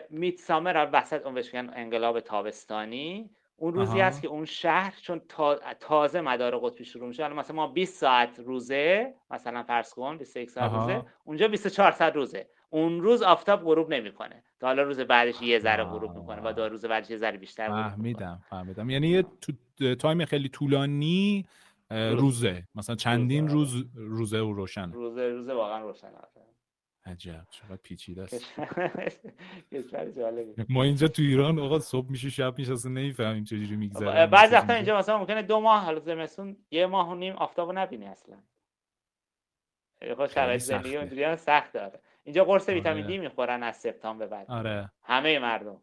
میت 0.10 0.38
سامر 0.40 0.74
رو 0.86 0.90
وسط 0.92 1.26
اون 1.26 1.34
بهش 1.34 1.54
میگن 1.54 1.72
انقلاب 1.76 2.20
تابستانی 2.20 3.30
اون 3.58 3.74
روزی 3.74 3.98
آها. 4.00 4.08
هست 4.08 4.22
که 4.22 4.28
اون 4.28 4.46
شهر 4.46 4.94
چون 5.02 5.22
تا- 5.30 5.60
تازه 5.80 6.22
مدار 6.22 6.58
قطبی 6.60 6.86
شروع 6.86 7.08
میشه 7.08 7.24
الان 7.24 7.40
مثلا 7.40 7.56
ما 7.56 7.68
20 7.68 7.98
ساعت 8.00 8.40
روزه 8.40 9.14
مثلا 9.32 9.64
فرض 9.64 9.94
کن 9.94 10.18
21 10.18 10.50
ساعت 10.52 10.72
آها. 10.72 10.82
روزه 10.82 11.06
اونجا 11.24 11.48
24 11.48 11.92
ساعت 11.92 12.16
روزه 12.16 12.48
اون 12.74 13.02
روز 13.02 13.22
آفتاب 13.22 13.64
غروب 13.64 13.94
نمی‌کنه. 13.94 14.44
تا 14.60 14.68
حالا 14.68 14.84
روز 14.84 15.00
بعدش 15.00 15.42
یه 15.42 15.60
ذره 15.60 15.84
غروب 15.84 16.16
می‌کنه 16.16 16.42
و 16.42 16.54
دو 16.54 16.70
روز 16.70 16.86
بعدش 16.86 17.10
یه 17.10 17.18
ذره 17.18 17.38
بیشتر 17.38 17.68
فهمیدم 17.68 18.42
فهمیدم. 18.50 18.90
یعنی 18.90 19.08
یه 19.08 19.26
تو... 19.42 19.54
تایم 19.96 20.26
خیلی 20.26 20.50
طولانی. 20.50 21.46
روزه. 21.92 22.64
مثلا 22.76 22.96
چندین 22.96 23.44
آره. 23.44 23.54
روز 23.54 23.86
روزه 23.96 24.40
و 24.40 24.54
روشن 24.54 24.92
روزه 24.92 25.30
روزه 25.30 25.54
واقعا 25.54 25.80
روشن. 25.80 26.12
عجب 27.06 27.48
چقدر 27.50 27.76
پیچیده 27.76 28.22
است. 28.22 28.54
ما 30.70 30.84
اینجا 30.84 31.08
تو 31.08 31.22
ایران 31.22 31.60
آقا 31.60 31.80
صبح 31.80 32.12
میشه 32.12 32.30
شب 32.30 32.58
میشه 32.58 32.74
اصلا 32.74 32.92
نمی‌فهمیم 32.92 33.44
چجوری 33.44 33.76
میگذره 33.76 34.28
بعضی 34.28 34.56
وقتا 34.56 34.74
اینجا 34.74 34.98
مثلا 34.98 35.18
ممکنه 35.18 35.42
دو 35.42 35.60
ماه 35.60 35.84
حالا 35.84 36.00
زمستون 36.00 36.58
یه 36.72 36.86
ماه 36.86 37.10
و 37.10 37.16
نیم 37.16 37.36
آفتابو 37.36 37.72
نبینی 37.72 38.06
اصلا. 38.06 38.38
خب 40.18 40.28
شرایط 40.28 40.62
زندگی. 40.62 40.98
اونجوری 40.98 41.36
سخت 41.36 41.74
داره. 41.74 42.00
اینجا 42.24 42.44
قرص 42.44 42.70
آره. 42.70 42.74
ویتامین 42.78 43.06
دی 43.08 43.18
می‌خورن 43.18 43.64
از 43.64 43.78
سپتامبر 43.78 44.26
به 44.26 44.32
بعد. 44.32 44.52
آره. 44.52 44.92
همه 45.04 45.40
مردم. 45.40 45.82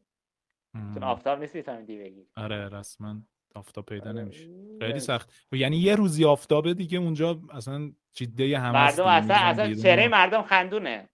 چون. 0.95 1.03
آفتاب 1.03 1.41
نیست 1.41 1.55
ویتامین 1.57 1.85
دی 1.85 1.99
بگیری. 1.99 2.27
آره 2.37 2.69
رسما 2.69 3.17
آفتاب 3.55 3.87
پیدا 3.87 4.11
آره. 4.11 4.23
نمیشه. 4.23 4.49
خیلی 4.81 5.01
سخت. 5.01 5.47
یعنی 5.53 5.77
یه 5.77 5.95
روزی 5.95 6.25
آفتابه 6.25 6.75
دیگه 6.75 6.99
اونجا 6.99 7.41
اصلا 7.51 7.93
جیده 8.13 8.59
همه 8.59 8.73
مردم 8.73 9.05
اصلا 9.07 9.37
اصلا 9.37 9.75
چهره 9.75 10.07
و- 10.07 10.11
مردم 10.11 10.43
خندونه. 10.43 11.09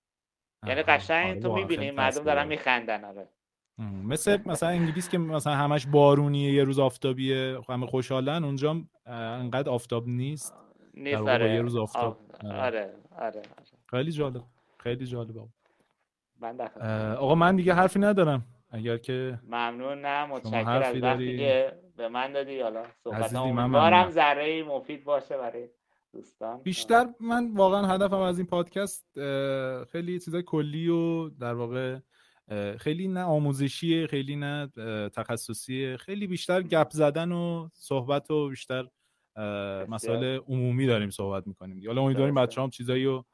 یعنی 0.66 0.80
آها، 0.80 0.92
قشنگ 0.92 1.30
آره 1.30 1.40
تو 1.40 1.48
واقعا 1.48 1.62
می‌بینی 1.62 1.90
مردم 1.90 2.24
دارن. 2.24 2.46
میخندن 2.48 3.04
آره. 3.04 3.28
مثل 4.04 4.38
مثلا 4.46 4.68
انگلیس 4.68 5.08
که 5.08 5.18
مثلا 5.18 5.54
همش 5.54 5.86
بارونیه 5.86 6.52
یه 6.52 6.64
روز 6.64 6.78
آفتابیه 6.78 7.58
همه 7.68 7.86
خوشحالن 7.86 8.44
اونجا 8.44 8.82
انقدر 9.06 9.70
آفتاب 9.70 10.08
نیست. 10.08 10.54
نیست 10.94 11.20
آره 11.20 11.54
یه 11.54 11.60
روز 11.62 11.76
آفتاب. 11.76 12.20
آره. 12.44 12.52
آره 12.60 12.94
آره 13.18 13.26
آره. 13.28 13.42
خیلی 13.90 14.12
جالب. 14.12 14.42
خیلی 14.84 15.06
جالب 15.06 15.38
آقا. 15.38 15.48
من 16.40 16.60
آقا 17.16 17.34
من 17.34 17.56
دیگه 17.56 17.74
حرفی 17.74 17.98
ندارم 17.98 18.46
اگر 18.70 18.96
که 18.96 19.38
ممنون 19.42 20.00
نه 20.00 20.26
متشکر 20.26 20.70
از 20.70 21.02
وقتی؟ 21.02 21.38
که 21.38 21.72
به 21.96 22.08
من 22.08 22.32
دادی 22.32 22.60
حالا 22.60 22.84
صحبت 23.04 23.34
امیدوارم 23.34 23.70
ممنونم. 23.70 24.10
ذره 24.10 24.62
مفید 24.62 25.04
باشه 25.04 25.36
برای 25.36 25.68
دوستان 26.12 26.62
بیشتر 26.62 27.06
من 27.20 27.50
واقعا 27.54 27.86
هدفم 27.86 28.20
از 28.20 28.38
این 28.38 28.46
پادکست 28.46 29.06
خیلی 29.92 30.18
چیزای 30.18 30.42
کلی 30.42 30.88
و 30.88 31.28
در 31.28 31.54
واقع 31.54 31.98
خیلی 32.78 33.08
نه 33.08 33.22
آموزشیه 33.22 34.06
خیلی 34.06 34.36
نه 34.36 34.68
تخصصیه 35.14 35.96
خیلی 35.96 36.26
بیشتر 36.26 36.62
گپ 36.62 36.90
زدن 36.90 37.32
و 37.32 37.68
صحبت 37.74 38.30
و 38.30 38.48
بیشتر 38.48 38.86
مسائل 39.88 40.38
عمومی 40.48 40.86
داریم 40.86 41.10
صحبت 41.10 41.46
می‌کنیم 41.46 41.86
حالا 41.86 42.02
امیدواریم. 42.02 42.34
بچه 42.34 42.62
هم 42.62 42.70
چیزایی 42.70 43.04
رو 43.04 43.24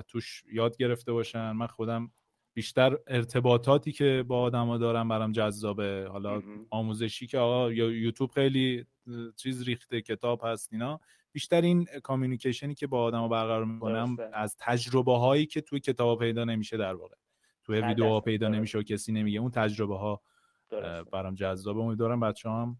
توش 0.00 0.44
یاد 0.52 0.76
گرفته 0.76 1.12
باشن 1.12 1.52
من 1.52 1.66
خودم 1.66 2.10
بیشتر 2.54 2.98
ارتباطاتی 3.06 3.92
که 3.92 4.24
با 4.28 4.40
آدما 4.40 4.78
دارم 4.78 5.08
برام 5.08 5.32
جذابه 5.32 6.08
حالا. 6.12 6.42
آموزشی 6.70 7.26
که 7.26 7.38
آقا 7.38 7.72
یا 7.72 7.90
یوتیوب 7.90 8.30
خیلی 8.30 8.86
چیز 9.36 9.62
ریخته 9.62 10.00
کتاب 10.00 10.40
هست 10.44 10.72
اینا 10.72 11.00
بیشتر 11.32 11.60
این 11.60 11.84
کامیونیکیشنی 11.84 12.74
که 12.74 12.86
با 12.86 13.02
آدما 13.02 13.28
برقرار 13.28 13.64
می‌کنم 13.64 14.16
درسته. 14.16 14.36
از 14.36 14.56
تجربه 14.58 15.18
هایی 15.18 15.46
که 15.46 15.60
توی 15.60 15.80
کتاب 15.80 16.18
پیدا 16.18 16.44
نمیشه 16.44 16.76
در 16.76 16.94
واقع 16.94 17.16
توی 17.64 17.80
ویدیوها. 17.80 18.20
پیدا 18.20 18.46
درسته. 18.46 18.58
نمیشه 18.58 18.78
و 18.78 18.82
کسی 18.82 19.12
نمیگه 19.12 19.40
اون 19.40 19.50
تجربه 19.50 19.98
ها 19.98 20.22
درسته. 20.70 21.10
برام 21.10 21.34
جذابه 21.34 21.80
امیدوارم 21.80 22.20
بچه 22.20 22.50
هم 22.50 22.78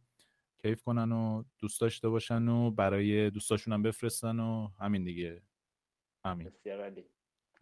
کیف 0.62 0.82
کنن 0.82 1.12
و 1.12 1.42
دوست 1.58 1.80
داشته 1.80 2.08
باشن 2.08 2.48
و 2.48 2.70
برای 2.70 3.30
دوستاشون 3.30 3.72
هم 3.72 3.82
بفرستن 3.82 4.40
و 4.40 4.68
همین 4.80 5.04
دیگه 5.04 5.42
همین 6.24 6.46
بسیار 6.46 6.80
عالی. 6.82 7.04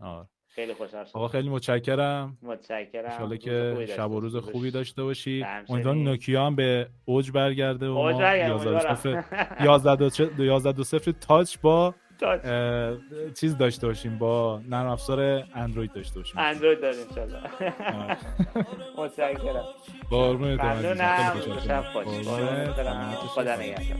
آه. 0.00 0.28
خیلی 0.46 0.74
خوشحال 0.74 1.04
شدم 1.04 1.12
آقا 1.14 1.28
خیلی 1.28 1.48
متشکرم 1.48 2.38
متشکرم 2.42 3.10
انشالله 3.10 3.38
که 3.38 3.86
شب 3.96 4.10
و 4.10 4.20
روز. 4.20 4.36
خوبی 4.36 4.70
داشته 4.70 5.02
باشی. 5.02 5.44
امیدوارم 5.68 6.02
نوکیا 6.02 6.46
هم 6.46 6.56
به 6.56 6.88
اوج 7.04 7.30
برگرده 7.30 7.88
و 7.88 7.92
اوج 7.92 8.12
ما 8.14 8.18
برگرده، 8.20 8.48
11 8.50 8.70
امیدوارم. 8.70 8.94
صفر 8.94 9.24
11 9.64 10.44
11 10.44 10.72
دو 10.72 10.84
صفر 10.84 11.10
تاچ 11.12 11.56
با 11.62 11.94
چیز 13.34 13.56
داشته 13.58 13.86
باشیم 13.86 14.18
با 14.18 14.60
نرم 14.68 14.86
افزار 14.88 15.44
اندروید 15.54 15.92
داشته 15.92 16.20
باشیم 16.20 16.38
اندروید 16.38 16.80
داریم 16.80 17.00
انشالله. 17.08 17.40
متشکرم 18.98 19.64
قربونت. 20.10 20.60
ممنونم 20.60 21.16
خیلی 21.16 21.40
خوشحال 21.40 21.60
شب 21.60 21.92
شدم. 22.76 23.12
خوش 23.12 23.30
خدا 23.30 23.56
نگهدار 23.56 23.96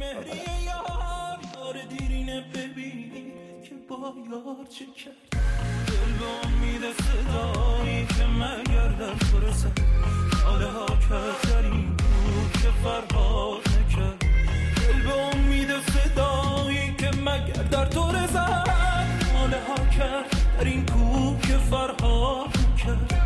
با 3.91 4.15
یار 4.31 4.67
چه 4.71 4.85
کرد؟ 4.87 5.43
دل 5.87 6.13
به 6.19 6.47
امید 6.47 6.83
صدایی 6.93 8.07
که 8.07 8.25
مگر 8.27 8.89
در 8.89 9.15
تو 9.15 9.41
رسد 9.41 9.79
حاله 10.45 10.67
ها 10.67 10.87
کرد 10.87 11.43
در 11.43 11.63
این 11.63 11.97
کوه 11.97 12.53
که 12.53 12.69
فرهاد 12.85 13.61
نکرد. 13.69 14.25
دل 14.77 15.03
به 15.03 15.13
امید 15.13 15.69
صدایی 15.81 16.95
که 16.99 17.11
مگر 17.21 17.63
در 17.63 17.87
تو 17.87 18.13
رزد 18.13 18.69
حاله 19.35 19.61
ها 19.69 19.87
کرد 19.99 20.31
در 20.59 20.65
این 20.65 20.87
کوه 20.87 21.41
که 21.41 21.57
فرهاد 21.71 22.53
کرد 22.85 23.23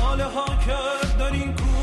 حاله 0.00 0.24
ها 0.24 0.46
کرد 0.46 1.18
در 1.18 1.32
این 1.32 1.54
کوه 1.54 1.75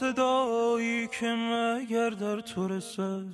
صدایی 0.00 1.06
که 1.06 1.26
مگر 1.26 2.10
در 2.10 2.40
تو 2.40 2.68
رسد. 2.68 3.24